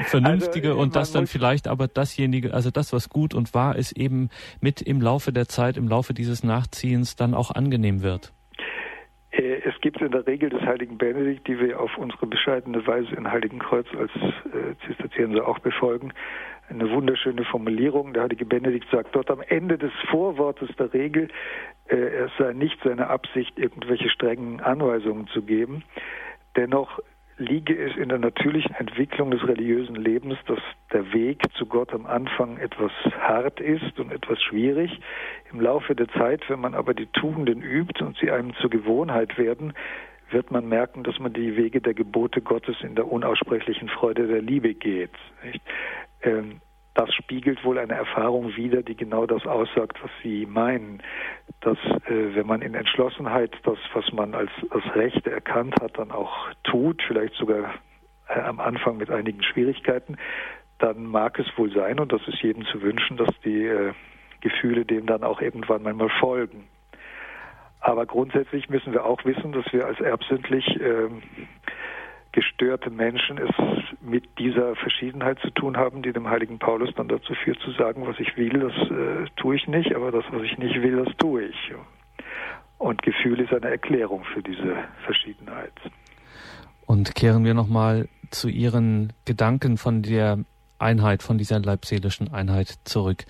Vernünftige 0.04 0.70
also, 0.70 0.82
und 0.82 0.96
das 0.96 1.12
dann 1.12 1.26
vielleicht 1.26 1.68
aber 1.68 1.88
dasjenige, 1.88 2.54
also 2.54 2.70
das, 2.70 2.94
was 2.94 3.10
gut 3.10 3.34
und 3.34 3.56
wahr 3.56 3.76
ist, 3.76 3.94
eben 3.94 4.30
mit 4.60 4.84
im 4.84 5.02
Laufe 5.02 5.34
der 5.34 5.48
Zeit, 5.48 5.78
im 5.78 5.88
Laufe 5.88 6.14
dieses 6.14 6.44
Nachziehens 6.44 7.16
dann 7.16 7.34
auch 7.34 7.50
angenehm 7.50 8.04
wird. 8.04 8.34
Äh, 9.32 9.62
es 9.64 9.80
gibt 9.82 10.02
in 10.02 10.12
der 10.12 10.28
Regel 10.28 10.50
des 10.50 10.62
heiligen 10.62 10.98
Benedikt, 10.98 11.48
die 11.48 11.60
wir 11.60 11.80
auf 11.80 11.98
unsere 11.98 12.28
bescheidene 12.28 12.86
Weise 12.86 13.16
in 13.16 13.30
Heiligen 13.30 13.60
Kreuz 13.60 13.88
als 13.98 14.12
äh, 14.16 14.76
Zisterzienser 14.88 15.48
auch 15.48 15.60
befolgen, 15.60 16.14
eine 16.70 16.90
wunderschöne 16.92 17.44
Formulierung. 17.46 18.14
Der 18.14 18.24
heilige 18.24 18.46
Benedikt 18.46 18.90
sagt 18.92 19.16
dort 19.16 19.30
am 19.30 19.42
Ende 19.42 19.78
des 19.78 19.92
Vorwortes 20.10 20.70
der 20.78 20.94
Regel, 20.94 21.30
äh, 21.88 21.96
es 21.96 22.32
sei 22.38 22.54
nicht 22.54 22.80
seine 22.84 23.08
Absicht, 23.08 23.58
irgendwelche 23.58 24.10
strengen 24.10 24.62
Anweisungen 24.62 25.28
zu 25.28 25.42
geben. 25.42 25.84
Dennoch 26.56 27.00
liege 27.42 27.78
es 27.78 27.96
in 27.98 28.10
der 28.10 28.20
natürlichen 28.20 28.76
Entwicklung 28.76 29.32
des 29.32 29.46
religiösen 29.48 29.96
Lebens, 29.96 30.38
dass 30.46 30.60
der 30.94 31.12
Weg 31.14 31.42
zu 31.56 31.66
Gott 31.66 31.94
am 31.94 32.06
Anfang 32.06 32.58
etwas 32.58 32.92
hart 33.20 33.60
ist 33.60 34.00
und 34.00 34.12
etwas 34.12 34.42
schwierig. 34.42 35.00
Im 35.52 35.60
Laufe 35.60 35.96
der 35.96 36.08
Zeit, 36.10 36.50
wenn 36.50 36.62
man 36.62 36.76
aber 36.76 36.94
die 36.94 37.08
Tugenden 37.08 37.62
übt 37.62 38.04
und 38.04 38.18
sie 38.18 38.32
einem 38.32 38.54
zur 38.56 38.70
Gewohnheit 38.70 39.38
werden, 39.38 39.74
wird 40.30 40.52
man 40.52 40.70
merken, 40.70 41.04
dass 41.04 41.20
man 41.20 41.34
die 41.34 41.58
Wege 41.58 41.82
der 41.82 41.94
Gebote 41.94 42.42
Gottes 42.42 42.78
in 42.82 42.96
der 42.96 43.12
unaussprechlichen 43.12 43.90
Freude 43.90 44.28
der 44.28 44.42
Liebe 44.42 44.74
geht. 44.74 45.12
Ähm, 46.24 46.62
das 46.94 47.14
spiegelt 47.14 47.64
wohl 47.64 47.78
eine 47.78 47.94
Erfahrung 47.94 48.56
wider, 48.56 48.84
die 48.84 48.96
genau 48.96 49.26
das 49.26 49.46
aussagt, 49.46 49.98
was 50.04 50.12
Sie 50.24 50.46
meinen, 50.46 51.02
dass 51.62 51.78
äh, 52.08 52.36
wenn 52.36 52.48
man 52.48 52.62
in 52.62 52.74
Entschlossenheit 52.74 53.56
das, 53.64 53.78
was 53.94 54.12
man 54.12 54.36
als, 54.36 54.52
als 54.70 54.84
Recht 54.96 55.26
erkannt 55.26 55.76
hat, 55.82 55.98
dann 55.98 56.12
auch 56.12 56.50
tut, 56.64 57.02
vielleicht 57.08 57.36
sogar 57.36 57.76
äh, 58.28 58.40
am 58.42 58.60
Anfang 58.60 58.98
mit 58.98 59.10
einigen 59.10 59.42
Schwierigkeiten, 59.42 60.18
dann 60.80 61.06
mag 61.06 61.40
es 61.40 61.48
wohl 61.58 61.72
sein, 61.72 62.00
und 62.00 62.12
das 62.12 62.28
ist 62.28 62.42
jedem 62.42 62.66
zu 62.66 62.82
wünschen, 62.82 63.16
dass 63.16 63.30
die 63.46 63.66
äh, 63.68 63.94
Gefühle 64.42 64.84
dem 64.84 65.06
dann 65.06 65.24
auch 65.24 65.40
irgendwann 65.40 65.84
mal 65.84 66.10
folgen. 66.20 66.68
Aber 67.80 68.06
grundsätzlich 68.06 68.70
müssen 68.70 68.94
wir 68.94 69.06
auch 69.06 69.24
wissen, 69.26 69.54
dass 69.54 69.72
wir 69.72 69.86
als 69.86 70.00
erbsündlich 70.00 70.80
äh, 70.80 71.10
gestörte 72.32 72.90
Menschen 72.90 73.38
es 73.38 73.50
mit 74.02 74.24
dieser 74.40 74.76
Verschiedenheit 74.76 75.40
zu 75.40 75.50
tun 75.52 75.78
haben, 75.78 76.02
die 76.02 76.14
dem 76.14 76.30
heiligen 76.30 76.60
Paulus 76.60 76.90
dann 76.96 77.08
dazu 77.08 77.34
führt 77.36 77.60
zu 77.60 77.72
sagen, 77.72 78.08
was 78.08 78.20
ich 78.20 78.36
will, 78.38 78.60
das 78.60 78.74
äh, 78.90 79.30
tue 79.36 79.56
ich 79.56 79.68
nicht, 79.68 79.94
aber 79.96 80.12
das, 80.12 80.24
was 80.32 80.44
ich 80.44 80.58
nicht 80.58 80.82
will, 80.82 81.04
das 81.04 81.16
tue 81.18 81.44
ich. 81.44 81.74
Und 82.78 83.02
Gefühl 83.04 83.40
ist 83.40 83.54
eine 83.54 83.70
Erklärung 83.70 84.24
für 84.34 84.42
diese 84.42 84.76
Verschiedenheit. 85.06 85.74
Und 86.86 87.14
kehren 87.16 87.46
wir 87.46 87.54
nochmal 87.54 88.08
zu 88.32 88.50
Ihren 88.50 89.14
Gedanken 89.26 89.78
von 89.78 90.02
der 90.02 90.40
Einheit, 90.80 91.22
von 91.22 91.38
dieser 91.38 91.60
leibseelischen 91.60 92.34
Einheit 92.34 92.80
zurück. 92.86 93.26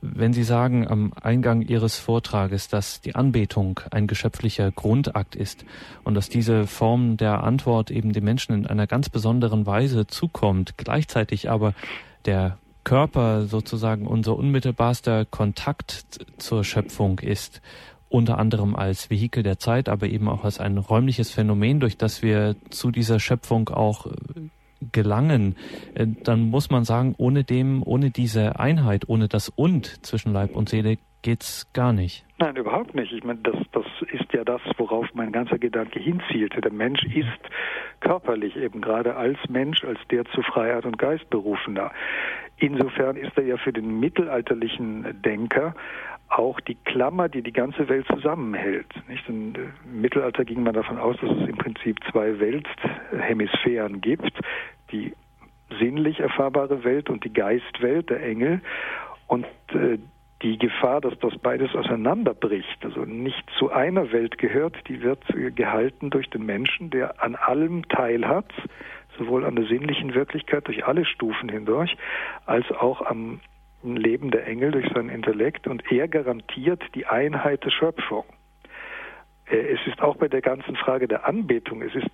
Wenn 0.00 0.32
Sie 0.32 0.44
sagen 0.44 0.86
am 0.86 1.12
Eingang 1.20 1.62
Ihres 1.62 1.98
Vortrages, 1.98 2.68
dass 2.68 3.00
die 3.00 3.14
Anbetung 3.14 3.80
ein 3.90 4.06
geschöpflicher 4.06 4.70
Grundakt 4.70 5.34
ist 5.34 5.64
und 6.04 6.14
dass 6.14 6.28
diese 6.28 6.66
Form 6.66 7.16
der 7.16 7.42
Antwort 7.42 7.90
eben 7.90 8.12
dem 8.12 8.24
Menschen 8.24 8.54
in 8.54 8.66
einer 8.66 8.86
ganz 8.86 9.08
besonderen 9.08 9.66
Weise 9.66 10.06
zukommt, 10.06 10.76
gleichzeitig 10.76 11.50
aber 11.50 11.74
der 12.24 12.58
Körper 12.84 13.46
sozusagen 13.46 14.06
unser 14.06 14.36
unmittelbarster 14.36 15.24
Kontakt 15.24 16.04
zur 16.38 16.62
Schöpfung 16.62 17.18
ist, 17.18 17.60
unter 18.08 18.38
anderem 18.38 18.76
als 18.76 19.10
Vehikel 19.10 19.42
der 19.42 19.58
Zeit, 19.58 19.88
aber 19.88 20.06
eben 20.06 20.28
auch 20.28 20.44
als 20.44 20.60
ein 20.60 20.78
räumliches 20.78 21.30
Phänomen, 21.30 21.80
durch 21.80 21.96
das 21.96 22.22
wir 22.22 22.54
zu 22.70 22.90
dieser 22.90 23.18
Schöpfung 23.18 23.68
auch 23.70 24.06
gelangen, 24.92 25.56
äh, 25.94 26.06
dann 26.24 26.50
muss 26.50 26.70
man 26.70 26.84
sagen, 26.84 27.14
ohne 27.18 27.44
dem, 27.44 27.82
ohne 27.84 28.10
diese 28.10 28.58
Einheit, 28.58 29.08
ohne 29.08 29.28
das 29.28 29.48
Und 29.48 30.04
zwischen 30.04 30.32
Leib 30.32 30.54
und 30.56 30.68
Seele 30.68 30.98
geht's 31.22 31.72
gar 31.72 31.92
nicht. 31.92 32.24
Nein, 32.38 32.54
überhaupt 32.56 32.94
nicht. 32.94 33.12
Ich 33.12 33.24
meine, 33.24 33.40
das, 33.42 33.56
das 33.72 33.86
ist 34.12 34.32
ja 34.32 34.44
das, 34.44 34.60
worauf 34.76 35.06
mein 35.14 35.32
ganzer 35.32 35.58
Gedanke 35.58 35.98
hinzielte. 35.98 36.60
Der 36.60 36.72
Mensch 36.72 37.02
ist 37.04 37.26
körperlich 38.00 38.56
eben 38.56 38.80
gerade 38.80 39.16
als 39.16 39.38
Mensch, 39.48 39.82
als 39.84 39.98
der 40.10 40.24
zu 40.26 40.42
Freiheit 40.42 40.84
und 40.84 40.98
Geist 40.98 41.28
berufener. 41.30 41.90
Insofern 42.58 43.16
ist 43.16 43.36
er 43.36 43.44
ja 43.44 43.56
für 43.56 43.72
den 43.72 43.98
mittelalterlichen 43.98 45.20
Denker 45.22 45.74
auch 46.28 46.60
die 46.60 46.74
Klammer, 46.74 47.28
die 47.28 47.42
die 47.42 47.52
ganze 47.52 47.88
Welt 47.88 48.06
zusammenhält. 48.12 48.92
Nicht? 49.08 49.28
Im 49.28 49.54
Mittelalter 49.84 50.44
ging 50.44 50.62
man 50.62 50.74
davon 50.74 50.98
aus, 50.98 51.16
dass 51.20 51.30
es 51.30 51.48
im 51.48 51.56
Prinzip 51.56 51.98
zwei 52.10 52.38
Welthemisphären 52.38 54.00
gibt, 54.00 54.32
die 54.90 55.14
sinnlich 55.78 56.20
erfahrbare 56.20 56.84
Welt 56.84 57.10
und 57.10 57.24
die 57.24 57.32
Geistwelt, 57.32 58.10
der 58.10 58.22
Engel. 58.22 58.60
Und 59.26 59.46
äh, 59.72 59.98
die 60.42 60.58
Gefahr, 60.58 61.00
dass 61.00 61.18
das 61.20 61.36
beides 61.38 61.74
auseinanderbricht, 61.74 62.84
also 62.84 63.00
nicht 63.00 63.42
zu 63.58 63.72
einer 63.72 64.12
Welt 64.12 64.36
gehört, 64.38 64.76
die 64.86 65.02
wird 65.02 65.24
gehalten 65.56 66.10
durch 66.10 66.28
den 66.28 66.44
Menschen, 66.44 66.90
der 66.90 67.22
an 67.22 67.36
allem 67.36 67.88
teilhat, 67.88 68.52
sowohl 69.18 69.44
an 69.46 69.56
der 69.56 69.66
sinnlichen 69.66 70.14
Wirklichkeit 70.14 70.66
durch 70.66 70.84
alle 70.86 71.06
Stufen 71.06 71.48
hindurch, 71.48 71.96
als 72.44 72.70
auch 72.70 73.00
am 73.00 73.40
Leben 73.94 74.30
der 74.30 74.46
Engel 74.46 74.72
durch 74.72 74.88
seinen 74.92 75.10
Intellekt 75.10 75.68
und 75.68 75.92
er 75.92 76.08
garantiert 76.08 76.82
die 76.94 77.06
Einheit 77.06 77.62
der 77.64 77.70
Schöpfung. 77.70 78.24
Äh, 79.48 79.74
es 79.74 79.86
ist 79.86 80.00
auch 80.00 80.16
bei 80.16 80.28
der 80.28 80.40
ganzen 80.40 80.74
Frage 80.76 81.06
der 81.06 81.26
Anbetung, 81.26 81.82
es 81.82 81.94
ist 81.94 82.10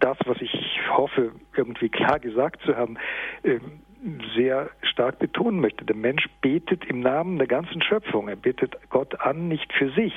das, 0.00 0.16
was 0.24 0.40
ich 0.40 0.80
hoffe, 0.90 1.32
irgendwie 1.56 1.88
klar 1.88 2.18
gesagt 2.18 2.62
zu 2.62 2.76
haben, 2.76 2.96
ähm, 3.44 3.80
sehr 4.34 4.70
stark 4.82 5.18
betonen 5.18 5.60
möchte. 5.60 5.84
Der 5.84 5.96
Mensch 5.96 6.26
betet 6.40 6.84
im 6.86 7.00
Namen 7.00 7.38
der 7.38 7.48
ganzen 7.48 7.82
Schöpfung. 7.82 8.28
Er 8.28 8.36
betet 8.36 8.76
Gott 8.90 9.20
an, 9.20 9.48
nicht 9.48 9.72
für 9.72 9.90
sich. 9.90 10.14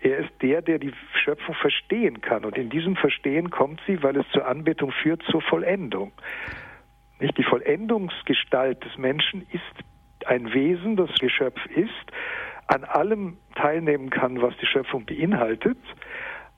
Er 0.00 0.18
ist 0.18 0.30
der, 0.42 0.62
der 0.62 0.78
die 0.78 0.92
Schöpfung 1.22 1.54
verstehen 1.54 2.20
kann. 2.20 2.44
Und 2.44 2.56
in 2.56 2.70
diesem 2.70 2.96
Verstehen 2.96 3.50
kommt 3.50 3.80
sie, 3.86 4.02
weil 4.02 4.16
es 4.16 4.28
zur 4.32 4.46
Anbetung 4.46 4.90
führt, 4.90 5.22
zur 5.30 5.42
Vollendung. 5.42 6.12
Nicht? 7.20 7.36
Die 7.38 7.44
Vollendungsgestalt 7.44 8.84
des 8.84 8.96
Menschen 8.98 9.46
ist 9.52 10.26
ein 10.26 10.52
Wesen, 10.52 10.96
das 10.96 11.12
Geschöpf 11.18 11.64
ist, 11.66 11.90
an 12.66 12.84
allem 12.84 13.36
teilnehmen 13.54 14.10
kann, 14.10 14.40
was 14.40 14.56
die 14.58 14.66
Schöpfung 14.66 15.04
beinhaltet, 15.04 15.78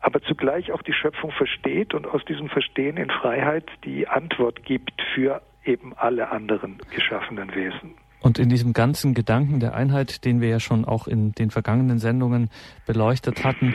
aber 0.00 0.22
zugleich 0.22 0.70
auch 0.72 0.82
die 0.82 0.92
Schöpfung 0.92 1.32
versteht 1.32 1.94
und 1.94 2.06
aus 2.06 2.24
diesem 2.24 2.48
Verstehen 2.48 2.96
in 2.96 3.10
Freiheit 3.10 3.68
die 3.84 4.06
Antwort 4.06 4.62
gibt 4.64 5.02
für 5.14 5.42
eben 5.64 5.94
alle 5.96 6.30
anderen 6.30 6.78
geschaffenen 6.94 7.54
Wesen. 7.54 7.94
Und 8.26 8.40
in 8.40 8.48
diesem 8.48 8.72
ganzen 8.72 9.14
Gedanken 9.14 9.60
der 9.60 9.76
Einheit, 9.76 10.24
den 10.24 10.40
wir 10.40 10.48
ja 10.48 10.58
schon 10.58 10.84
auch 10.84 11.06
in 11.06 11.30
den 11.30 11.52
vergangenen 11.52 12.00
Sendungen 12.00 12.50
beleuchtet 12.84 13.44
hatten, 13.44 13.72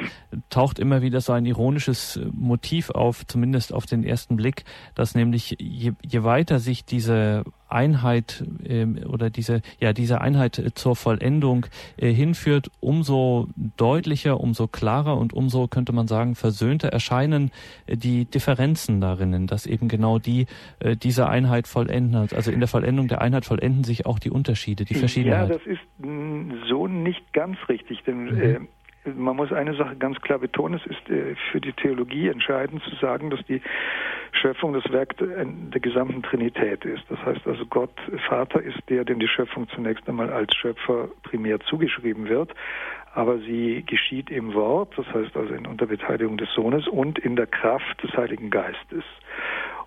taucht 0.49 0.77
immer 0.77 1.01
wieder 1.01 1.21
so 1.21 1.31
ein 1.31 1.45
ironisches 1.45 2.19
Motiv 2.33 2.89
auf, 2.89 3.25
zumindest 3.25 3.73
auf 3.73 3.85
den 3.85 4.03
ersten 4.03 4.35
Blick, 4.35 4.65
dass 4.93 5.15
nämlich 5.15 5.55
je, 5.57 5.93
je 6.05 6.23
weiter 6.23 6.59
sich 6.59 6.83
diese 6.83 7.45
Einheit 7.71 8.43
äh, 8.63 8.85
oder 9.05 9.29
diese 9.29 9.61
ja 9.79 9.93
diese 9.93 10.21
Einheit 10.21 10.59
äh, 10.59 10.73
zur 10.73 10.95
Vollendung 10.95 11.65
äh, 11.97 12.11
hinführt, 12.11 12.71
umso 12.79 13.47
deutlicher, 13.77 14.39
umso 14.39 14.67
klarer 14.67 15.17
und 15.17 15.33
umso 15.33 15.67
könnte 15.67 15.93
man 15.93 16.07
sagen 16.07 16.35
versöhnter 16.35 16.89
erscheinen 16.89 17.51
äh, 17.85 17.97
die 17.97 18.25
Differenzen 18.25 19.01
darin, 19.01 19.47
dass 19.47 19.65
eben 19.65 19.87
genau 19.87 20.19
die 20.19 20.47
äh, 20.79 20.95
diese 20.95 21.29
Einheit 21.29 21.67
vollenden. 21.67 22.29
Also 22.33 22.51
in 22.51 22.59
der 22.59 22.67
Vollendung 22.67 23.07
der 23.07 23.21
Einheit 23.21 23.45
vollenden 23.45 23.83
sich 23.83 24.05
auch 24.05 24.19
die 24.19 24.29
Unterschiede, 24.29 24.85
die 24.85 24.95
Verschiedenheit. 24.95 25.49
Ja, 25.49 25.55
das 25.57 25.65
ist 25.65 25.81
so 26.69 26.87
nicht 26.87 27.33
ganz 27.33 27.57
richtig, 27.69 28.03
denn 28.03 28.25
mhm. 28.25 28.41
Äh, 28.41 28.59
man 29.03 29.35
muss 29.35 29.51
eine 29.51 29.75
Sache 29.75 29.95
ganz 29.95 30.21
klar 30.21 30.39
betonen, 30.39 30.79
es 30.79 30.85
ist 30.85 31.09
äh, 31.09 31.35
für 31.51 31.59
die 31.59 31.73
Theologie 31.73 32.27
entscheidend 32.27 32.83
zu 32.83 32.95
sagen, 32.97 33.29
dass 33.29 33.43
die 33.47 33.61
Schöpfung 34.31 34.73
das 34.73 34.89
Werk 34.91 35.15
der 35.17 35.81
gesamten 35.81 36.23
Trinität 36.23 36.85
ist. 36.85 37.03
Das 37.09 37.19
heißt 37.25 37.45
also, 37.45 37.65
Gott 37.65 37.93
Vater 38.27 38.61
ist 38.61 38.79
der, 38.89 39.03
dem 39.03 39.19
die 39.19 39.27
Schöpfung 39.27 39.67
zunächst 39.69 40.07
einmal 40.07 40.31
als 40.31 40.55
Schöpfer 40.55 41.09
primär 41.23 41.59
zugeschrieben 41.61 42.27
wird, 42.29 42.53
aber 43.13 43.39
sie 43.39 43.83
geschieht 43.85 44.29
im 44.31 44.53
Wort, 44.53 44.97
das 44.97 45.05
heißt 45.13 45.35
also 45.35 45.53
in 45.53 45.67
Unterbeteiligung 45.67 46.37
des 46.37 46.49
Sohnes 46.53 46.87
und 46.87 47.19
in 47.19 47.35
der 47.35 47.47
Kraft 47.47 48.01
des 48.03 48.11
Heiligen 48.15 48.49
Geistes. 48.49 49.03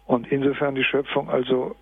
Und 0.07 0.31
insofern 0.31 0.75
die 0.75 0.85
Schöpfung 0.85 1.31
also 1.31 1.75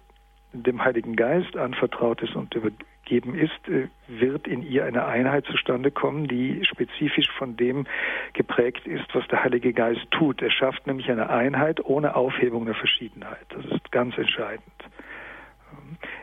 dem 0.52 0.84
Heiligen 0.84 1.16
Geist 1.16 1.56
anvertraut 1.56 2.22
ist 2.22 2.36
und 2.36 2.54
übergeben 3.02 3.34
ist, 3.34 3.68
äh, 3.68 3.88
wird 4.08 4.46
in 4.46 4.62
ihr 4.62 4.84
eine 4.84 5.04
Einheit 5.04 5.44
zustande 5.46 5.90
kommen, 5.90 6.28
die 6.28 6.64
spezifisch 6.64 7.28
von 7.36 7.56
dem 7.56 7.86
geprägt 8.32 8.86
ist, 8.86 9.06
was 9.14 9.26
der 9.28 9.42
Heilige 9.44 9.72
Geist 9.72 10.06
tut. 10.10 10.42
Er 10.42 10.50
schafft 10.50 10.86
nämlich 10.86 11.10
eine 11.10 11.30
Einheit 11.30 11.84
ohne 11.84 12.14
Aufhebung 12.14 12.64
der 12.64 12.74
Verschiedenheit. 12.74 13.46
Das 13.50 13.64
ist 13.66 13.92
ganz 13.92 14.16
entscheidend. 14.16 14.64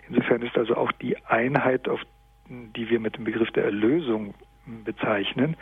Insofern 0.07 0.41
ist 0.41 0.57
also 0.57 0.75
auch 0.75 0.91
die 0.93 1.17
Einheit, 1.25 1.87
die 2.49 2.89
wir 2.89 2.99
mit 2.99 3.17
dem 3.17 3.25
Begriff 3.25 3.51
der 3.51 3.65
Erlösung 3.65 4.33
bezeichnen, 4.83 5.55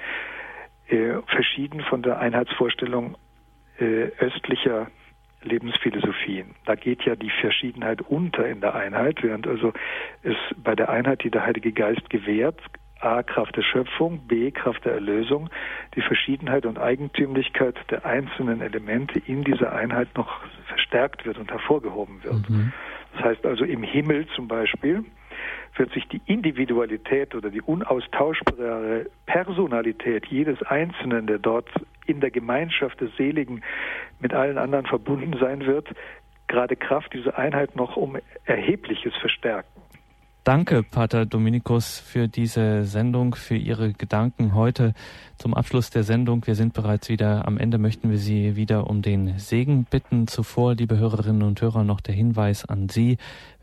äh, 0.87 1.15
verschieden 1.27 1.81
von 1.81 2.01
der 2.01 2.19
Einheitsvorstellung 2.19 3.17
äh, 3.79 4.09
östlicher 4.19 4.87
Lebensphilosophien. 5.47 6.55
Da 6.65 6.75
geht 6.75 7.03
ja 7.03 7.15
die 7.15 7.31
Verschiedenheit 7.41 8.01
unter 8.01 8.47
in 8.47 8.61
der 8.61 8.75
Einheit, 8.75 9.23
während 9.23 9.47
also 9.47 9.73
es 10.23 10.35
bei 10.55 10.75
der 10.75 10.89
Einheit, 10.89 11.23
die 11.23 11.31
der 11.31 11.45
Heilige 11.45 11.71
Geist 11.71 12.09
gewährt, 12.09 12.59
A 12.99 13.21
Kraft 13.21 13.55
der 13.55 13.61
Schöpfung, 13.61 14.27
B 14.27 14.51
Kraft 14.51 14.85
der 14.85 14.93
Erlösung, 14.93 15.49
die 15.95 16.01
Verschiedenheit 16.01 16.65
und 16.65 16.79
Eigentümlichkeit 16.79 17.75
der 17.91 18.05
einzelnen 18.05 18.61
Elemente 18.61 19.19
in 19.19 19.43
dieser 19.43 19.73
Einheit 19.73 20.09
noch 20.15 20.41
verstärkt 20.67 21.25
wird 21.25 21.37
und 21.37 21.51
hervorgehoben 21.51 22.23
wird. 22.23 22.49
Mhm. 22.49 22.73
Das 23.13 23.25
heißt 23.25 23.45
also 23.45 23.63
im 23.65 23.83
Himmel 23.83 24.27
zum 24.35 24.47
Beispiel 24.47 25.05
wird 25.75 25.93
sich 25.93 26.07
die 26.07 26.21
Individualität 26.25 27.35
oder 27.35 27.49
die 27.49 27.61
unaustauschbare 27.61 29.07
Personalität 29.25 30.25
jedes 30.27 30.61
Einzelnen, 30.63 31.27
der 31.27 31.39
dort 31.39 31.69
in 32.05 32.19
der 32.19 32.31
Gemeinschaft 32.31 32.99
des 33.01 33.15
Seligen 33.15 33.61
mit 34.19 34.33
allen 34.33 34.57
anderen 34.57 34.85
verbunden 34.85 35.35
sein 35.39 35.65
wird, 35.65 35.87
gerade 36.47 36.75
Kraft 36.75 37.13
dieser 37.13 37.37
Einheit 37.37 37.75
noch 37.75 37.97
um 37.97 38.17
erhebliches 38.45 39.13
verstärken. 39.15 39.77
Danke, 40.47 40.81
Pater 40.81 41.25
Dominikus, 41.25 41.99
für 41.99 42.29
diese 42.29 42.85
Sendung, 42.85 43.35
für 43.35 43.57
Ihre 43.57 43.91
Gedanken 43.91 44.55
heute 44.55 44.93
zum 45.37 45.53
Abschluss 45.53 45.89
der 45.89 46.03
Sendung. 46.03 46.47
Wir 46.47 46.55
sind 46.55 46.73
bereits 46.73 47.09
wieder 47.09 47.45
am 47.45 47.57
Ende, 47.57 47.77
möchten 47.77 48.09
wir 48.09 48.17
Sie 48.17 48.55
wieder 48.55 48.89
um 48.89 49.01
den 49.01 49.39
Segen 49.39 49.83
bitten. 49.83 50.25
Zuvor, 50.25 50.75
liebe 50.75 50.97
Hörerinnen 50.97 51.41
und 51.41 51.61
Hörer, 51.61 51.83
noch 51.83 51.99
der 51.99 52.15
Hinweis 52.15 52.63
an 52.63 52.87
Sie. 52.87 53.17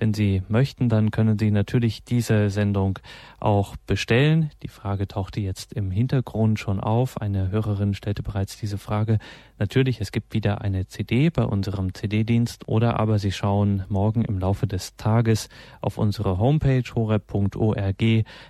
Wenn 0.05 0.13
Sie 0.13 0.43
möchten, 0.49 0.91
dann 0.91 1.11
können 1.11 1.39
Sie 1.39 1.51
natürlich 1.51 2.05
diese 2.05 2.51
Sendung 2.51 2.99
auch 3.41 3.75
bestellen. 3.87 4.51
Die 4.63 4.69
Frage 4.69 5.09
tauchte 5.09 5.41
jetzt 5.41 5.73
im 5.73 5.91
Hintergrund 5.91 6.59
schon 6.59 6.79
auf. 6.79 7.19
Eine 7.23 7.51
Hörerin 7.51 7.95
stellte 7.95 8.23
bereits 8.23 8.59
diese 8.59 8.77
Frage. 8.77 9.19
Natürlich, 9.59 10.03
es 10.03 10.13
gibt 10.13 10.35
wieder 10.35 10.61
eine 10.61 10.87
CD 10.89 11.31
bei 11.31 11.45
unserem 11.45 11.95
CD-Dienst 11.95 12.69
oder 12.69 13.01
aber 13.01 13.19
Sie 13.19 13.33
schauen 13.33 13.85
morgen 13.89 14.27
im 14.27 14.39
Laufe 14.39 14.67
des 14.67 14.95
Tages 14.97 15.49
auf 15.81 15.97
unsere 15.97 16.37
Homepage 16.37 16.85
horeb.org. 16.95 18.05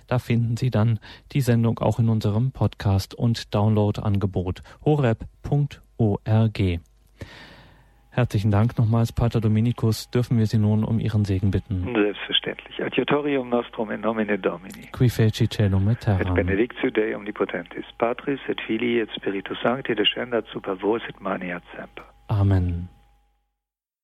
Da 0.07 0.19
finden 0.19 0.57
Sie 0.57 0.71
dann 0.71 0.99
die 1.31 1.39
Sendung 1.39 1.79
auch 1.79 1.99
in 1.99 2.09
unserem 2.09 2.51
Podcast 2.51 3.13
und 3.13 3.55
Download-Angebot 3.55 4.61
horeb.org. 4.83 6.59
Herzlichen 8.15 8.49
Dank 8.49 8.77
nochmals, 8.77 9.11
Pater 9.11 9.41
Dominikus. 9.41 10.09
Dürfen 10.09 10.37
wir 10.37 10.45
Sie 10.45 10.57
nun 10.57 10.85
um 10.85 11.01
Ihren 11.01 11.25
Segen 11.25 11.51
bitten? 11.51 11.83
Selbstverständlich. 11.93 12.81
Adiutorium 12.81 13.49
nostrum 13.49 13.91
in 13.91 13.99
nomine 13.99 14.39
Domini. 14.39 14.87
Qui 14.93 15.09
feci 15.09 15.49
celum 15.49 15.89
et 15.89 15.99
terram. 15.99 16.21
Et 16.21 16.33
benedictio 16.33 16.89
Dei 16.91 17.13
omnipotentis, 17.13 17.83
Patris 17.97 18.39
et 18.47 18.61
Filii 18.61 19.01
et 19.01 19.09
Spiritus 19.17 19.57
Sancti, 19.61 19.95
descendat 19.95 20.45
super 20.53 20.77
vos 20.81 21.01
et 21.09 21.19
maniat 21.19 21.63
semper. 21.75 22.05
Amen. 22.29 22.87